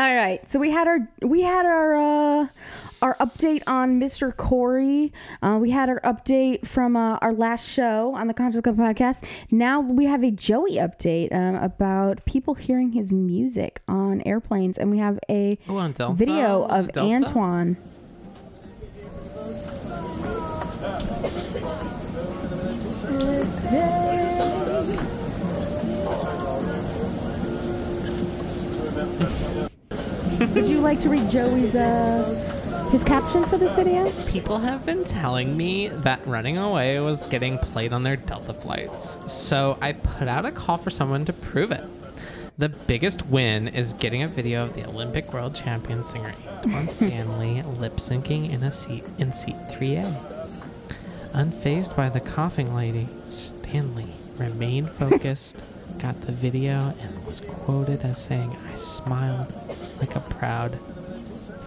All 0.00 0.14
right. 0.14 0.40
So 0.50 0.58
we 0.58 0.70
had 0.70 0.88
our 0.88 0.98
we 1.20 1.42
had 1.42 1.66
our 1.66 1.94
uh, 1.94 2.46
our 3.02 3.16
update 3.16 3.62
on 3.66 4.00
Mr. 4.00 4.34
Corey. 4.34 5.12
Uh, 5.42 5.58
we 5.60 5.70
had 5.70 5.90
our 5.90 6.00
update 6.00 6.66
from 6.66 6.96
uh, 6.96 7.16
our 7.20 7.34
last 7.34 7.68
show 7.68 8.14
on 8.14 8.26
the 8.26 8.32
Conscious 8.32 8.62
Club 8.62 8.78
podcast. 8.78 9.22
Now 9.50 9.80
we 9.82 10.06
have 10.06 10.22
a 10.24 10.30
Joey 10.30 10.76
update 10.76 11.34
um, 11.34 11.54
about 11.56 12.24
people 12.24 12.54
hearing 12.54 12.92
his 12.92 13.12
music 13.12 13.82
on 13.88 14.22
airplanes, 14.24 14.78
and 14.78 14.90
we 14.90 14.96
have 14.96 15.18
a 15.28 15.58
Oh, 15.68 16.12
video 16.14 16.64
of 16.64 16.88
it 16.88 16.94
Delta? 16.94 17.14
Antoine. 17.26 17.76
You 30.80 30.86
like 30.86 31.00
to 31.00 31.10
read 31.10 31.28
Joey's 31.28 31.74
uh, 31.74 32.88
his 32.90 33.04
caption 33.04 33.44
for 33.44 33.58
this 33.58 33.76
video? 33.76 34.10
People 34.30 34.56
have 34.56 34.86
been 34.86 35.04
telling 35.04 35.54
me 35.54 35.88
that 35.88 36.26
running 36.26 36.56
away 36.56 36.98
was 37.00 37.22
getting 37.24 37.58
played 37.58 37.92
on 37.92 38.02
their 38.02 38.16
Delta 38.16 38.54
flights, 38.54 39.18
so 39.30 39.76
I 39.82 39.92
put 39.92 40.26
out 40.26 40.46
a 40.46 40.50
call 40.50 40.78
for 40.78 40.88
someone 40.88 41.26
to 41.26 41.34
prove 41.34 41.70
it. 41.70 41.84
The 42.56 42.70
biggest 42.70 43.26
win 43.26 43.68
is 43.68 43.92
getting 43.92 44.22
a 44.22 44.28
video 44.28 44.64
of 44.64 44.74
the 44.74 44.86
Olympic 44.86 45.34
world 45.34 45.54
champion 45.54 46.02
singer 46.02 46.32
Antoine 46.48 46.88
Stanley 46.88 47.60
lip 47.62 47.96
syncing 47.96 48.50
in 48.50 48.62
a 48.62 48.72
seat 48.72 49.04
in 49.18 49.32
seat 49.32 49.56
3A. 49.68 50.18
Unfazed 51.34 51.94
by 51.94 52.08
the 52.08 52.20
coughing 52.20 52.74
lady, 52.74 53.06
Stanley 53.28 54.14
remained 54.38 54.90
focused, 54.90 55.58
got 55.98 56.18
the 56.22 56.32
video, 56.32 56.94
and 57.02 57.26
was 57.26 57.40
quoted 57.40 58.00
as 58.00 58.24
saying, 58.24 58.56
I 58.72 58.76
smiled 58.76 59.52
like 60.00 60.16
a 60.16 60.20
proud 60.20 60.78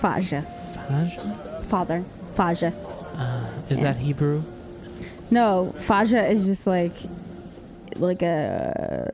Faja. 0.01 0.41
Faja? 0.87 1.63
Father. 1.69 2.03
Faja. 2.35 2.73
Uh, 3.15 3.47
is 3.69 3.81
that 3.81 3.95
Hebrew? 3.97 4.43
No, 5.31 5.73
Faja 5.85 6.25
is 6.27 6.45
just 6.45 6.67
like 6.67 6.93
like 7.95 8.21
a 8.21 9.09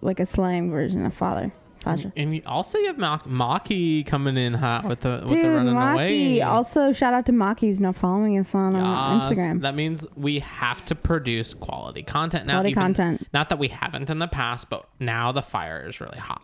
like 0.00 0.20
a 0.20 0.26
slang 0.26 0.70
version 0.70 1.06
of 1.06 1.14
father. 1.14 1.52
Faja. 1.84 2.12
And 2.16 2.34
you 2.34 2.42
also 2.44 2.78
you 2.78 2.88
have 2.88 2.98
Ma- 2.98 3.18
Maki 3.20 4.04
coming 4.04 4.36
in 4.36 4.54
hot 4.54 4.84
with 4.84 5.00
the 5.00 5.20
with 5.22 5.30
Dude, 5.30 5.44
the 5.44 5.50
running 5.50 5.74
Maki. 5.74 5.92
away. 5.94 6.42
Also, 6.42 6.92
shout 6.92 7.14
out 7.14 7.24
to 7.26 7.32
Maki 7.32 7.60
who's 7.60 7.80
now 7.80 7.92
following 7.92 8.36
us 8.38 8.52
on 8.54 8.74
uh, 8.74 9.20
Yes, 9.30 9.38
Instagram. 9.38 9.60
That 9.62 9.74
means 9.76 10.04
we 10.16 10.40
have 10.40 10.84
to 10.86 10.94
produce 10.96 11.54
quality 11.54 12.02
content 12.02 12.46
now. 12.46 12.54
Quality 12.54 12.70
even- 12.72 12.82
content. 12.82 13.26
Not 13.32 13.48
that 13.50 13.58
we 13.60 13.68
haven't 13.68 14.10
in 14.10 14.18
the 14.18 14.26
past, 14.28 14.68
but 14.68 14.88
now 15.00 15.30
the 15.32 15.42
fire 15.42 15.86
is 15.88 16.00
really 16.00 16.18
hot. 16.18 16.42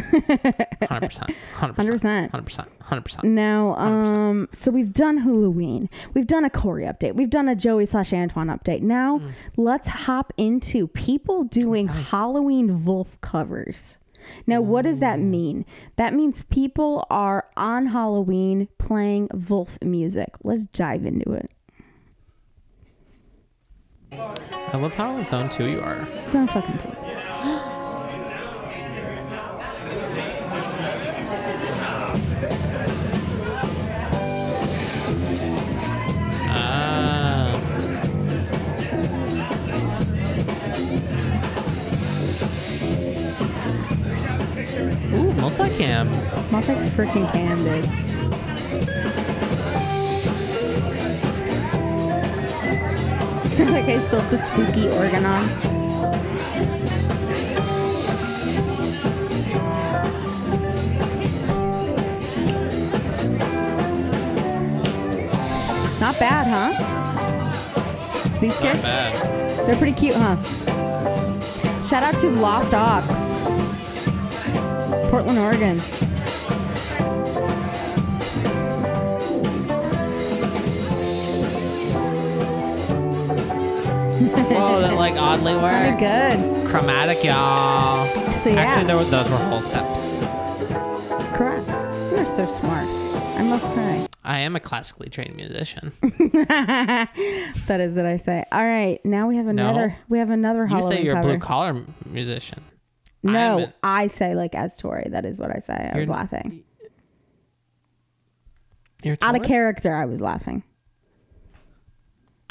Hundred 0.00 1.08
percent. 1.08 1.30
Hundred 1.54 1.74
percent. 1.74 2.30
100%. 2.30 2.30
Hundred 2.30 2.44
percent. 2.44 2.68
Hundred 2.80 3.00
percent. 3.02 3.24
Now, 3.24 3.76
100%. 3.78 4.12
um, 4.12 4.48
so 4.52 4.70
we've 4.70 4.92
done 4.92 5.18
Halloween, 5.18 5.88
we've 6.14 6.26
done 6.26 6.44
a 6.44 6.50
Corey 6.50 6.84
update, 6.84 7.14
we've 7.14 7.30
done 7.30 7.48
a 7.48 7.54
Joey 7.54 7.86
slash 7.86 8.12
Antoine 8.12 8.48
update. 8.48 8.82
Now, 8.82 9.20
let's 9.56 9.88
hop 9.88 10.32
into 10.36 10.88
people 10.88 11.44
doing 11.44 11.86
Concise. 11.86 12.10
Halloween 12.10 12.76
Vulf 12.76 13.20
covers. 13.20 13.98
Now, 14.46 14.60
what 14.60 14.82
does 14.82 14.98
that 14.98 15.20
mean? 15.20 15.64
That 15.96 16.14
means 16.14 16.42
people 16.50 17.06
are 17.10 17.46
on 17.56 17.86
Halloween 17.86 18.68
playing 18.78 19.28
Vulf 19.32 19.78
music. 19.82 20.30
Let's 20.42 20.66
dive 20.66 21.04
into 21.06 21.32
it. 21.32 21.50
I 24.12 24.76
love 24.78 24.94
how 24.94 25.22
zone 25.22 25.48
two 25.48 25.66
you 25.66 25.80
are. 25.80 26.08
So 26.26 26.46
fucking 26.46 26.78
two. 26.78 26.88
multicam. 45.50 46.10
Multi 46.50 46.72
freaking 46.90 47.30
cam, 47.32 47.56
dude. 47.58 47.84
like 53.70 53.86
I 53.86 53.98
still 54.06 54.20
have 54.20 54.30
the 54.30 54.38
spooky 54.38 54.88
organ 54.88 55.24
on. 55.24 55.42
Not 66.00 66.18
bad, 66.18 66.46
huh? 66.48 66.72
These 68.40 68.60
Not 68.60 68.72
kids? 68.72 68.82
bad. 68.82 69.66
They're 69.66 69.76
pretty 69.76 69.92
cute, 69.92 70.14
huh? 70.16 70.36
Shout 71.82 72.02
out 72.02 72.18
to 72.20 72.28
Loft 72.30 72.74
Ox, 72.74 73.06
Portland, 75.10 75.38
Oregon. 75.38 75.78
Whoa, 83.48 84.80
that 84.80 84.94
like 84.96 85.14
oddly 85.14 85.54
worked. 85.54 86.00
good. 86.00 86.66
Chromatic, 86.68 87.22
y'all. 87.22 88.06
So 88.40 88.50
yeah, 88.50 88.56
Actually, 88.62 88.86
there 88.86 88.96
were, 88.96 89.04
those 89.04 89.28
were 89.28 89.36
whole 89.36 89.62
steps. 89.62 90.12
correct. 91.36 91.66
You're 92.12 92.26
so 92.26 92.46
smart. 92.58 92.88
I 93.38 93.42
must 93.42 93.72
say. 93.72 94.06
I 94.24 94.38
am 94.40 94.56
a 94.56 94.60
classically 94.60 95.08
trained 95.08 95.36
musician. 95.36 95.92
that 96.48 97.78
is 97.80 97.96
what 97.96 98.06
I 98.06 98.16
say. 98.16 98.44
All 98.50 98.64
right, 98.64 98.98
now 99.04 99.28
we 99.28 99.36
have 99.36 99.46
another. 99.46 99.96
We 100.08 100.18
have 100.18 100.30
another 100.30 100.62
You 100.62 100.68
Halloween 100.76 100.92
say 100.98 101.04
you're 101.04 101.18
a 101.18 101.22
blue 101.22 101.38
collar 101.38 101.84
musician. 102.06 102.62
No, 103.22 103.56
I'm 103.58 103.64
an- 103.64 103.72
I 103.82 104.08
say 104.08 104.34
like 104.34 104.54
as 104.54 104.76
Tori. 104.76 105.08
That 105.10 105.24
is 105.24 105.38
what 105.38 105.50
I 105.54 105.58
say. 105.60 105.90
I 105.94 105.98
was 105.98 106.08
laughing. 106.08 106.62
You're 109.02 109.18
Out 109.22 109.36
of 109.36 109.42
character, 109.42 109.94
I 109.94 110.04
was 110.06 110.20
laughing. 110.20 110.62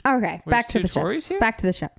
Okay, 0.07 0.41
back 0.45 0.67
to 0.69 0.73
two 0.73 0.81
the 0.83 0.87
show. 0.87 1.09
Here? 1.09 1.39
Back 1.39 1.57
to 1.57 1.65
the 1.65 1.73
show. 1.73 1.89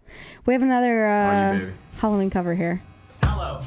We 0.46 0.52
have 0.54 0.62
another 0.62 1.06
Are 1.06 1.56
you, 1.56 1.66
uh. 1.66 1.98
Halloween 2.00 2.30
cover 2.30 2.54
here. 2.54 2.80
Hello, 3.24 3.60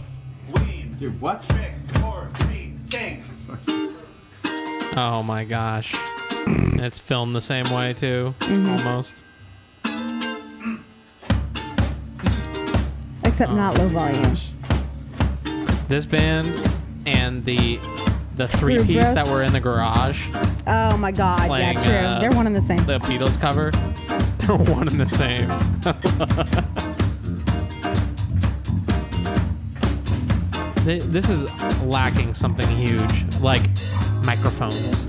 Ween, 0.55 0.95
Dude, 0.97 1.19
what? 1.19 1.43
trick, 1.43 1.73
or 2.05 2.29
treat, 2.35 2.73
ting. 2.87 3.23
Oh 4.95 5.21
my 5.23 5.43
gosh. 5.43 5.93
it's 6.47 6.99
filmed 6.99 7.35
the 7.35 7.41
same 7.41 7.69
way 7.73 7.93
too, 7.93 8.33
Mm-hmm. 8.39 8.87
almost. 8.87 9.23
Except 13.25 13.51
not 13.51 13.77
Oh. 13.77 13.83
low 13.83 13.89
volume. 13.89 14.37
This 15.89 16.05
band 16.05 16.47
and 17.05 17.43
the 17.43 17.77
the 18.35 18.47
three 18.47 18.77
Rude 18.77 18.87
piece 18.87 19.03
Bros? 19.03 19.15
that 19.15 19.27
were 19.27 19.43
in 19.43 19.51
the 19.51 19.59
garage, 19.59 20.29
Oh 20.65 20.95
my 20.97 21.11
god, 21.11 21.47
Playing, 21.47 21.77
yeah, 21.79 21.83
true. 21.83 21.93
uh, 21.95 22.19
They're 22.19 22.31
one 22.31 22.47
and 22.47 22.55
the 22.55 22.61
same. 22.61 22.77
the 22.85 22.99
Beatles 22.99 23.37
cover, 23.39 23.71
they're 24.37 24.55
one 24.73 24.87
and 24.87 25.01
the 25.01 25.07
same. 25.07 25.49
Th- 30.85 31.03
this 31.03 31.29
is 31.29 31.43
lacking 31.83 32.33
something 32.33 32.67
huge, 32.77 33.25
like 33.41 33.61
microphones. 34.23 35.05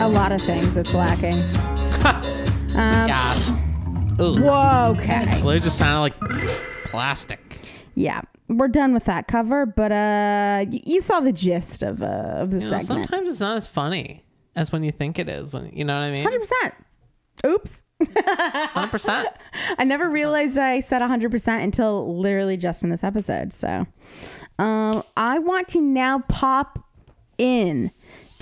A 0.00 0.08
lot 0.08 0.32
of 0.32 0.40
things 0.40 0.76
it's 0.76 0.94
lacking. 0.94 1.34
um, 2.76 3.08
Yes. 3.08 3.62
Ugh. 4.20 4.40
Whoa, 4.40 4.94
okay. 4.96 5.22
It 5.26 5.62
just 5.62 5.78
sounded 5.78 6.00
like 6.00 6.14
plastic. 6.84 7.58
Yeah, 7.94 8.22
we're 8.58 8.68
done 8.68 8.94
with 8.94 9.04
that 9.04 9.26
cover, 9.28 9.66
but 9.66 9.92
uh, 9.92 10.64
y- 10.70 10.80
you 10.84 11.00
saw 11.00 11.20
the 11.20 11.32
gist 11.32 11.82
of 11.82 12.02
uh, 12.02 12.06
of 12.06 12.50
the 12.50 12.58
You 12.60 12.70
know, 12.70 12.78
segment. 12.78 13.08
sometimes 13.08 13.28
it's 13.28 13.40
not 13.40 13.56
as 13.56 13.68
funny 13.68 14.24
as 14.56 14.70
when 14.72 14.82
you 14.84 14.92
think 14.92 15.18
it 15.18 15.28
is. 15.28 15.54
When 15.54 15.70
you 15.72 15.84
know 15.84 15.98
what 15.98 16.06
I 16.06 16.10
mean? 16.12 16.22
Hundred 16.22 16.40
percent. 16.40 16.74
Oops. 17.46 17.84
Hundred 18.16 18.90
percent. 18.90 19.28
I 19.78 19.84
never 19.84 20.08
realized 20.08 20.58
I 20.58 20.80
said 20.80 21.02
100% 21.02 21.62
until 21.62 22.18
literally 22.18 22.56
just 22.56 22.82
in 22.82 22.90
this 22.90 23.02
episode. 23.04 23.52
So, 23.52 23.86
um, 24.58 25.02
I 25.16 25.38
want 25.38 25.68
to 25.68 25.80
now 25.80 26.20
pop 26.28 26.78
in 27.38 27.90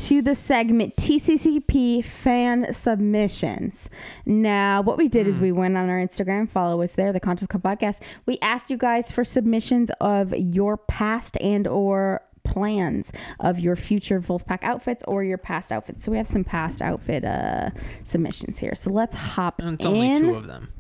to 0.01 0.23
the 0.23 0.35
segment 0.35 0.97
TCCP 0.97 2.03
fan 2.05 2.73
submissions. 2.73 3.91
Now, 4.25 4.81
what 4.81 4.97
we 4.97 5.09
did 5.09 5.29
is 5.29 5.39
we 5.39 5.53
went 5.53 5.77
on 5.77 5.91
our 5.91 5.99
Instagram, 5.99 6.49
follow 6.49 6.81
us 6.83 6.93
there, 6.95 7.13
the 7.13 7.21
Conscious 7.21 7.47
Club 7.47 7.63
Podcast. 7.63 8.01
We 8.25 8.39
asked 8.41 8.71
you 8.71 8.79
guys 8.79 9.13
for 9.13 9.25
submissions 9.25 9.91
of 10.01 10.33
your 10.35 10.79
past 10.79 11.37
and 11.41 11.67
or 11.67 12.23
plans 12.45 13.13
of 13.41 13.59
your 13.61 13.77
future 13.77 14.21
Vulfpeck 14.21 14.61
outfits 14.63 15.05
or 15.07 15.23
your 15.23 15.37
past 15.39 15.71
outfits. 15.71 16.03
So 16.05 16.11
we 16.11 16.17
have 16.17 16.29
some 16.29 16.45
past 16.45 16.81
outfit 16.81 17.23
uh, 17.25 17.71
submissions 18.05 18.59
here. 18.59 18.75
So 18.75 18.91
let's 18.91 19.15
hop 19.15 19.61
And 19.61 19.75
it's 19.75 19.85
in. 19.85 19.91
only 19.91 20.15
two 20.19 20.35
of 20.35 20.47
them. 20.47 20.73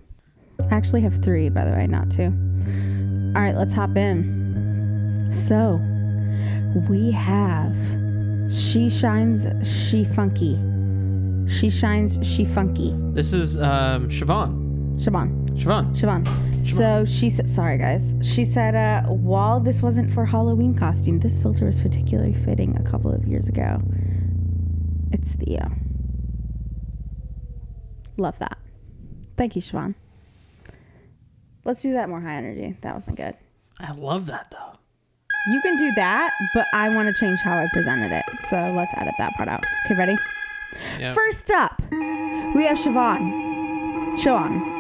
I 0.71 0.75
actually 0.75 1.03
have 1.03 1.23
three, 1.23 1.51
by 1.51 1.67
the 1.67 1.73
way, 1.73 1.87
not 1.87 2.11
two. 2.11 2.25
All 3.37 3.43
right, 3.43 3.55
let's 3.55 3.75
hop 3.75 3.97
in. 3.97 5.29
So, 5.33 5.79
we 6.89 7.11
have 7.13 7.75
She 8.55 8.89
Shines, 8.89 9.47
She 9.67 10.05
Funky. 10.05 10.59
She 11.49 11.71
Shines, 11.71 12.19
She 12.23 12.45
Funky. 12.45 12.95
This 13.13 13.33
is 13.33 13.57
um, 13.57 14.09
Siobhan. 14.09 14.97
Siobhan. 15.01 15.49
Siobhan. 15.59 15.97
Siobhan. 15.97 16.65
So 16.65 17.05
she 17.05 17.31
said, 17.31 17.49
sorry 17.49 17.79
guys. 17.79 18.15
She 18.23 18.45
said, 18.45 18.75
uh, 18.75 19.09
while 19.09 19.61
this 19.61 19.83
wasn't 19.83 20.13
for 20.13 20.25
Halloween 20.27 20.75
costume, 20.75 21.21
this 21.21 21.41
filter 21.41 21.67
was 21.67 21.81
particularly 21.81 22.35
fitting 22.35 22.77
a 22.77 22.83
couple 22.83 23.13
of 23.13 23.27
years 23.27 23.49
ago. 23.49 23.81
It's 25.13 25.33
Theo. 25.33 25.71
Love 28.17 28.39
that. 28.39 28.59
Thank 29.37 29.57
you, 29.57 29.63
Siobhan. 29.63 29.95
Let's 31.65 31.83
do 31.83 31.93
that 31.95 32.09
more 32.09 32.21
high 32.21 32.37
energy. 32.37 32.77
That 32.83 32.95
wasn't 32.95 33.17
good. 33.17 33.37
I 33.79 33.93
love 33.93 34.27
that 34.27 34.51
though. 34.51 34.80
You 35.49 35.61
can 35.63 35.77
do 35.77 35.91
that, 35.97 36.33
but 36.53 36.67
I 36.73 36.89
want 36.91 37.15
to 37.15 37.19
change 37.19 37.41
how 37.41 37.57
I 37.57 37.67
presented 37.73 38.13
it. 38.13 38.25
So 38.49 38.57
let's 38.77 38.93
edit 38.97 39.15
that 39.19 39.35
part 39.35 39.49
out. 39.49 39.65
Okay, 39.87 39.95
ready? 39.95 40.17
Yeah. 40.99 41.15
First 41.15 41.51
up, 41.51 41.81
we 41.91 42.65
have 42.65 42.77
Siobhan. 42.77 44.19
Siobhan. 44.19 44.79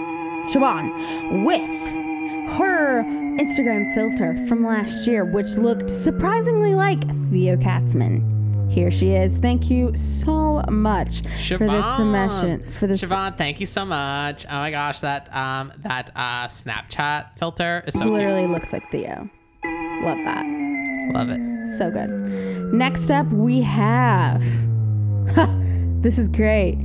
Siobhan 0.50 1.44
with 1.44 2.50
her 2.58 3.02
Instagram 3.38 3.94
filter 3.94 4.36
from 4.46 4.64
last 4.64 5.06
year, 5.06 5.24
which 5.24 5.56
looked 5.56 5.90
surprisingly 5.90 6.74
like 6.74 7.00
Theo 7.30 7.56
Katzman. 7.56 8.70
Here 8.70 8.90
she 8.90 9.10
is. 9.10 9.36
Thank 9.38 9.70
you 9.70 9.96
so 9.96 10.62
much 10.68 11.22
for 11.58 11.66
this 11.66 11.84
submission. 11.96 12.68
For 12.68 12.86
this, 12.86 13.00
Siobhan, 13.00 13.36
thank 13.36 13.60
you 13.60 13.66
so 13.66 13.84
much. 13.84 14.46
Oh 14.48 14.58
my 14.58 14.70
gosh, 14.70 15.00
that 15.00 15.34
um 15.34 15.72
that 15.78 16.10
uh 16.14 16.46
Snapchat 16.46 17.38
filter 17.38 17.82
is 17.86 17.94
so 17.94 18.04
literally 18.04 18.46
looks 18.46 18.72
like 18.72 18.88
Theo. 18.90 19.28
Love 20.02 20.18
that. 20.24 20.44
Love 21.12 21.30
it. 21.30 21.76
So 21.78 21.90
good. 21.90 22.08
Next 22.72 23.10
up, 23.10 23.26
we 23.32 23.62
have. 23.62 24.42
this 26.02 26.18
is 26.18 26.28
great. 26.28 26.78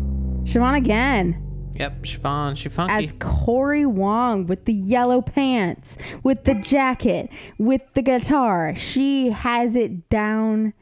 Siobhan 0.46 0.76
again 0.78 1.42
Yep, 1.76 2.04
Siobhan, 2.04 2.56
she 2.56 2.70
funky. 2.70 2.94
as 3.06 3.14
Corey 3.20 3.86
Wong 3.86 4.48
with 4.48 4.64
the 4.64 4.72
yellow 4.72 5.22
pants, 5.22 5.98
with 6.24 6.46
the 6.46 6.54
jacket, 6.56 7.30
with 7.58 7.82
the 7.96 8.02
guitar. 8.02 8.74
She 8.78 9.32
has 9.32 9.76
it 9.76 10.08
down, 10.10 10.74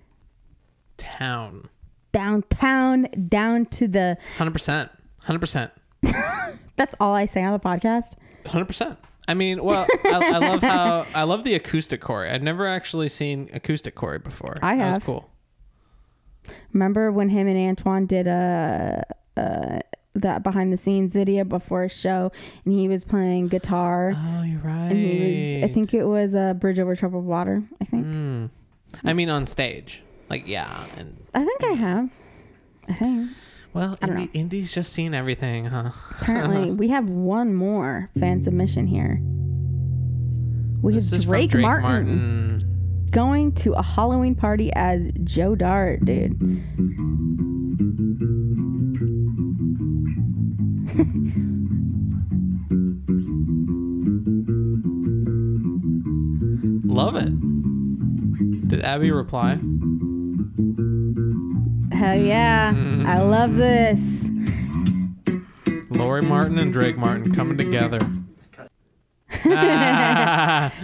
Town. 0.98 1.68
downtown, 2.12 3.08
down 3.28 3.66
to 3.68 3.88
the. 3.88 4.18
Hundred 4.38 4.52
percent. 4.52 4.92
Hundred 5.22 5.40
percent. 5.40 5.72
That's 6.76 6.94
all 7.00 7.14
I 7.14 7.26
say 7.26 7.42
on 7.44 7.54
the 7.54 7.60
podcast. 7.60 8.14
Hundred 8.46 8.66
percent. 8.66 9.00
I 9.28 9.34
mean, 9.36 9.64
well, 9.64 9.88
I, 10.06 10.32
I 10.34 10.38
love 10.40 10.62
how 10.62 11.06
I 11.16 11.24
love 11.24 11.44
the 11.44 11.54
acoustic 11.56 12.02
Corey. 12.02 12.30
I've 12.30 12.42
never 12.44 12.68
actually 12.68 13.10
seen 13.10 13.50
acoustic 13.54 13.96
Corey 13.96 14.20
before. 14.20 14.58
I 14.62 14.76
That 14.78 14.86
was 14.88 14.96
have. 14.96 15.06
cool. 15.06 15.30
Remember 16.74 17.12
when 17.12 17.30
him 17.30 17.48
and 17.48 17.58
Antoine 17.58 18.06
did 18.06 18.28
a. 18.28 19.06
Uh, 19.36 19.80
that 20.16 20.44
behind 20.44 20.72
the 20.72 20.78
scenes 20.78 21.14
video 21.16 21.44
before 21.44 21.86
a 21.86 21.90
show, 21.90 22.32
and 22.66 22.74
he 22.76 22.88
was 22.88 23.04
playing 23.04 23.48
guitar, 23.48 24.14
Oh, 24.16 24.44
you're 24.44 24.60
right. 24.60 24.90
and 24.92 24.98
he 25.00 25.62
was. 25.62 25.72
I 25.72 25.74
think 25.74 25.92
it 25.96 26.04
was 26.04 26.36
a 26.36 26.56
Bridge 26.60 26.78
Over 26.78 26.96
Troubled 26.96 27.26
Water. 27.26 27.64
I 27.82 27.86
think. 27.86 28.06
Mm. 28.06 28.50
I 29.04 29.14
mean, 29.14 29.30
on 29.32 29.48
stage, 29.48 30.04
like 30.30 30.48
yeah, 30.48 30.86
and 30.98 31.18
I 31.34 31.44
think 31.44 31.64
I 31.64 31.72
have. 31.74 32.10
I 32.90 32.94
think. 32.94 33.30
Well, 33.74 33.98
Indy, 34.02 34.30
Indy's 34.34 34.72
just 34.74 34.94
seen 34.94 35.14
everything, 35.14 35.66
huh? 35.66 35.92
Apparently, 36.22 36.72
we 36.80 36.90
have 36.90 37.10
one 37.10 37.54
more 37.54 38.10
fan 38.20 38.42
submission 38.44 38.86
here. 38.88 39.20
We 40.82 40.94
This 40.94 41.12
have 41.12 41.20
is 41.22 41.26
Drake, 41.26 41.50
Drake 41.52 41.64
Martin, 41.64 41.88
Martin. 41.88 43.08
going 43.12 43.52
to 43.54 43.74
a 43.74 43.82
Halloween 43.82 44.36
party 44.36 44.72
as 44.74 45.10
Joe 45.24 45.56
Dart, 45.56 46.04
dude. 46.06 46.40
Love 56.86 57.16
it. 57.16 58.68
Did 58.68 58.82
Abby 58.86 59.12
reply? 59.12 59.58
Hell 62.04 62.20
yeah. 62.20 62.74
I 63.08 63.22
love 63.22 63.52
mm-hmm. 63.52 63.60
this. 65.30 65.88
Lori 65.90 66.22
Martin 66.22 66.60
and 66.60 66.74
Drake 66.74 66.98
Martin 66.98 67.34
coming 67.34 67.56
together. 67.56 67.98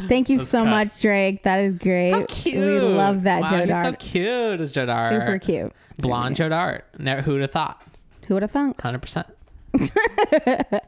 Thank 0.08 0.30
you 0.30 0.46
so 0.46 0.60
cut. 0.60 0.70
much, 0.70 1.02
Drake. 1.02 1.44
That 1.44 1.60
is 1.60 1.74
great. 1.74 2.12
How 2.12 2.24
cute. 2.26 2.56
We 2.56 2.80
love 2.80 3.24
that 3.24 3.42
wow, 3.42 3.50
Joe 3.50 3.66
he's 3.66 3.84
so 3.84 3.92
cute 4.00 4.62
as 4.62 4.72
Joe 4.72 4.86
Dart. 4.86 5.12
Super 5.12 5.40
cute. 5.40 5.74
Blonde 5.98 6.38
Joe 6.38 6.48
Dart. 6.48 6.86
Never, 6.98 7.22
who'd 7.22 7.42
have 7.42 7.52
thought? 7.52 7.84
Who 8.28 8.36
would 8.36 8.44
have 8.44 8.52
thunk? 8.52 8.78
100%. 8.78 9.30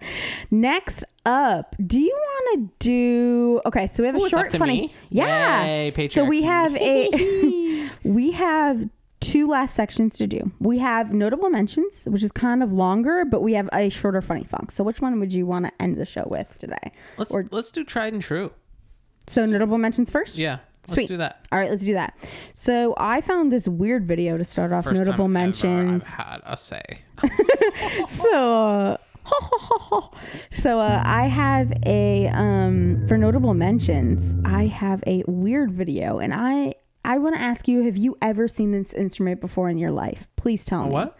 Next 0.52 1.04
up, 1.26 1.76
do 1.86 2.00
you 2.00 2.18
want 2.18 2.72
to 2.80 2.88
do? 2.88 3.62
Okay, 3.66 3.86
so 3.86 4.02
we 4.02 4.08
have 4.08 4.16
a 4.16 4.20
Ooh, 4.20 4.22
it's 4.22 4.30
short 4.30 4.54
funny. 4.54 4.84
me? 4.84 4.94
Yeah. 5.10 5.66
Yay, 5.66 6.08
so 6.08 6.24
we 6.24 6.44
have 6.44 6.74
a 6.78 7.90
we 8.06 8.32
have 8.32 8.90
two 9.22 9.48
last 9.48 9.76
sections 9.76 10.18
to 10.18 10.28
do. 10.28 10.52
We 10.60 10.80
have 10.80 11.14
notable 11.14 11.50
mentions, 11.50 12.06
which 12.06 12.24
is 12.24 12.32
kind 12.32 12.62
of 12.62 12.74
longer, 12.74 13.24
but 13.24 13.42
we 13.42 13.54
have 13.54 13.70
a 13.72 13.90
shorter 13.90 14.22
funny 14.22 14.44
funk. 14.44 14.72
So 14.72 14.84
which 14.84 15.00
one 15.00 15.20
would 15.20 15.32
you 15.32 15.46
want 15.46 15.66
to 15.66 15.72
end 15.82 15.98
the 15.98 16.06
show 16.06 16.28
with 16.30 16.58
today? 16.58 16.92
Let's, 17.18 17.32
Or- 17.32 17.46
let's 17.52 17.72
do 17.72 17.86
tried 17.86 18.14
and 18.14 18.22
true. 18.22 18.52
So 19.28 19.46
notable 19.46 19.78
mentions 19.78 20.12
first. 20.12 20.38
Yeah. 20.38 20.60
Let's 20.88 20.94
Sweet. 20.96 21.08
do 21.10 21.18
that. 21.18 21.46
All 21.52 21.60
right, 21.60 21.70
let's 21.70 21.84
do 21.84 21.94
that. 21.94 22.18
So 22.56 22.96
I 22.98 23.22
found 23.22 23.52
this 23.52 23.68
weird 23.68 24.08
video 24.08 24.36
to 24.38 24.44
start 24.44 24.74
off 24.74 24.86
First 24.86 24.98
notable 24.98 25.28
mentions. 25.28 26.08
I've 26.08 26.14
had 26.14 26.42
a 26.44 26.58
say. 26.58 26.82
so 28.08 28.98
uh, 28.98 28.98
so 30.52 30.80
uh, 30.80 31.02
i 31.06 31.28
have 31.28 31.72
a 31.86 32.28
um 32.30 33.06
for 33.08 33.18
notable 33.18 33.54
mentions 33.54 34.34
i 34.46 34.66
have 34.66 35.04
a 35.06 35.24
weird 35.28 35.72
video 35.72 36.18
and 36.18 36.34
i 36.34 36.74
i 37.06 37.18
want 37.18 37.36
to 37.36 37.42
ask 37.42 37.68
you 37.68 37.82
have 37.84 37.98
you 37.98 38.18
ever 38.22 38.48
seen 38.48 38.72
this 38.72 38.94
instrument 38.94 39.40
before 39.42 39.70
in 39.70 39.78
your 39.78 39.92
life 39.92 40.28
please 40.36 40.64
tell 40.64 40.86
me 40.86 40.92
What? 40.92 41.18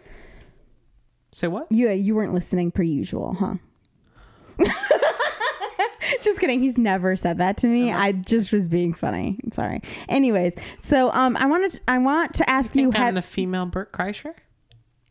Say 1.32 1.48
what? 1.48 1.70
you 1.70 1.88
you 1.90 2.14
weren't 2.14 2.34
listening 2.34 2.70
per 2.70 2.82
usual 2.82 3.34
huh 3.34 3.54
just 6.20 6.38
kidding 6.40 6.60
he's 6.60 6.76
never 6.78 7.16
said 7.16 7.38
that 7.38 7.56
to 7.56 7.66
me 7.66 7.90
i 7.92 8.12
just 8.12 8.52
was 8.52 8.66
being 8.68 8.92
funny 8.92 9.38
i'm 9.44 9.52
sorry 9.52 9.80
anyways 10.08 10.52
so 10.80 11.10
um 11.12 11.36
i 11.38 11.46
wanted 11.46 11.72
to, 11.72 11.80
i 11.88 11.96
want 11.98 12.34
to 12.34 12.48
ask 12.50 12.74
you, 12.76 12.82
think 12.82 12.96
I'm 12.96 13.02
have 13.02 13.14
the 13.14 13.22
female 13.22 13.64
Bert 13.66 13.92
Kreischer? 13.92 14.34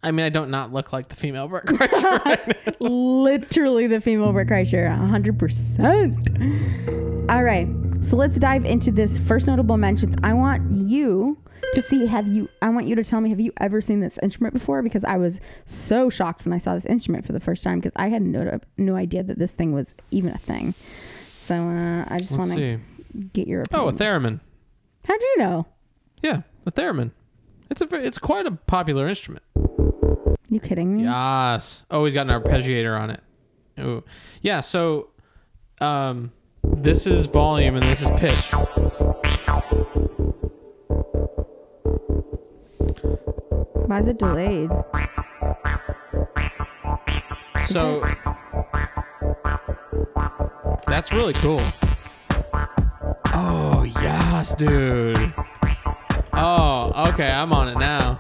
I 0.04 0.10
mean, 0.10 0.26
I 0.26 0.30
don't 0.30 0.50
not 0.50 0.74
look 0.74 0.92
like 0.94 1.10
the 1.10 1.16
female 1.16 1.48
Bert 1.48 1.68
Kreischer. 1.68 2.26
right 2.26 2.82
literally 2.82 3.86
the 3.86 4.02
female 4.02 4.34
Bert 4.34 4.48
Kreischer, 4.48 4.90
100%. 4.90 7.30
All 7.30 7.44
right, 7.44 7.68
so 8.02 8.16
let's 8.16 8.38
dive 8.40 8.66
into 8.66 8.92
this 8.92 9.20
first 9.22 9.48
notable 9.48 9.78
mentions. 9.78 10.16
I 10.24 10.34
want 10.34 10.72
you 10.72 11.38
to 11.74 11.82
see, 11.82 12.06
have 12.06 12.28
you, 12.28 12.50
I 12.62 12.70
want 12.70 12.88
you 12.88 12.96
to 12.96 13.04
tell 13.04 13.22
me, 13.22 13.30
have 13.30 13.40
you 13.40 13.54
ever 13.60 13.82
seen 13.82 14.00
this 14.00 14.20
instrument 14.22 14.54
before? 14.54 14.82
Because 14.82 15.04
I 15.06 15.18
was 15.18 15.40
so 15.66 16.10
shocked 16.10 16.46
when 16.46 16.54
I 16.54 16.58
saw 16.58 16.76
this 16.76 16.86
instrument 16.86 17.26
for 17.26 17.32
the 17.32 17.40
first 17.40 17.64
time 17.64 17.80
because 17.80 17.94
I 17.96 18.10
had 18.10 18.22
no, 18.22 18.60
no 18.78 18.96
idea 18.96 19.24
that 19.24 19.40
this 19.40 19.54
thing 19.54 19.74
was 19.74 19.96
even 20.12 20.32
a 20.32 20.38
thing. 20.38 20.74
So 21.38 21.56
uh, 21.56 22.06
I 22.08 22.18
just 22.20 22.38
want 22.38 22.52
to 22.54 22.80
get 23.34 23.48
your 23.48 23.62
opinion. 23.62 23.86
Oh, 23.86 23.90
a 23.90 23.94
theremin. 23.94 24.40
How 25.06 25.18
do 25.18 25.26
you 25.26 25.38
know? 25.38 25.68
Yeah, 26.22 26.42
a 26.66 26.72
theremin. 26.72 27.12
It's 27.70 27.82
a 27.82 27.88
it's 27.96 28.18
quite 28.18 28.46
a 28.46 28.52
popular 28.52 29.08
instrument. 29.08 29.44
You 30.50 30.60
kidding 30.60 30.98
me? 30.98 31.04
Yes. 31.04 31.86
Oh, 31.90 32.04
he's 32.04 32.14
got 32.14 32.30
an 32.30 32.42
arpeggiator 32.42 33.00
on 33.00 33.12
it. 33.12 33.22
Ooh. 33.80 34.04
Yeah, 34.42 34.60
so 34.60 35.10
um 35.80 36.32
this 36.64 37.08
is 37.08 37.26
volume 37.26 37.76
and 37.76 37.84
this 37.84 38.02
is 38.02 38.10
pitch. 38.12 38.52
Why 43.88 44.00
is 44.00 44.08
it 44.08 44.18
delayed? 44.18 44.70
So 47.66 48.04
That's 50.92 51.14
really 51.14 51.34
cool. 51.34 51.62
Oh, 53.34 53.84
yes, 54.02 54.54
dude. 54.54 55.34
Oh, 56.34 57.10
okay, 57.14 57.32
I'm 57.32 57.54
on 57.54 57.70
it 57.70 57.78
now. 57.78 58.20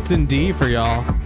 It's 0.00 0.10
in 0.10 0.24
D 0.24 0.52
for 0.52 0.68
y'all. 0.68 1.17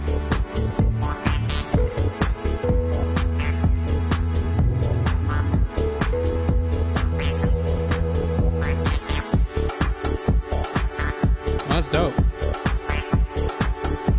Dope. 11.93 12.15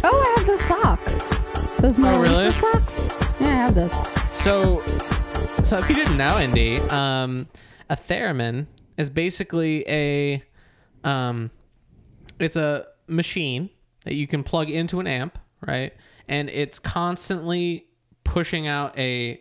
Oh, 0.04 0.12
I 0.12 0.34
have 0.38 0.46
those 0.46 0.60
socks. 0.64 1.28
Those 1.80 1.98
Mona 1.98 2.16
Oh, 2.16 2.22
really? 2.22 2.44
Lisa 2.44 2.60
socks? 2.60 3.08
Yeah, 3.40 3.48
I 3.48 3.50
have 3.50 3.74
those. 3.74 3.92
So, 4.32 4.80
so 5.64 5.78
if 5.78 5.88
you 5.88 5.96
didn't 5.96 6.16
know, 6.16 6.38
Indy, 6.38 6.78
um, 6.82 7.48
a 7.90 7.96
theremin 7.96 8.68
is 8.96 9.10
basically 9.10 9.84
a, 9.88 10.40
um, 11.02 11.50
it's 12.38 12.54
a 12.54 12.86
machine 13.08 13.70
that 14.04 14.14
you 14.14 14.28
can 14.28 14.44
plug 14.44 14.70
into 14.70 15.00
an 15.00 15.08
amp, 15.08 15.36
right? 15.60 15.92
And 16.28 16.50
it's 16.50 16.78
constantly 16.78 17.86
pushing 18.22 18.68
out 18.68 18.96
a 18.96 19.40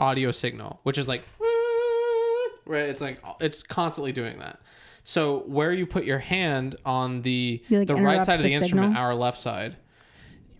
audio 0.00 0.30
signal, 0.30 0.80
which 0.84 0.96
is 0.96 1.06
like, 1.06 1.22
right? 2.64 2.88
It's 2.88 3.02
like 3.02 3.20
it's 3.42 3.62
constantly 3.62 4.12
doing 4.12 4.38
that. 4.38 4.60
So 5.04 5.40
where 5.46 5.72
you 5.72 5.86
put 5.86 6.04
your 6.04 6.18
hand 6.18 6.76
on 6.84 7.22
the 7.22 7.62
like, 7.70 7.86
the 7.86 7.94
right 7.94 8.22
side 8.22 8.40
of 8.40 8.42
the 8.42 8.48
the 8.48 8.54
instrument, 8.54 8.88
signal? 8.90 9.02
our 9.02 9.14
left 9.14 9.38
side, 9.40 9.76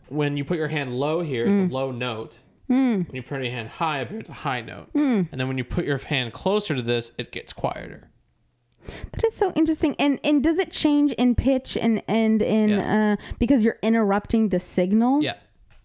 when 0.09 0.37
you 0.37 0.45
put 0.45 0.59
your 0.59 0.69
hand 0.69 0.95
low 0.95 1.23
here, 1.23 1.47
it's 1.47 1.59
a 1.59 1.63
low 1.63 1.91
note. 1.91 2.39
Mm. 2.71 3.07
When 3.09 3.17
you 3.17 3.23
put 3.23 3.43
your 3.43 3.51
hand 3.51 3.69
high 3.69 4.03
up 4.03 4.11
here, 4.11 4.19
it's 4.21 4.29
a 4.29 4.35
high 4.35 4.61
note. 4.61 4.89
And 4.95 5.29
then 5.33 5.49
when 5.49 5.59
you 5.59 5.65
put 5.65 5.85
your 5.85 5.99
hand 5.99 6.33
closer 6.33 6.75
to 6.75 6.83
this, 6.83 7.11
it 7.19 7.33
gets 7.33 7.53
quieter. 7.53 8.11
That 8.87 9.25
is 9.25 9.35
so 9.35 9.51
interesting. 9.53 9.97
And 9.99 10.21
and 10.23 10.43
does 10.45 10.59
it 10.59 10.71
change 10.71 11.13
in 11.13 11.35
pitch 11.35 11.77
and 11.77 12.03
and 12.07 12.43
in 12.43 12.69
Yeah. 12.69 13.15
uh 13.19 13.25
because 13.39 13.65
you're 13.65 13.79
interrupting 13.83 14.51
the 14.51 14.59
signal? 14.61 15.23
Yeah. 15.23 15.35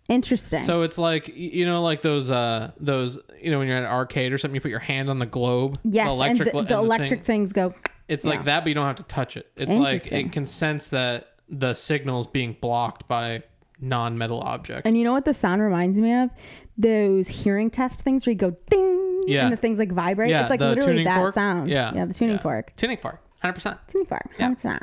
Interesting. 0.10 0.60
So 0.62 0.82
it's 0.82 0.98
like 0.98 1.30
you 1.34 1.66
know, 1.66 1.82
like 1.82 2.02
those 2.02 2.30
uh 2.30 2.72
those 2.78 3.18
you 3.42 3.52
know 3.52 3.60
when 3.60 3.68
you're 3.70 3.78
at 3.78 3.84
an 3.84 3.90
arcade 3.90 4.34
or 4.34 4.38
something, 4.38 4.56
you 4.56 4.60
put 4.62 4.72
your 4.72 4.80
hand 4.80 5.10
on 5.10 5.20
the 5.20 5.26
globe. 5.26 5.80
yes, 5.86 6.08
the 6.08 6.24
and 6.24 6.38
the, 6.40 6.44
the 6.46 6.58
and 6.58 6.70
electric 6.72 7.10
thing. 7.10 7.48
things 7.48 7.54
go. 7.54 7.74
It's 8.10 8.26
yeah. 8.26 8.32
like 8.32 8.46
that, 8.46 8.62
but 8.64 8.70
you 8.70 8.76
don't 8.76 8.88
have 8.88 8.98
to 8.98 9.04
touch 9.04 9.38
it. 9.38 9.50
It's 9.56 9.74
like 9.74 10.12
it 10.12 10.32
can 10.34 10.46
sense 10.46 10.90
that 10.90 11.28
the 11.48 11.74
signal 11.74 12.20
is 12.20 12.28
being 12.28 12.58
blocked 12.60 13.08
by 13.08 13.44
non-metal 13.80 14.42
object. 14.42 14.86
And 14.86 14.98
you 14.98 15.04
know 15.06 15.14
what 15.14 15.24
the 15.26 15.34
sound 15.34 15.62
reminds 15.62 15.98
me 16.00 16.14
of? 16.14 16.30
Those 16.78 17.28
hearing 17.28 17.70
test 17.70 18.02
things 18.02 18.26
where 18.26 18.32
you 18.32 18.38
go 18.38 18.56
ding 18.70 19.22
Yeah. 19.28 19.44
and 19.44 19.54
the 19.54 19.58
things 19.58 19.80
like 19.80 19.92
vibrate. 19.92 20.30
yeah, 20.30 20.42
it's 20.42 20.50
like 20.50 20.60
literally 20.60 21.04
that 21.06 21.18
fork. 21.18 21.34
sound. 21.36 21.70
Yeah, 21.70 21.94
Yeah, 21.94 22.06
the 22.06 22.14
tuning 22.14 22.36
yeah. 22.36 22.42
fork. 22.42 22.74
Tuning 22.76 22.98
fork, 22.98 23.22
hundred 23.42 23.54
percent. 23.54 23.78
Tuning 23.88 24.08
fork. 24.08 24.30
100%. 24.38 24.82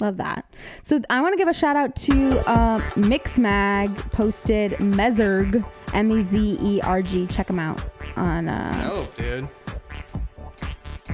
Love 0.00 0.16
that. 0.18 0.44
So 0.84 1.00
I 1.10 1.20
want 1.20 1.32
to 1.32 1.36
give 1.38 1.48
a 1.48 1.52
shout 1.52 1.74
out 1.74 1.96
to 1.96 2.28
uh, 2.48 2.78
Mixmag 2.94 3.96
posted 4.12 4.72
Mezerg, 4.72 5.64
M 5.92 6.12
E 6.12 6.22
Z 6.22 6.58
E 6.62 6.80
R 6.82 7.02
G. 7.02 7.26
Check 7.26 7.48
them 7.48 7.58
out 7.58 7.84
on 8.16 8.48
uh, 8.48 8.90
Oh, 8.92 9.08
dude. 9.16 9.48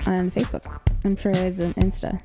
On 0.06 0.30
Facebook. 0.30 0.64
I'm 1.04 1.16
sure 1.16 1.32
it's 1.34 1.58
an 1.58 1.74
Insta. 1.74 2.20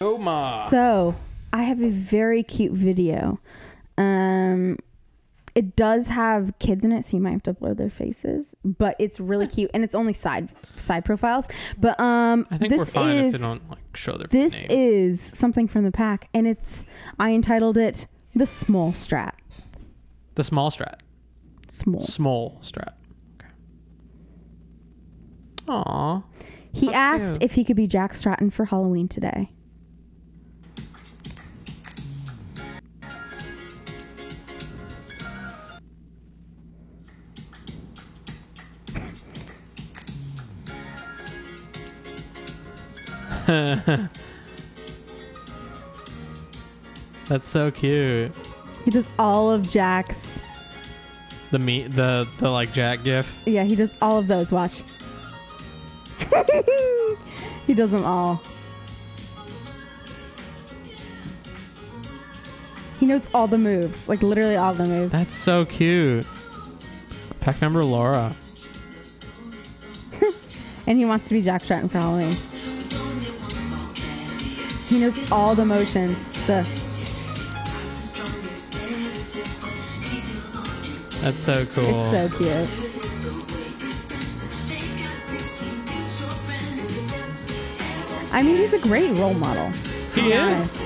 Oh 0.00 0.16
ma. 0.18 0.68
So 0.68 1.14
I 1.52 1.62
have 1.64 1.82
a 1.82 1.90
very 1.90 2.42
cute 2.42 2.72
video. 2.72 3.38
Um, 3.98 4.78
it 5.54 5.76
does 5.76 6.06
have 6.06 6.58
kids 6.58 6.84
in 6.84 6.92
it, 6.92 7.04
so 7.04 7.16
you 7.16 7.22
might 7.22 7.32
have 7.32 7.42
to 7.42 7.52
blur 7.52 7.74
their 7.74 7.90
faces, 7.90 8.54
but 8.64 8.96
it's 8.98 9.20
really 9.20 9.46
cute 9.46 9.70
and 9.74 9.84
it's 9.84 9.94
only 9.94 10.14
side 10.14 10.48
side 10.76 11.04
profiles. 11.04 11.48
But 11.76 11.98
um, 12.00 12.46
I 12.50 12.56
think 12.56 12.70
this 12.70 12.78
we're 12.78 12.84
fine 12.86 13.16
is 13.16 13.34
if 13.34 13.40
they 13.40 13.46
don't 13.46 13.68
like 13.68 13.96
show 13.96 14.16
their 14.16 14.28
this 14.28 14.52
name. 14.52 14.66
is 14.70 15.20
something 15.20 15.68
from 15.68 15.84
the 15.84 15.92
pack, 15.92 16.28
and 16.32 16.46
it's 16.46 16.86
I 17.18 17.32
entitled 17.32 17.76
it 17.76 18.06
the 18.34 18.46
small 18.46 18.92
strat. 18.92 19.32
The 20.40 20.44
small 20.44 20.70
strat. 20.70 21.00
Small. 21.68 22.00
Small 22.00 22.58
strat. 22.62 22.94
Okay. 23.38 23.50
Aw. 25.68 26.22
He 26.72 26.86
How 26.86 26.92
asked 26.92 27.40
cute. 27.40 27.42
if 27.42 27.52
he 27.52 27.62
could 27.62 27.76
be 27.76 27.86
Jack 27.86 28.16
Stratton 28.16 28.48
for 28.50 28.64
Halloween 28.64 29.06
today. 29.06 29.50
That's 47.28 47.46
so 47.46 47.70
cute. 47.70 48.34
He 48.84 48.90
does 48.90 49.06
all 49.18 49.50
of 49.50 49.68
Jack's. 49.68 50.40
The 51.50 51.58
me 51.58 51.86
the 51.86 52.28
the 52.38 52.50
like 52.50 52.72
Jack 52.72 53.02
gif. 53.04 53.38
Yeah, 53.44 53.64
he 53.64 53.74
does 53.74 53.94
all 54.00 54.18
of 54.18 54.26
those. 54.26 54.52
Watch. 54.52 54.82
he 57.66 57.74
does 57.74 57.90
them 57.90 58.04
all. 58.04 58.42
He 62.98 63.06
knows 63.06 63.28
all 63.32 63.46
the 63.46 63.58
moves, 63.58 64.08
like 64.08 64.22
literally 64.22 64.56
all 64.56 64.74
the 64.74 64.86
moves. 64.86 65.10
That's 65.10 65.32
so 65.32 65.64
cute. 65.64 66.26
Pack 67.40 67.60
member 67.62 67.82
Laura. 67.82 68.36
and 70.86 70.98
he 70.98 71.06
wants 71.06 71.28
to 71.28 71.34
be 71.34 71.40
Jack 71.40 71.64
Stratton 71.64 71.88
for 71.88 71.98
Halloween. 71.98 72.36
He 74.86 74.98
knows 75.00 75.16
all 75.32 75.54
the 75.54 75.64
motions. 75.64 76.28
The 76.46 76.66
That's 81.20 81.40
so 81.42 81.66
cool. 81.66 82.00
it's 82.02 82.10
so 82.10 82.28
cute. 82.38 82.68
I 88.32 88.42
mean, 88.42 88.56
he's 88.56 88.72
a 88.72 88.78
great 88.78 89.10
role 89.18 89.34
model. 89.34 89.70
he 90.14 90.32
is. 90.32 90.38
honest. 90.38 90.76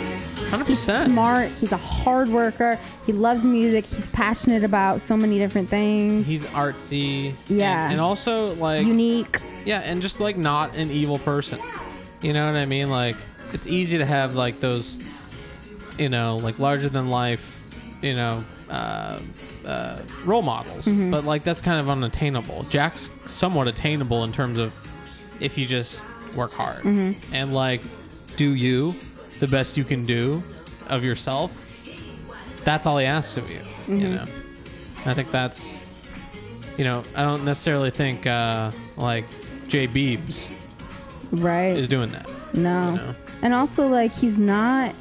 Hundred 0.50 0.66
He's 0.66 0.78
percent. 0.78 1.10
smart. 1.10 1.50
He's 1.52 1.72
a 1.72 1.76
hard 1.76 2.28
worker. 2.28 2.78
He 3.06 3.12
loves 3.12 3.44
music. 3.44 3.84
He's 3.84 4.06
passionate 4.08 4.62
about 4.62 5.00
so 5.02 5.16
many 5.16 5.38
different 5.38 5.68
things. 5.68 6.26
He's 6.26 6.44
artsy. 6.46 7.34
Yeah. 7.48 7.84
And, 7.84 7.92
and 7.94 8.00
also 8.00 8.54
like 8.54 8.86
Unique. 8.86 9.40
Yeah, 9.64 9.80
and 9.80 10.00
just 10.02 10.20
like 10.20 10.36
not 10.36 10.74
an 10.76 10.90
evil 10.90 11.18
person. 11.18 11.60
You 12.20 12.32
know 12.32 12.46
what 12.46 12.56
I 12.56 12.66
mean? 12.66 12.88
Like 12.88 13.16
it's 13.52 13.66
easy 13.66 13.98
to 13.98 14.04
have 14.06 14.34
like 14.36 14.60
those, 14.60 14.98
you 15.98 16.08
know, 16.08 16.36
like 16.38 16.58
larger 16.58 16.88
than 16.88 17.08
life, 17.08 17.60
you 18.02 18.14
know, 18.14 18.44
uh, 18.70 19.20
uh, 19.66 20.02
role 20.24 20.42
models. 20.42 20.86
But 20.86 21.24
like 21.24 21.44
that's 21.44 21.60
kind 21.60 21.80
of 21.80 21.88
unattainable. 21.88 22.64
Jack's 22.64 23.10
somewhat 23.26 23.68
attainable 23.68 24.24
in 24.24 24.32
terms 24.32 24.58
of 24.58 24.72
if 25.40 25.56
you 25.58 25.66
just 25.66 26.06
work 26.34 26.52
hard 26.52 26.84
and 26.84 27.54
like 27.54 27.82
do 28.36 28.54
you 28.54 28.94
the 29.40 29.46
best 29.48 29.76
you 29.76 29.84
can 29.84 30.04
do 30.06 30.42
of 30.88 31.04
yourself. 31.04 31.66
That's 32.64 32.86
all 32.86 32.98
he 32.98 33.04
asks 33.06 33.36
of 33.36 33.48
you. 33.50 33.60
You 33.88 34.08
know, 34.08 34.26
I 35.04 35.14
think 35.14 35.30
that's 35.30 35.80
you 36.76 36.84
know, 36.84 37.04
I 37.14 37.22
don't 37.22 37.44
necessarily 37.44 37.90
think 37.90 38.26
uh, 38.26 38.72
like 38.96 39.26
Jay 39.68 39.86
Beebs 39.86 40.50
Right. 41.30 41.76
is 41.76 41.86
doing 41.88 42.10
that. 42.12 42.28
No. 42.54 42.90
You 42.90 42.96
know? 42.96 43.14
And 43.42 43.54
also, 43.54 43.86
like, 43.86 44.12
he's 44.12 44.36
not. 44.38 44.94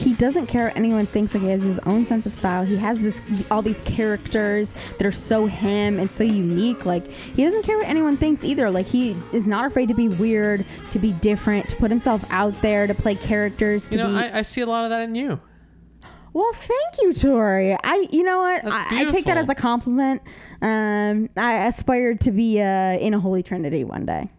He 0.00 0.14
doesn't 0.14 0.46
care 0.46 0.64
what 0.64 0.76
anyone 0.76 1.06
thinks. 1.06 1.34
Like, 1.34 1.42
he 1.42 1.50
has 1.50 1.62
his 1.62 1.78
own 1.80 2.06
sense 2.06 2.24
of 2.24 2.34
style. 2.34 2.64
He 2.64 2.76
has 2.78 2.98
this, 3.00 3.20
all 3.50 3.60
these 3.60 3.80
characters 3.82 4.74
that 4.98 5.06
are 5.06 5.12
so 5.12 5.44
him 5.46 5.98
and 5.98 6.10
so 6.10 6.24
unique. 6.24 6.86
Like, 6.86 7.06
he 7.08 7.44
doesn't 7.44 7.62
care 7.62 7.76
what 7.76 7.86
anyone 7.86 8.16
thinks 8.16 8.42
either. 8.42 8.70
Like, 8.70 8.86
he 8.86 9.16
is 9.32 9.46
not 9.46 9.66
afraid 9.66 9.88
to 9.88 9.94
be 9.94 10.08
weird, 10.08 10.64
to 10.90 10.98
be 10.98 11.12
different, 11.12 11.68
to 11.68 11.76
put 11.76 11.90
himself 11.90 12.24
out 12.30 12.54
there, 12.62 12.86
to 12.86 12.94
play 12.94 13.14
characters. 13.14 13.88
To 13.88 13.92
You 13.92 14.04
know, 14.04 14.08
be, 14.08 14.16
I, 14.16 14.38
I 14.38 14.42
see 14.42 14.62
a 14.62 14.66
lot 14.66 14.84
of 14.84 14.90
that 14.90 15.02
in 15.02 15.14
you. 15.14 15.38
well, 16.32 16.52
thank 16.54 17.02
you, 17.02 17.12
Tori. 17.12 17.76
I, 17.84 18.06
you 18.10 18.22
know 18.22 18.38
what? 18.40 18.64
That's 18.64 18.92
I, 18.92 19.00
I 19.02 19.04
take 19.04 19.26
that 19.26 19.36
as 19.36 19.48
a 19.48 19.54
compliment. 19.54 20.22
Um, 20.62 21.28
I 21.36 21.66
aspired 21.66 22.20
to 22.22 22.30
be 22.30 22.60
uh, 22.60 22.96
in 22.98 23.12
a 23.14 23.20
holy 23.20 23.42
trinity 23.42 23.84
one 23.84 24.06
day. 24.06 24.30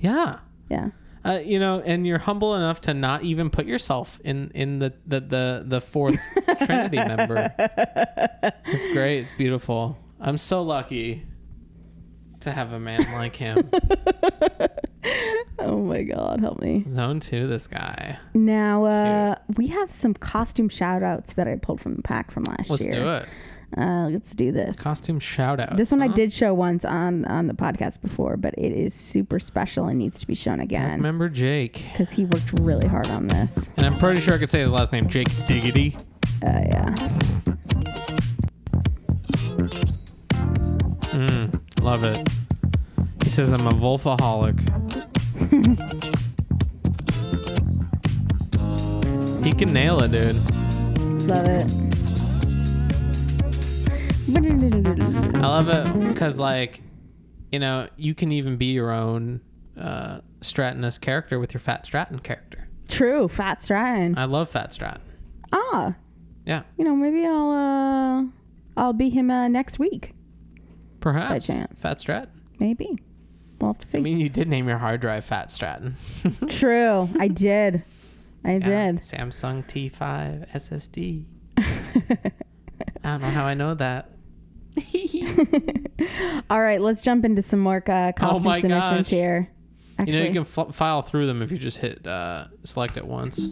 Yeah. 0.00 0.38
Yeah. 0.70 0.90
Uh, 1.24 1.40
you 1.42 1.58
know, 1.58 1.80
and 1.80 2.06
you're 2.06 2.18
humble 2.18 2.54
enough 2.54 2.82
to 2.82 2.92
not 2.94 3.22
even 3.22 3.48
put 3.50 3.66
yourself 3.66 4.20
in 4.24 4.50
in 4.54 4.78
the 4.78 4.92
the 5.06 5.20
the, 5.20 5.64
the 5.66 5.80
fourth 5.80 6.20
Trinity 6.66 6.98
member. 6.98 7.52
It's 8.66 8.86
great. 8.88 9.20
It's 9.20 9.32
beautiful. 9.32 9.98
I'm 10.20 10.36
so 10.36 10.62
lucky 10.62 11.26
to 12.40 12.52
have 12.52 12.72
a 12.72 12.80
man 12.80 13.10
like 13.12 13.36
him. 13.36 13.70
Oh 15.58 15.78
my 15.78 16.02
God, 16.02 16.40
help 16.40 16.60
me. 16.60 16.84
Zone 16.88 17.20
two, 17.20 17.46
this 17.46 17.66
guy. 17.66 18.18
Now, 18.34 18.84
uh, 18.84 19.34
we 19.56 19.68
have 19.68 19.90
some 19.90 20.12
costume 20.14 20.68
shout 20.68 21.02
outs 21.02 21.34
that 21.34 21.46
I 21.48 21.56
pulled 21.56 21.80
from 21.80 21.94
the 21.94 22.02
pack 22.02 22.30
from 22.30 22.44
last 22.44 22.68
year. 22.68 22.78
Let's 22.78 22.86
do 22.94 23.08
it. 23.08 23.28
Uh, 23.76 24.08
let's 24.12 24.34
do 24.34 24.52
this. 24.52 24.78
Costume 24.78 25.18
shout 25.18 25.58
out. 25.58 25.76
This 25.76 25.90
one 25.90 26.00
I 26.00 26.08
did 26.08 26.32
show 26.32 26.54
once 26.54 26.84
on 26.84 27.24
on 27.24 27.46
the 27.48 27.54
podcast 27.54 28.00
before, 28.00 28.36
but 28.36 28.54
it 28.56 28.72
is 28.72 28.94
super 28.94 29.40
special 29.40 29.86
and 29.86 29.98
needs 29.98 30.20
to 30.20 30.26
be 30.26 30.34
shown 30.34 30.60
again 30.60 30.92
Remember 30.92 31.28
Jake. 31.28 31.84
because 31.92 32.10
he 32.12 32.24
worked 32.24 32.52
really 32.60 32.86
hard 32.86 33.08
on 33.08 33.26
this. 33.26 33.70
And 33.76 33.84
I'm 33.84 33.98
pretty 33.98 34.20
sure 34.20 34.34
I 34.34 34.38
could 34.38 34.50
say 34.50 34.60
his 34.60 34.70
last 34.70 34.92
name, 34.92 35.08
Jake 35.08 35.28
Diggity. 35.46 35.96
Uh, 36.46 36.60
yeah. 36.72 36.94
Mm, 41.14 41.60
love 41.82 42.04
it. 42.04 42.28
He 43.22 43.30
says 43.30 43.52
I'm 43.52 43.66
a 43.66 43.70
Vulfaholic. 43.70 44.60
he 49.44 49.52
can 49.52 49.72
nail 49.72 50.00
it, 50.02 50.10
dude. 50.12 50.36
Love 51.28 51.48
it. 51.48 51.93
I 55.44 55.48
love 55.48 55.68
it 55.68 56.08
because, 56.08 56.38
like, 56.38 56.80
you 57.52 57.58
know, 57.58 57.88
you 57.96 58.14
can 58.14 58.32
even 58.32 58.56
be 58.56 58.66
your 58.72 58.90
own 58.90 59.40
uh, 59.78 60.20
Stratonus 60.40 60.98
character 61.00 61.38
with 61.38 61.52
your 61.52 61.60
Fat 61.60 61.84
Stratton 61.86 62.20
character. 62.20 62.68
True, 62.88 63.28
Fat 63.28 63.62
Stratton. 63.62 64.16
I 64.16 64.24
love 64.24 64.48
Fat 64.48 64.72
Stratton. 64.72 65.02
ah, 65.52 65.94
Yeah, 66.46 66.62
you 66.78 66.84
know, 66.84 66.96
maybe 66.96 67.26
I'll 67.26 67.50
uh, 67.50 68.24
I'll 68.80 68.92
be 68.94 69.10
him 69.10 69.30
uh, 69.30 69.48
next 69.48 69.78
week. 69.78 70.14
perhaps. 71.00 71.46
chance. 71.46 71.80
Fat 71.80 72.00
Stratton. 72.00 72.30
Maybe. 72.58 72.98
We'll 73.60 73.72
have 73.74 73.80
to 73.82 73.88
see. 73.88 73.98
I 73.98 74.00
mean, 74.00 74.18
you 74.18 74.28
did 74.28 74.48
name 74.48 74.66
your 74.68 74.78
hard 74.78 75.00
drive 75.00 75.24
Fat 75.24 75.50
Stratton. 75.50 75.96
True, 76.48 77.08
I 77.18 77.28
did. 77.28 77.82
I 78.44 78.52
Yeah, 78.52 78.58
did. 78.92 78.96
Samsung 79.02 79.64
T5 79.66 80.50
SSD. 80.52 81.24
I 81.58 82.32
don't 83.04 83.20
know 83.22 83.28
how 83.30 83.44
I 83.44 83.54
know 83.54 83.74
that. 83.74 84.10
All 86.50 86.60
right, 86.60 86.80
let's 86.80 87.02
jump 87.02 87.24
into 87.24 87.42
some 87.42 87.60
more 87.60 87.82
uh, 87.88 88.12
costume 88.12 88.50
Oh 88.52 88.54
submissions 88.60 88.70
gosh. 88.70 89.08
here. 89.08 89.50
You 90.06 90.12
know, 90.12 90.22
you 90.24 90.32
can 90.32 90.42
f- 90.42 90.74
file 90.74 91.02
through 91.02 91.26
them 91.26 91.40
if 91.42 91.52
you 91.52 91.58
just 91.58 91.78
hit 91.78 92.06
uh, 92.06 92.46
select 92.64 92.96
at 92.96 93.06
once. 93.06 93.50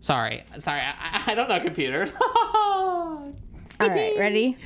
Sorry, 0.00 0.42
sorry, 0.58 0.80
I, 0.80 1.22
I 1.28 1.34
don't 1.34 1.48
know 1.48 1.60
computers. 1.60 2.12
all 2.22 3.32
right, 3.78 4.18
ready? 4.18 4.56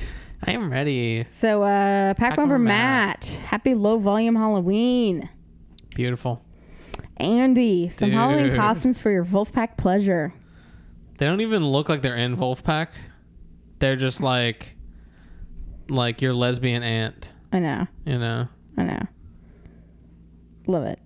I 0.45 0.51
am 0.51 0.71
ready. 0.71 1.25
So, 1.33 1.61
uh, 1.63 2.13
pack, 2.13 2.17
Pack 2.17 2.37
member 2.37 2.53
member 2.57 2.69
Matt, 2.69 3.25
happy 3.25 3.73
low 3.73 3.97
volume 3.97 4.35
Halloween. 4.35 5.29
Beautiful. 5.93 6.43
Andy, 7.17 7.89
some 7.89 8.11
Halloween 8.11 8.55
costumes 8.55 8.99
for 8.99 9.11
your 9.11 9.25
Vulfpeck 9.25 9.77
pleasure. 9.77 10.33
They 11.17 11.25
don't 11.25 11.41
even 11.41 11.65
look 11.65 11.89
like 11.89 12.01
they're 12.03 12.15
in 12.15 12.37
Vulfpeck. 12.37 12.89
They're 13.79 13.95
just 13.95 14.21
like, 14.21 14.75
like 15.89 16.21
your 16.21 16.33
lesbian 16.33 16.83
aunt. 16.83 17.31
I 17.51 17.59
know, 17.59 17.87
You 18.05 18.17
know. 18.17 18.47
I 18.77 18.83
know. 18.83 19.01
Love 20.67 20.83
it. 20.83 20.99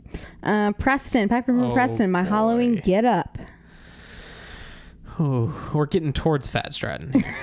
Uh, 0.43 0.71
Preston, 0.73 1.29
pack 1.29 1.45
from 1.45 1.61
Oh, 1.61 1.73
Preston, 1.73 2.09
my 2.11 2.23
boy. 2.23 2.29
Halloween 2.29 2.75
get 2.83 3.05
up. 3.05 3.37
Ooh, 5.19 5.53
we're 5.73 5.85
getting 5.85 6.13
towards 6.13 6.47
Fat 6.47 6.73
Stratton. 6.73 7.13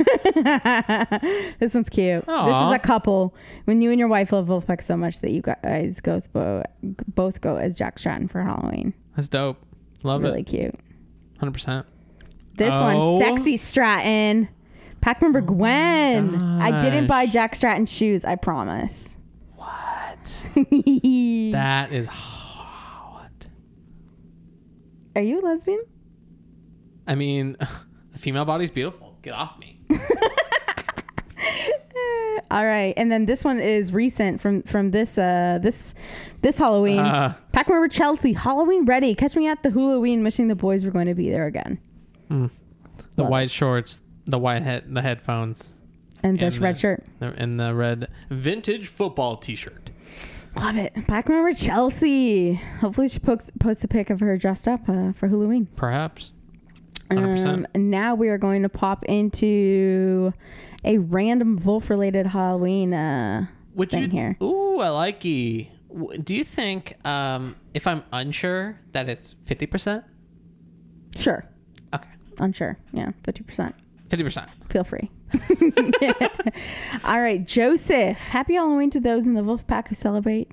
This 1.61 1.74
one's 1.74 1.89
cute. 1.89 2.24
This 2.26 2.34
is 2.36 2.72
a 2.74 2.80
couple. 2.82 3.34
When 3.64 3.80
you 3.82 3.91
and 3.91 3.99
your 3.99 4.09
wife 4.09 4.32
love 4.32 4.47
Vulfpeck 4.47 4.82
so 4.82 4.97
much 4.97 5.20
that 5.20 5.30
you 5.32 5.43
guys 5.43 6.01
go 6.01 6.22
both, 6.32 6.64
both 6.82 7.41
go 7.41 7.57
as 7.57 7.76
Jack 7.76 7.99
Stratton 7.99 8.28
for 8.28 8.43
Halloween. 8.43 8.95
That's 9.16 9.28
dope. 9.28 9.59
Love 10.03 10.22
really 10.22 10.41
it. 10.41 10.53
Really 10.53 10.62
cute. 10.70 10.74
Hundred 11.39 11.53
percent. 11.53 11.86
This 12.57 12.70
Oh. 12.72 13.14
one, 13.18 13.22
sexy 13.36 13.57
Stratton. 13.57 14.49
Pack 15.01 15.22
member 15.22 15.40
Gwen. 15.40 16.34
I 16.61 16.80
didn't 16.80 17.07
buy. 17.07 17.26
Jack 17.26 17.55
Stratton 17.55 17.86
shoes. 17.86 18.24
I 18.24 18.34
promise. 18.36 19.16
What? 19.57 20.46
That 21.53 21.92
is 21.92 22.07
hot. 22.07 23.46
Are 25.16 25.22
you 25.22 25.40
a 25.40 25.42
lesbian? 25.42 25.82
I 27.07 27.14
mean, 27.14 27.57
the 28.12 28.18
female 28.18 28.44
body's 28.44 28.70
beautiful. 28.70 29.16
Get 29.22 29.32
off 29.32 29.59
me. 29.59 29.80
All 32.51 32.64
right, 32.64 32.94
and 32.96 33.12
then 33.12 33.26
this 33.26 33.44
one 33.44 33.61
is 33.61 33.92
recent 33.92 34.40
from 34.40 34.62
from 34.62 34.90
this 34.90 35.18
uh 35.18 35.59
this 35.62 35.94
this 36.40 36.57
Halloween. 36.57 37.01
Uh. 37.01 37.34
Pack 37.53 37.68
member 37.68 37.88
Chelsea, 37.88 38.32
Halloween 38.32 38.84
ready. 38.86 39.14
Catch 39.14 39.36
me 39.36 39.46
at 39.49 39.62
the 39.62 39.70
Halloween. 39.70 40.22
Wishing 40.22 40.49
the 40.49 40.55
boys 40.55 40.84
were 40.84 40.90
going 40.90 41.09
to 41.09 41.14
be 41.14 41.30
there 41.30 41.46
again. 41.46 41.78
The 42.28 42.51
Love 43.16 43.28
white 43.28 43.51
shorts, 43.51 44.01
the 44.28 44.38
white 44.38 44.62
head, 44.62 44.84
the 44.94 45.02
headphones, 45.02 45.72
And 46.22 46.38
this 46.38 46.54
And 46.54 46.62
red 46.62 46.74
the- 46.76 46.78
shirt. 46.80 47.04
the- 47.18 47.32
and 47.36 47.58
the 47.58 47.74
red 47.74 48.08
vintage 48.30 48.86
football 48.88 49.36
T-shirt. 49.36 49.90
Love 50.56 50.76
it. 50.76 50.92
Pack 51.06 51.28
member 51.28 51.52
Chelsea. 51.54 52.54
Hopefully 52.80 53.08
she 53.08 53.18
posts 53.20 53.50
posts 53.60 53.84
a 53.84 53.88
pic 53.88 54.10
of 54.10 54.20
her 54.20 54.36
dressed 54.36 54.66
up 54.66 54.88
uh, 54.88 55.12
for 55.12 55.28
Halloween. 55.28 55.68
Perhaps. 55.76 56.32
100%. 57.10 57.46
Um, 57.46 57.66
now 57.90 58.14
we 58.14 58.28
are 58.28 58.38
going 58.38 58.62
to 58.62 58.68
pop 58.68 59.04
into 59.06 60.32
a 60.84 60.98
random 60.98 61.58
Vulf 61.58 61.88
related 61.90 62.26
Halloween 62.26 62.92
uh, 62.92 63.46
Would 63.74 63.92
you? 63.92 64.00
thing 64.02 64.10
here. 64.10 64.36
Ooh, 64.42 64.80
I 64.80 64.88
like 64.90 65.24
you. 65.24 65.66
Do 66.22 66.34
you 66.34 66.44
think 66.44 66.96
um, 67.06 67.54
if 67.72 67.86
I'm 67.86 68.02
unsure 68.12 68.78
that 68.92 69.08
it's 69.08 69.36
fifty 69.46 69.66
percent? 69.66 70.04
Sure. 71.16 71.44
Okay, 71.94 72.08
Unsure. 72.40 72.76
Yeah, 72.92 73.10
50%. 73.24 73.72
Fifty 74.09 74.24
percent. 74.24 74.50
Feel 74.70 74.84
free. 74.84 75.11
All 77.04 77.20
right, 77.20 77.44
Joseph. 77.46 78.16
Happy 78.16 78.54
Halloween 78.54 78.90
to 78.90 79.00
those 79.00 79.26
in 79.26 79.34
the 79.34 79.42
Wolf 79.42 79.66
Pack 79.66 79.88
who 79.88 79.94
celebrate 79.94 80.50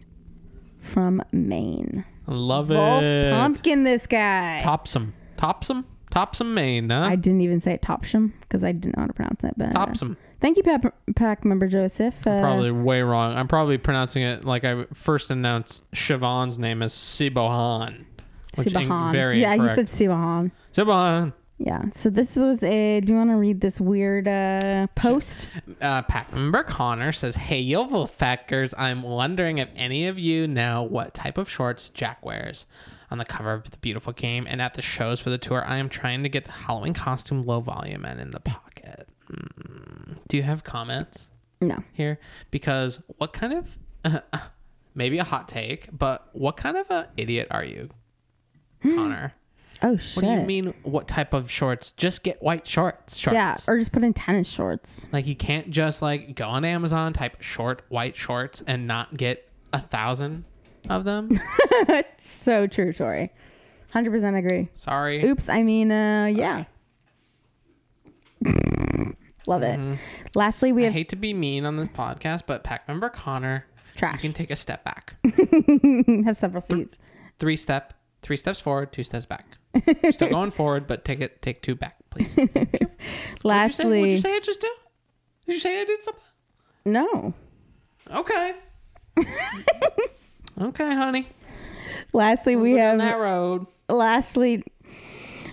from 0.82 1.22
Maine. 1.32 2.06
Love 2.28 2.70
Wolf 2.70 3.04
it. 3.04 3.32
Pumpkin, 3.32 3.84
this 3.84 4.08
guy. 4.08 4.60
Topsom. 4.62 5.14
Topsom? 5.38 5.86
Topsom, 6.12 6.54
Maine. 6.54 6.90
Huh? 6.90 7.04
I 7.10 7.16
didn't 7.16 7.42
even 7.42 7.60
say 7.60 7.74
it 7.74 7.82
Topsham 7.82 8.32
because 8.42 8.64
I 8.64 8.72
didn't 8.72 8.96
know 8.96 9.02
how 9.02 9.08
to 9.08 9.14
pronounce 9.14 9.44
it. 9.44 9.54
But 9.58 9.76
uh, 9.76 9.86
Topsum. 9.86 10.16
thank 10.40 10.58
you, 10.58 10.64
Pack, 10.64 10.82
Pack 11.16 11.46
member 11.46 11.68
Joseph. 11.68 12.16
Uh, 12.26 12.40
Probably 12.40 12.72
way 12.72 13.02
wrong. 13.02 13.36
I'm 13.36 13.48
probably 13.48 13.78
pronouncing 13.78 14.24
it 14.24 14.46
like 14.46 14.64
I 14.64 14.86
first 14.94 15.30
announced 15.30 15.84
Siobhan's 15.92 16.58
name 16.58 16.82
as 16.82 16.94
Sibohan. 16.94 18.06
Which 18.56 18.70
Sibahan. 18.70 19.12
very 19.12 19.42
yeah, 19.42 19.54
incorrect. 19.54 19.78
you 19.78 19.88
said 19.88 20.10
Sibahan. 20.10 20.52
Sibohan. 20.74 21.34
Yeah. 21.58 21.84
So 21.94 22.10
this 22.10 22.36
was 22.36 22.62
a. 22.64 23.00
Do 23.00 23.14
you 23.14 23.18
want 23.18 23.30
to 23.30 23.38
read 23.38 23.62
this 23.62 23.80
weird 23.80 24.28
uh, 24.28 24.88
post? 24.96 25.48
Uh, 25.82 26.02
pack 26.02 26.34
member 26.34 26.64
Connor 26.64 27.14
says, 27.14 27.36
Hey, 27.36 27.60
yo, 27.60 27.88
Wolfpackers. 27.88 28.74
I'm 28.78 29.02
wondering 29.04 29.60
if 29.60 29.70
any 29.78 30.08
of 30.08 30.20
you 30.20 30.48
know 30.48 30.84
what 30.84 31.14
type 31.14 31.38
of 31.38 31.50
shorts 31.50 31.90
Jack 31.92 32.26
wears 32.26 32.66
on 33.10 33.20
the 33.20 33.26
cover 33.26 33.54
of 33.54 33.70
the 33.72 33.78
beautiful 33.78 34.12
game 34.12 34.46
and 34.50 34.62
at 34.62 34.74
the 34.74 34.82
shows 34.82 35.22
for 35.22 35.30
the 35.30 35.38
tour. 35.38 35.64
I 35.66 35.78
am 35.78 35.88
trying 35.88 36.24
to 36.24 36.30
get 36.30 36.44
the 36.46 36.52
Halloween 36.52 36.94
costume 36.94 37.46
low 37.46 37.62
volume 37.62 38.04
and 38.04 38.20
in 38.20 38.32
the 38.32 38.42
pocket. 38.42 39.08
Hmm. 39.30 40.14
Do 40.28 40.36
you 40.38 40.44
have 40.44 40.64
comments 40.66 41.30
No. 41.62 41.82
here? 41.94 42.20
Because 42.52 43.00
what 43.18 43.32
kind 43.32 43.54
of, 44.04 44.22
maybe 44.96 45.20
a 45.20 45.24
hot 45.24 45.48
take, 45.48 45.88
but 45.98 46.30
what 46.34 46.58
kind 46.58 46.76
of 46.76 46.90
a 46.90 47.08
idiot 47.16 47.48
are 47.52 47.64
you, 47.64 47.90
Connor? 48.84 49.34
Oh 49.82 49.98
shit. 49.98 50.16
What 50.16 50.22
do 50.24 50.40
you 50.40 50.46
mean? 50.46 50.74
What 50.84 51.08
type 51.08 51.34
of 51.34 51.52
shorts? 51.52 51.92
Just 51.92 52.24
get 52.24 52.42
white 52.42 52.66
shorts. 52.66 53.18
Shorts. 53.18 53.34
Yeah, 53.36 53.56
or 53.68 53.78
just 53.78 53.92
put 53.92 54.04
in 54.04 54.14
tennis 54.14 54.48
shorts. 54.48 55.06
Like 55.12 55.28
you 55.28 55.36
can't 55.36 55.70
just 55.70 56.02
like 56.02 56.36
go 56.36 56.48
on 56.48 56.64
Amazon, 56.66 57.14
type 57.14 57.42
short 57.42 57.82
white 57.90 58.16
shorts, 58.16 58.64
and 58.66 58.88
not 58.88 59.16
get 59.18 59.50
a 59.74 59.82
thousand 59.82 60.46
of 60.90 61.04
them. 61.04 61.40
it's 61.90 62.30
So 62.30 62.68
true, 62.68 62.94
Tori. 62.94 63.32
Hundred 63.90 64.12
percent 64.12 64.36
agree. 64.36 64.70
Sorry. 64.74 65.24
Oops. 65.24 65.48
I 65.50 65.64
mean, 65.64 65.92
uh, 65.92 66.28
yeah. 66.28 66.66
Love 69.48 69.62
it. 69.64 70.00
Lastly, 70.36 70.72
we 70.72 70.84
I 70.84 70.86
have 70.86 70.94
hate 70.94 71.10
to 71.10 71.16
be 71.16 71.34
mean 71.34 71.66
on 71.66 71.78
this 71.78 71.88
podcast, 71.88 72.44
but 72.48 72.64
pack 72.64 72.88
member 72.88 73.10
Connor, 73.10 73.66
Trash. 73.96 74.16
you 74.16 74.20
can 74.20 74.34
take 74.34 74.52
a 74.52 74.56
step 74.56 74.84
back. 74.84 75.16
have 76.26 76.38
several 76.38 76.62
seats. 76.62 76.98
Three 77.40 77.56
step, 77.56 77.94
three 78.22 78.38
steps 78.38 78.60
forward, 78.60 78.92
two 78.92 79.04
steps 79.04 79.26
back. 79.26 79.58
Still 80.12 80.30
going 80.30 80.52
forward, 80.52 80.88
but 80.88 81.04
take 81.06 81.22
it, 81.22 81.42
take 81.42 81.62
two 81.62 81.76
back, 81.76 81.96
please. 82.10 82.36
You. 82.46 82.48
What'd 82.48 82.68
you 82.74 82.88
say? 82.88 82.88
Lastly, 83.44 84.00
What'd 84.00 84.12
you 84.14 84.18
say 84.20 84.36
I 84.36 84.40
just 84.40 84.62
did? 84.62 84.72
Did 85.46 85.54
you 85.54 85.60
say 85.60 85.82
I 85.82 85.86
did 85.86 86.02
something? 86.04 86.24
no. 86.86 87.34
Okay. 88.14 88.54
okay, 90.62 90.94
honey. 90.96 91.28
Lastly, 92.14 92.56
we 92.56 92.70
Moving 92.70 92.84
have 92.84 92.98
that 93.00 93.18
road. 93.20 93.66
lastly 93.90 94.64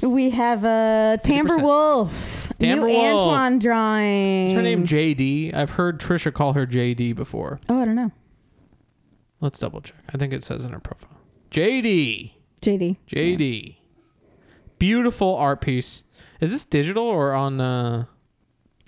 we 0.03 0.31
have 0.31 0.65
uh, 0.65 1.17
Tamber 1.23 1.55
50%. 1.57 1.63
Wolf. 1.63 2.53
Tamber 2.59 2.87
New 2.87 2.93
Wolf. 2.93 3.07
Antoine 3.35 3.59
drawing. 3.59 4.45
Is 4.49 4.53
her 4.53 4.63
name 4.63 4.85
JD? 4.85 5.55
I've 5.55 5.71
heard 5.71 6.01
Trisha 6.01 6.33
call 6.33 6.53
her 6.55 6.67
JD 6.67 7.15
before. 7.17 7.61
Oh, 7.69 7.81
I 7.81 7.85
don't 7.85 7.95
know. 7.95 8.11
Let's 9.41 9.59
double 9.59 9.81
check. 9.81 9.97
I 10.13 10.19
think 10.19 10.33
it 10.33 10.45
says 10.45 10.65
in 10.65 10.73
her 10.73 10.79
profile. 10.81 11.19
JD. 11.51 12.33
JD. 12.61 12.97
JD. 13.09 13.77
Beautiful 14.83 15.37
art 15.37 15.61
piece. 15.61 16.03
Is 16.41 16.51
this 16.51 16.65
digital 16.65 17.05
or 17.05 17.35
on 17.35 17.61
uh 17.61 18.07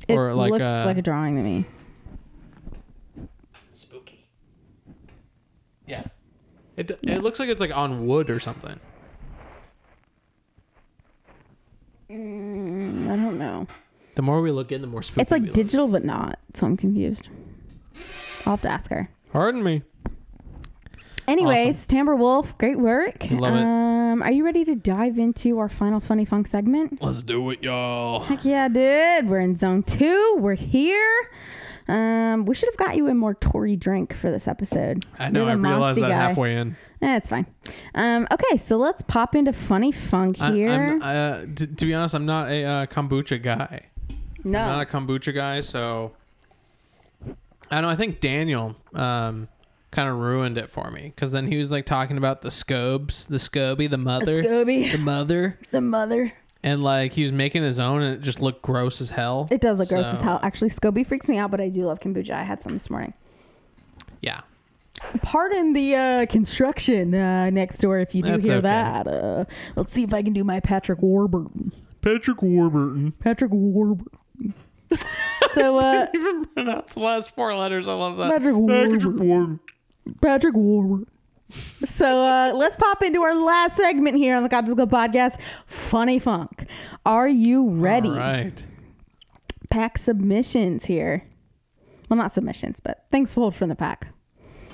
It 0.09 0.17
or 0.17 0.35
like 0.35 0.51
looks 0.51 0.65
uh, 0.65 0.83
like 0.87 0.99
a 0.99 1.03
drawing 1.03 1.37
to 1.37 1.43
me. 1.43 1.65
spooky. 3.75 4.27
Yeah. 5.87 6.03
It 6.77 6.91
it 7.05 7.23
looks 7.23 7.39
like 7.39 7.49
it's 7.49 7.61
like 7.61 7.71
on 7.73 8.09
wood 8.09 8.29
or 8.29 8.41
something. 8.41 8.81
Mm, 12.11 13.09
I 13.09 13.15
don't 13.15 13.39
know. 13.39 13.69
The 14.17 14.23
more 14.23 14.43
we 14.43 14.51
look 14.51 14.73
in, 14.73 14.81
the 14.81 14.89
more 14.89 15.01
spooky. 15.01 15.23
It's 15.23 15.31
like 15.31 15.43
we 15.43 15.47
look. 15.47 15.55
digital, 15.55 15.87
but 15.87 16.05
not. 16.05 16.41
So 16.55 16.67
I'm 16.67 16.77
confused. 16.77 17.29
I'll 18.45 18.55
have 18.55 18.63
to 18.63 18.69
ask 18.69 18.91
her. 18.91 19.11
Pardon 19.33 19.63
me. 19.63 19.83
Anyways, 21.27 21.87
Tamber 21.87 22.15
Wolf, 22.15 22.57
great 22.59 22.79
work. 22.79 23.31
Love 23.31 23.55
it. 23.55 23.63
Um, 23.63 24.23
are 24.23 24.31
you 24.31 24.45
ready 24.45 24.65
to 24.65 24.75
dive 24.75 25.19
into 25.19 25.59
our 25.59 25.69
final 25.69 26.01
funny 26.01 26.25
funk 26.25 26.49
segment? 26.49 27.03
Let's 27.03 27.23
do 27.23 27.51
it, 27.51 27.63
y'all. 27.63 28.21
Heck 28.21 28.45
yeah, 28.45 28.69
dude. 28.69 29.29
We're 29.29 29.41
in 29.41 29.59
zone 29.59 29.83
two. 29.83 30.37
We're 30.39 30.55
here. 30.55 31.31
Um, 31.89 32.47
we 32.47 32.55
should 32.55 32.69
have 32.71 32.77
got 32.77 32.97
you 32.97 33.09
a 33.09 33.15
more 33.15 33.35
Tory 33.35 33.77
drink 33.77 34.15
for 34.15 34.31
this 34.31 34.47
episode. 34.49 35.05
I 35.19 35.31
know. 35.31 35.47
I 35.47 35.53
realized 35.53 36.01
that 36.01 36.09
guy. 36.09 36.17
halfway 36.17 36.57
in. 36.57 36.77
Eh, 37.03 37.17
it's 37.17 37.29
fine. 37.29 37.47
Um, 37.95 38.27
okay, 38.33 38.57
so 38.57 38.77
let's 38.79 39.03
pop 39.03 39.35
into 39.35 39.53
funny 39.53 39.93
funk 39.93 40.37
here. 40.37 40.71
I'm, 40.71 41.03
uh, 41.03 41.41
t- 41.55 41.67
to 41.67 41.87
be 41.87 41.93
honest, 41.93 42.15
I'm 42.15 42.25
not 42.25 42.51
a 42.51 42.65
uh, 42.65 42.87
kombucha 42.87 43.43
guy. 43.43 43.83
no, 44.45 44.59
I'm 44.59 44.69
not 44.69 44.81
a 44.83 44.87
kombucha 44.87 45.35
guy, 45.35 45.61
so 45.61 46.13
I 47.27 47.35
don't 47.71 47.83
know. 47.83 47.89
I 47.89 47.97
think 47.97 48.21
Daniel 48.21 48.77
um, 48.95 49.49
kind 49.95 50.09
of 50.09 50.17
ruined 50.19 50.59
it 50.59 50.71
for 50.71 50.91
me 50.91 51.13
because 51.15 51.33
then 51.33 51.47
he 51.47 51.57
was 51.57 51.71
like 51.73 51.87
talking 51.87 52.17
about 52.19 52.43
the 52.43 52.51
scobes, 52.51 53.27
the 53.27 53.39
scoby, 53.39 53.89
the 53.89 53.99
mother, 53.99 54.43
Scoby. 54.43 54.91
the 54.93 54.99
mother, 54.99 55.59
the 55.71 55.81
mother. 55.81 56.33
and 56.63 56.83
like 56.83 57.13
he 57.13 57.23
was 57.23 57.33
making 57.33 57.63
his 57.63 57.79
own, 57.79 58.03
and 58.03 58.15
it 58.17 58.21
just 58.21 58.41
looked 58.41 58.63
gross 58.63 59.01
as 59.01 59.11
hell. 59.11 59.49
It 59.51 59.61
does 59.61 59.79
look 59.79 59.89
gross 59.89 60.07
as 60.07 60.21
hell. 60.21 60.41
Actually, 60.43 60.71
Scoby 60.71 61.07
freaks 61.07 61.29
me 61.29 61.39
out, 61.39 61.51
but 61.51 61.61
I 61.61 61.69
do 61.69 61.85
love 61.87 62.01
kombucha. 62.01 62.31
I 62.33 62.43
had 62.43 62.61
some 62.63 62.73
this 62.73 62.91
morning. 62.91 63.15
Yeah, 64.21 64.41
Pardon 65.23 65.73
the 65.73 65.95
uh, 65.95 66.27
construction 66.27 67.15
uh, 67.15 67.51
next 67.51 67.79
door 67.81 67.99
if 67.99 68.15
you 68.15 68.23
do 68.23 68.31
That's 68.31 68.47
hear 68.47 68.55
okay. 68.57 68.63
that. 68.63 69.07
Uh, 69.07 69.45
let's 69.77 69.93
see 69.93 70.03
if 70.03 70.15
I 70.15 70.23
can 70.23 70.33
do 70.33 70.45
my 70.45 70.61
Patrick 70.61 71.01
Warburton. 71.03 71.73
Patrick 72.01 72.43
Warburton. 72.43 73.13
Patrick 73.13 73.51
Warburton. 73.53 74.55
so, 75.53 75.79
uh, 75.79 76.07
Even 76.15 76.45
pronounce 76.47 76.95
the 76.95 77.01
last 77.01 77.35
four 77.35 77.55
letters. 77.55 77.89
I 77.89 77.95
love 77.95 78.17
that. 78.19 78.31
Patrick 78.31 78.55
Warburton. 78.57 78.93
Patrick 78.93 79.17
Warburton. 79.17 79.61
Patrick 80.21 80.55
Warburton. 80.55 81.07
So 81.85 82.23
uh, 82.23 82.53
let's 82.55 82.77
pop 82.77 83.03
into 83.03 83.23
our 83.23 83.35
last 83.35 83.77
segment 83.77 84.17
here 84.17 84.35
on 84.37 84.43
the 84.43 84.49
Conscious 84.49 84.75
Club 84.75 84.91
podcast, 84.91 85.39
Funny 85.67 86.19
Funk. 86.19 86.67
Are 87.05 87.29
you 87.29 87.69
ready? 87.69 88.09
All 88.09 88.17
right. 88.17 88.67
Pack 89.71 89.99
submissions 89.99 90.87
here. 90.87 91.25
Well, 92.09 92.17
not 92.17 92.33
submissions, 92.33 92.81
but 92.81 93.05
thanks 93.11 93.33
for 93.33 93.41
hold 93.43 93.55
from 93.55 93.69
the 93.69 93.75
pack. 93.75 94.09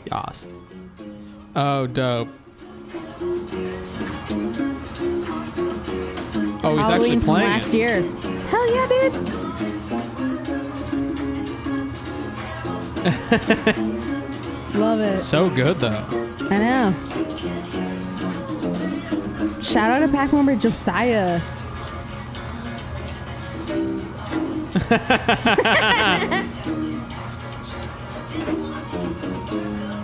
Yas. 0.07 0.47
Oh, 1.57 1.87
dope. 1.87 2.28
Oh, 6.62 6.76
he's 6.76 6.87
Halloween 6.87 7.16
actually 7.16 7.16
from 7.16 7.20
playing 7.24 7.51
last 7.51 7.72
year. 7.72 8.03
Hell 8.49 8.74
yeah, 8.74 8.87
dude. 13.91 14.07
Love 14.75 15.01
it. 15.01 15.18
So 15.18 15.51
good 15.51 15.77
though. 15.79 16.05
I 16.51 16.59
know. 16.59 16.95
Shout 19.62 19.91
out 19.91 19.99
to 20.01 20.09
pack 20.09 20.33
member 20.33 20.57
Josiah. 20.57 21.41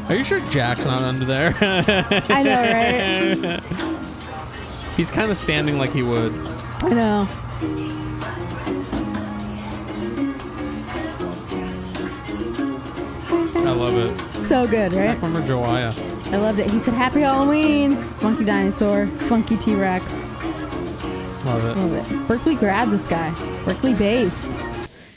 Are 0.09 0.14
you 0.14 0.23
sure 0.23 0.39
Jack's 0.51 0.85
not 0.85 1.03
under 1.03 1.25
there? 1.25 1.53
I 1.61 2.43
know, 2.45 2.62
right? 2.62 3.61
he's 4.97 5.11
kind 5.11 5.33
of 5.33 5.37
standing 5.37 5.79
like 5.79 5.91
he 5.91 6.05
would. 6.05 6.33
I 6.83 6.91
know. 6.91 7.29
I 13.67 13.71
love 13.73 13.97
it. 13.97 14.26
So 14.47 14.66
good, 14.68 14.92
right? 14.92 15.16
Remember 15.16 15.40
Joia? 15.42 15.92
I 16.32 16.36
loved 16.36 16.61
it. 16.61 16.70
He 16.70 16.78
said, 16.78 16.94
Happy 16.94 17.20
Halloween, 17.20 17.97
Funky 17.97 18.44
Dinosaur, 18.44 19.09
Funky 19.09 19.57
T 19.57 19.74
Rex. 19.74 20.05
Love 21.44 21.64
it. 21.64 21.76
Love 21.76 21.92
it. 21.92 22.28
Berkeley 22.28 22.55
grabbed 22.55 22.92
this 22.92 23.07
guy. 23.09 23.30
Berkeley 23.64 23.94
base. 23.94 24.55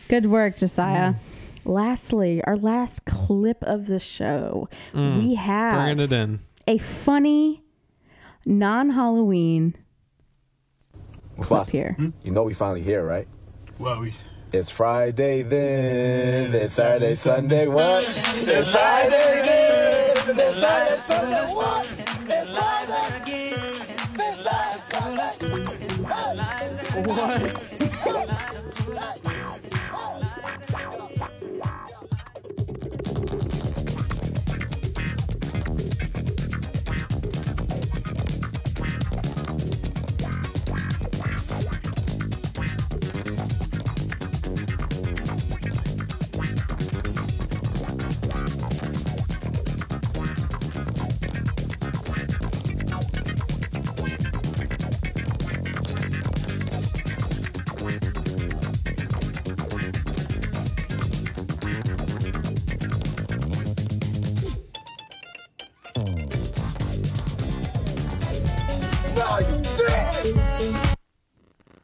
Good 0.07 0.25
work, 0.25 0.57
Josiah. 0.57 1.13
Mm. 1.13 1.19
Lastly, 1.65 2.43
our 2.45 2.57
last 2.57 3.05
clip 3.05 3.61
of 3.63 3.85
the 3.85 3.99
show. 3.99 4.67
Mm. 4.93 5.19
we 5.23 5.35
have 5.35 5.75
Bringing 5.75 5.99
it 5.99 6.11
in. 6.11 6.39
a 6.67 6.79
funny, 6.79 7.61
non 8.45 8.89
Halloween 8.89 9.75
clip 11.39 11.69
here. 11.69 11.93
Hmm? 11.97 12.09
You 12.23 12.31
know 12.31 12.41
we 12.43 12.55
finally 12.55 12.81
here, 12.81 13.05
right? 13.05 13.27
Well, 13.77 13.99
we. 13.99 14.13
It's 14.51 14.71
Friday 14.71 15.43
then, 15.43 16.55
it's 16.55 16.73
Saturday, 16.73 17.13
Sunday, 17.13 17.67
what? 17.67 18.03
It's 18.03 18.69
Friday 18.71 19.41
then, 19.45 20.39
it's 20.39 20.57
Saturday, 20.57 21.01
Sunday, 21.01 21.53
what? 21.53 21.87
It's 22.27 22.49
Friday 27.69 27.88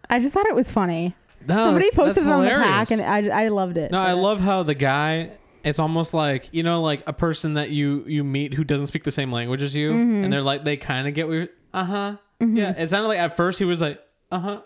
I 0.09 0.19
just 0.19 0.33
thought 0.33 0.45
it 0.45 0.55
was 0.55 0.69
funny. 0.71 1.15
No, 1.47 1.55
Somebody 1.55 1.89
that's- 1.89 1.95
that's 1.95 2.07
posted 2.19 2.27
it 2.27 2.31
on 2.31 2.43
the 2.43 2.49
pack, 2.49 2.91
and 2.91 3.01
I, 3.01 3.45
I 3.45 3.47
loved 3.49 3.77
it. 3.77 3.91
No, 3.91 3.99
I 3.99 4.13
love 4.13 4.39
how 4.39 4.63
the 4.63 4.75
guy. 4.75 5.31
It's 5.63 5.79
almost 5.79 6.13
like 6.13 6.49
you 6.51 6.61
know, 6.63 6.81
like 6.81 7.01
a 7.07 7.13
person 7.13 7.55
that 7.55 7.71
you 7.71 8.03
you 8.07 8.23
meet 8.23 8.53
who 8.53 8.63
doesn't 8.63 8.87
speak 8.87 9.03
the 9.03 9.11
same 9.11 9.31
language 9.31 9.63
as 9.63 9.75
you, 9.75 9.91
Mm-hmm. 9.91 10.23
and 10.25 10.33
they're 10.33 10.41
like 10.43 10.63
they 10.63 10.77
kind 10.77 11.07
of 11.07 11.13
get 11.15 11.27
what. 11.27 11.33
you're 11.33 11.47
Uh 11.73 11.83
huh. 11.83 12.15
Yeah, 12.39 12.73
it 12.77 12.87
sounded 12.89 13.07
like 13.07 13.19
at 13.19 13.35
first 13.37 13.57
he 13.59 13.65
was 13.65 13.81
like, 13.81 13.99
uh 14.31 14.39
huh. 14.39 14.61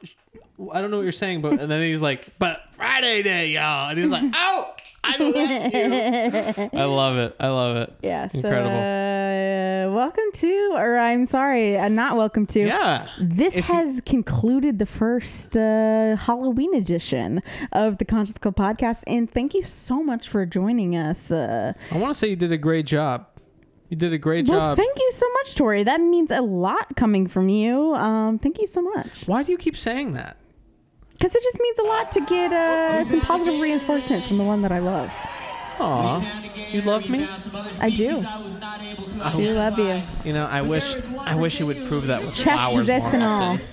I 0.73 0.81
don't 0.81 0.91
know 0.91 0.97
what 0.97 1.03
you're 1.03 1.11
saying, 1.13 1.41
but 1.41 1.53
and 1.59 1.71
then 1.71 1.81
he's 1.83 2.01
like, 2.01 2.27
but 2.37 2.59
Friday 2.71 3.21
day, 3.23 3.47
y'all, 3.51 3.89
and 3.89 3.97
he's 3.97 4.09
like, 4.09 4.23
oh, 4.33 4.73
I 5.03 5.17
love 5.17 5.35
you. 5.35 6.69
I 6.79 6.83
love 6.83 7.17
it. 7.17 7.35
I 7.39 7.47
love 7.47 7.77
it. 7.77 7.93
Yes. 8.03 8.33
incredible. 8.33 8.69
Uh, 8.71 8.73
welcome 9.99 10.31
to, 10.31 10.71
or 10.75 10.97
I'm 10.97 11.25
sorry, 11.25 11.77
uh, 11.77 11.89
not 11.89 12.15
welcome 12.15 12.45
to. 12.47 12.59
yeah. 12.61 13.09
This 13.19 13.53
If 13.57 13.67
you- 13.67 13.75
has 13.75 14.01
concluded 14.05 14.79
the 14.79 14.85
first 14.85 15.57
uh, 15.57 16.15
Halloween 16.15 16.73
edition 16.73 17.43
of 17.73 17.97
the 17.97 18.05
Conscious 18.05 18.37
Club 18.37 18.55
podcast, 18.55 19.03
and 19.07 19.29
thank 19.29 19.53
you 19.53 19.63
so 19.65 20.01
much 20.01 20.29
for 20.29 20.45
joining 20.45 20.95
us. 20.95 21.31
Uh, 21.33 21.73
I 21.91 21.97
want 21.97 22.11
to 22.13 22.17
say 22.17 22.29
you 22.29 22.37
did 22.37 22.53
a 22.53 22.57
great 22.57 22.85
job. 22.85 23.27
You 23.89 23.97
did 23.97 24.13
a 24.13 24.17
great 24.17 24.47
well, 24.47 24.59
job. 24.59 24.77
thank 24.77 24.97
you 24.97 25.11
so 25.11 25.25
much, 25.39 25.55
Tori. 25.55 25.83
That 25.83 25.99
means 25.99 26.31
a 26.31 26.41
lot 26.41 26.95
coming 26.95 27.27
from 27.27 27.49
you. 27.49 27.93
Um, 27.95 28.39
thank 28.39 28.61
you 28.61 28.67
so 28.67 28.81
much. 28.81 29.09
Why 29.25 29.43
do 29.43 29.51
you 29.51 29.57
keep 29.57 29.75
saying 29.75 30.13
that? 30.13 30.37
Because 31.11 31.35
it 31.35 31.43
just 31.43 31.59
means 31.59 31.77
a 31.79 31.83
lot 31.83 32.09
to 32.13 32.21
get 32.21 32.53
uh, 32.53 33.03
some 33.03 33.19
positive 33.19 33.59
reinforcement 33.67 34.23
from 34.23 34.37
the 34.37 34.45
one 34.45 34.61
that 34.61 34.71
I 34.71 34.79
love. 34.79 35.11
Aw, 35.79 36.41
you 36.71 36.81
love 36.81 37.09
me. 37.09 37.27
I 37.79 37.89
do. 37.89 38.23
I 39.21 39.33
do 39.35 39.49
love 39.51 39.77
you. 39.79 40.01
You 40.25 40.33
know, 40.33 40.45
I 40.45 40.61
wish 40.61 40.95
I 41.19 41.35
wish 41.35 41.59
you 41.59 41.65
would 41.67 41.85
prove 41.87 42.07
that 42.07 42.21
with 42.21 42.33
Chest 42.35 42.43
flowers 42.45 42.87
zits 42.87 43.01
more 43.01 43.13
and 43.15 43.23
all. 43.23 43.53
often. 43.53 43.69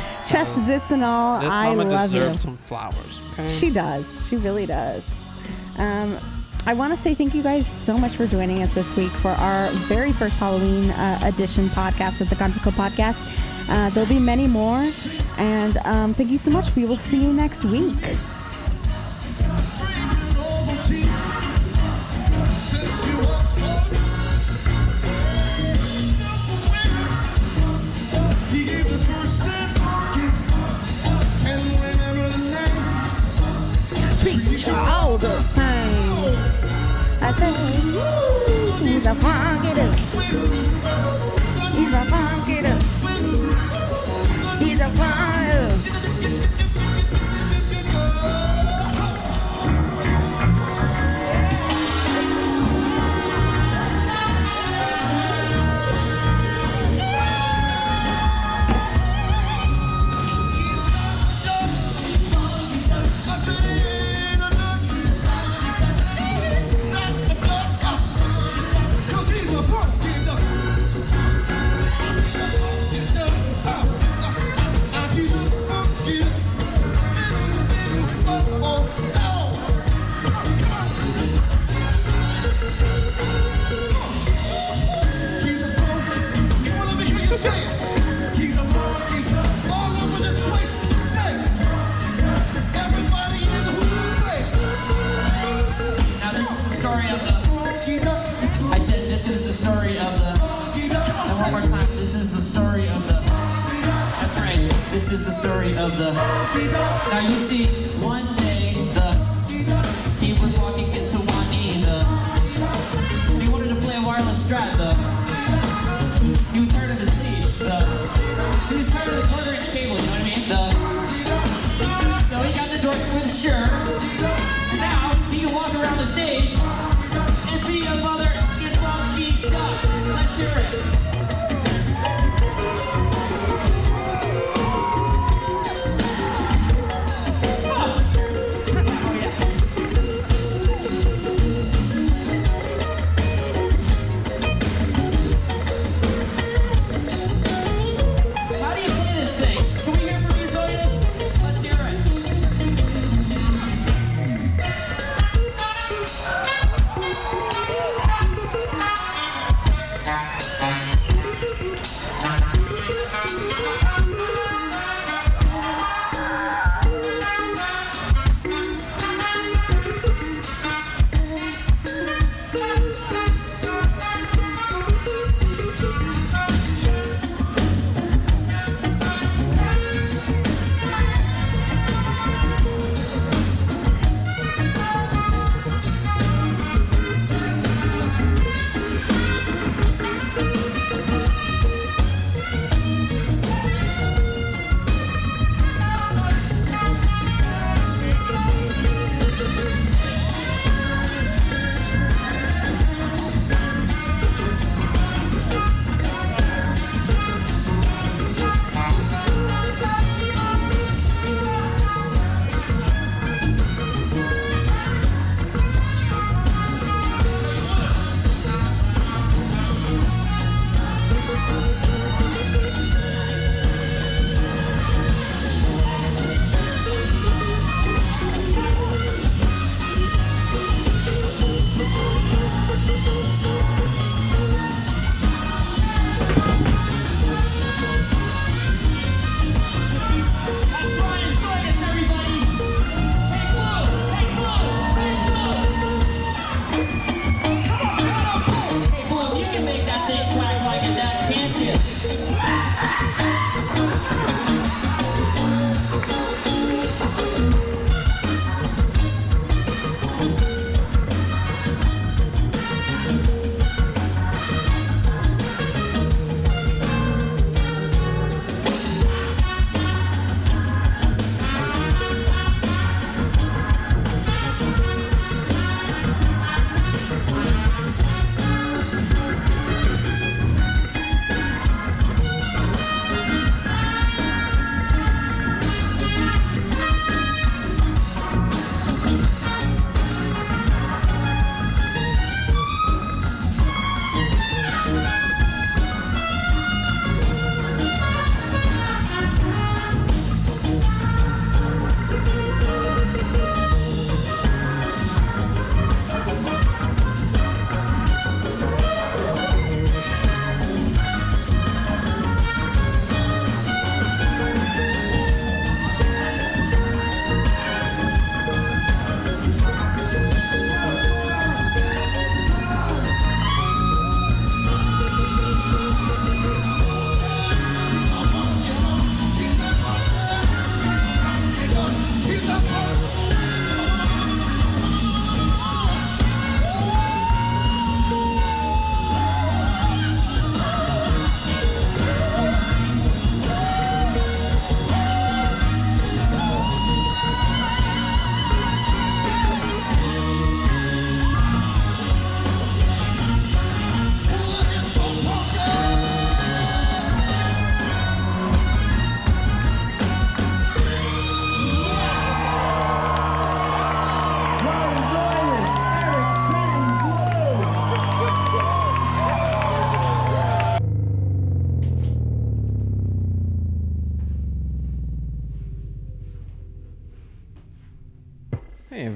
Chest 0.26 0.58
zits 0.58 0.90
and 0.90 1.04
all. 1.04 1.40
This 1.40 1.52
I 1.52 1.74
mama 1.74 1.90
love 1.90 2.12
you. 2.12 2.18
deserves 2.18 2.42
some 2.42 2.56
flowers. 2.56 3.20
Okay. 3.34 3.48
She 3.58 3.70
does. 3.70 4.26
She 4.28 4.36
really 4.36 4.66
does. 4.66 5.08
Um, 5.78 6.18
I 6.66 6.74
want 6.74 6.92
to 6.94 7.00
say 7.00 7.14
thank 7.14 7.34
you 7.34 7.42
guys 7.42 7.66
so 7.66 7.96
much 7.96 8.12
for 8.12 8.26
joining 8.26 8.62
us 8.62 8.74
this 8.74 8.94
week 8.96 9.10
for 9.10 9.30
our 9.30 9.70
very 9.88 10.12
first 10.12 10.38
Halloween 10.38 10.90
uh, 10.90 11.18
edition 11.22 11.66
podcast 11.68 12.20
of 12.20 12.28
the 12.28 12.36
Conscious 12.36 12.62
Club 12.62 12.74
podcast. 12.74 13.26
Uh, 13.68 13.88
there'll 13.90 14.08
be 14.08 14.18
many 14.18 14.46
more. 14.46 14.90
And 15.38 15.78
um, 15.78 16.12
thank 16.14 16.30
you 16.30 16.38
so 16.38 16.50
much. 16.50 16.74
We 16.76 16.84
will 16.84 16.98
see 16.98 17.22
you 17.22 17.32
next 17.32 17.64
week. 17.64 17.94
All 35.10 35.18
the 35.18 35.42
same. 35.42 36.36
I 37.20 37.32
think 37.32 37.56
he's 38.86 39.06
a 39.06 39.14
funky 39.14 39.74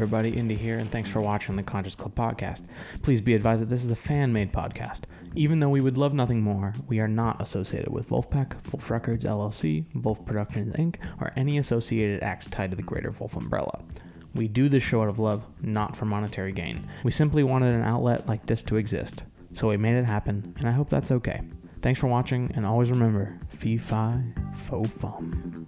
everybody, 0.04 0.36
Indy 0.36 0.54
here, 0.54 0.80
and 0.80 0.92
thanks 0.92 1.08
for 1.08 1.22
watching 1.22 1.56
the 1.56 1.62
Conscious 1.62 1.94
Club 1.94 2.14
podcast. 2.14 2.64
Please 3.00 3.22
be 3.22 3.32
advised 3.32 3.62
that 3.62 3.70
this 3.70 3.82
is 3.82 3.90
a 3.90 3.96
fan 3.96 4.34
made 4.34 4.52
podcast. 4.52 5.04
Even 5.34 5.60
though 5.60 5.70
we 5.70 5.80
would 5.80 5.96
love 5.96 6.12
nothing 6.12 6.42
more, 6.42 6.74
we 6.88 7.00
are 7.00 7.08
not 7.08 7.40
associated 7.40 7.90
with 7.90 8.10
Vulfpeck, 8.10 8.52
Vulf 8.64 8.90
Records 8.90 9.24
LLC, 9.24 9.86
Vulf 9.94 10.22
Productions 10.26 10.74
Inc., 10.74 10.96
or 11.22 11.32
any 11.38 11.56
associated 11.56 12.22
acts 12.22 12.46
tied 12.48 12.70
to 12.70 12.76
the 12.76 12.82
greater 12.82 13.10
Vulf 13.10 13.34
umbrella. 13.34 13.80
We 14.34 14.46
do 14.46 14.68
this 14.68 14.82
show 14.82 15.00
out 15.00 15.08
of 15.08 15.18
love, 15.18 15.42
not 15.62 15.96
for 15.96 16.04
monetary 16.04 16.52
gain. 16.52 16.86
We 17.02 17.10
simply 17.10 17.42
wanted 17.42 17.74
an 17.74 17.84
outlet 17.84 18.28
like 18.28 18.44
this 18.44 18.62
to 18.64 18.76
exist, 18.76 19.22
so 19.54 19.70
we 19.70 19.78
made 19.78 19.96
it 19.96 20.04
happen, 20.04 20.54
and 20.58 20.68
I 20.68 20.72
hope 20.72 20.90
that's 20.90 21.12
okay. 21.12 21.40
Thanks 21.80 21.98
for 21.98 22.08
watching, 22.08 22.52
and 22.54 22.66
always 22.66 22.90
remember, 22.90 23.38
fee 23.56 23.78
fi 23.78 24.22
fo 24.54 24.84
fum. 24.84 25.66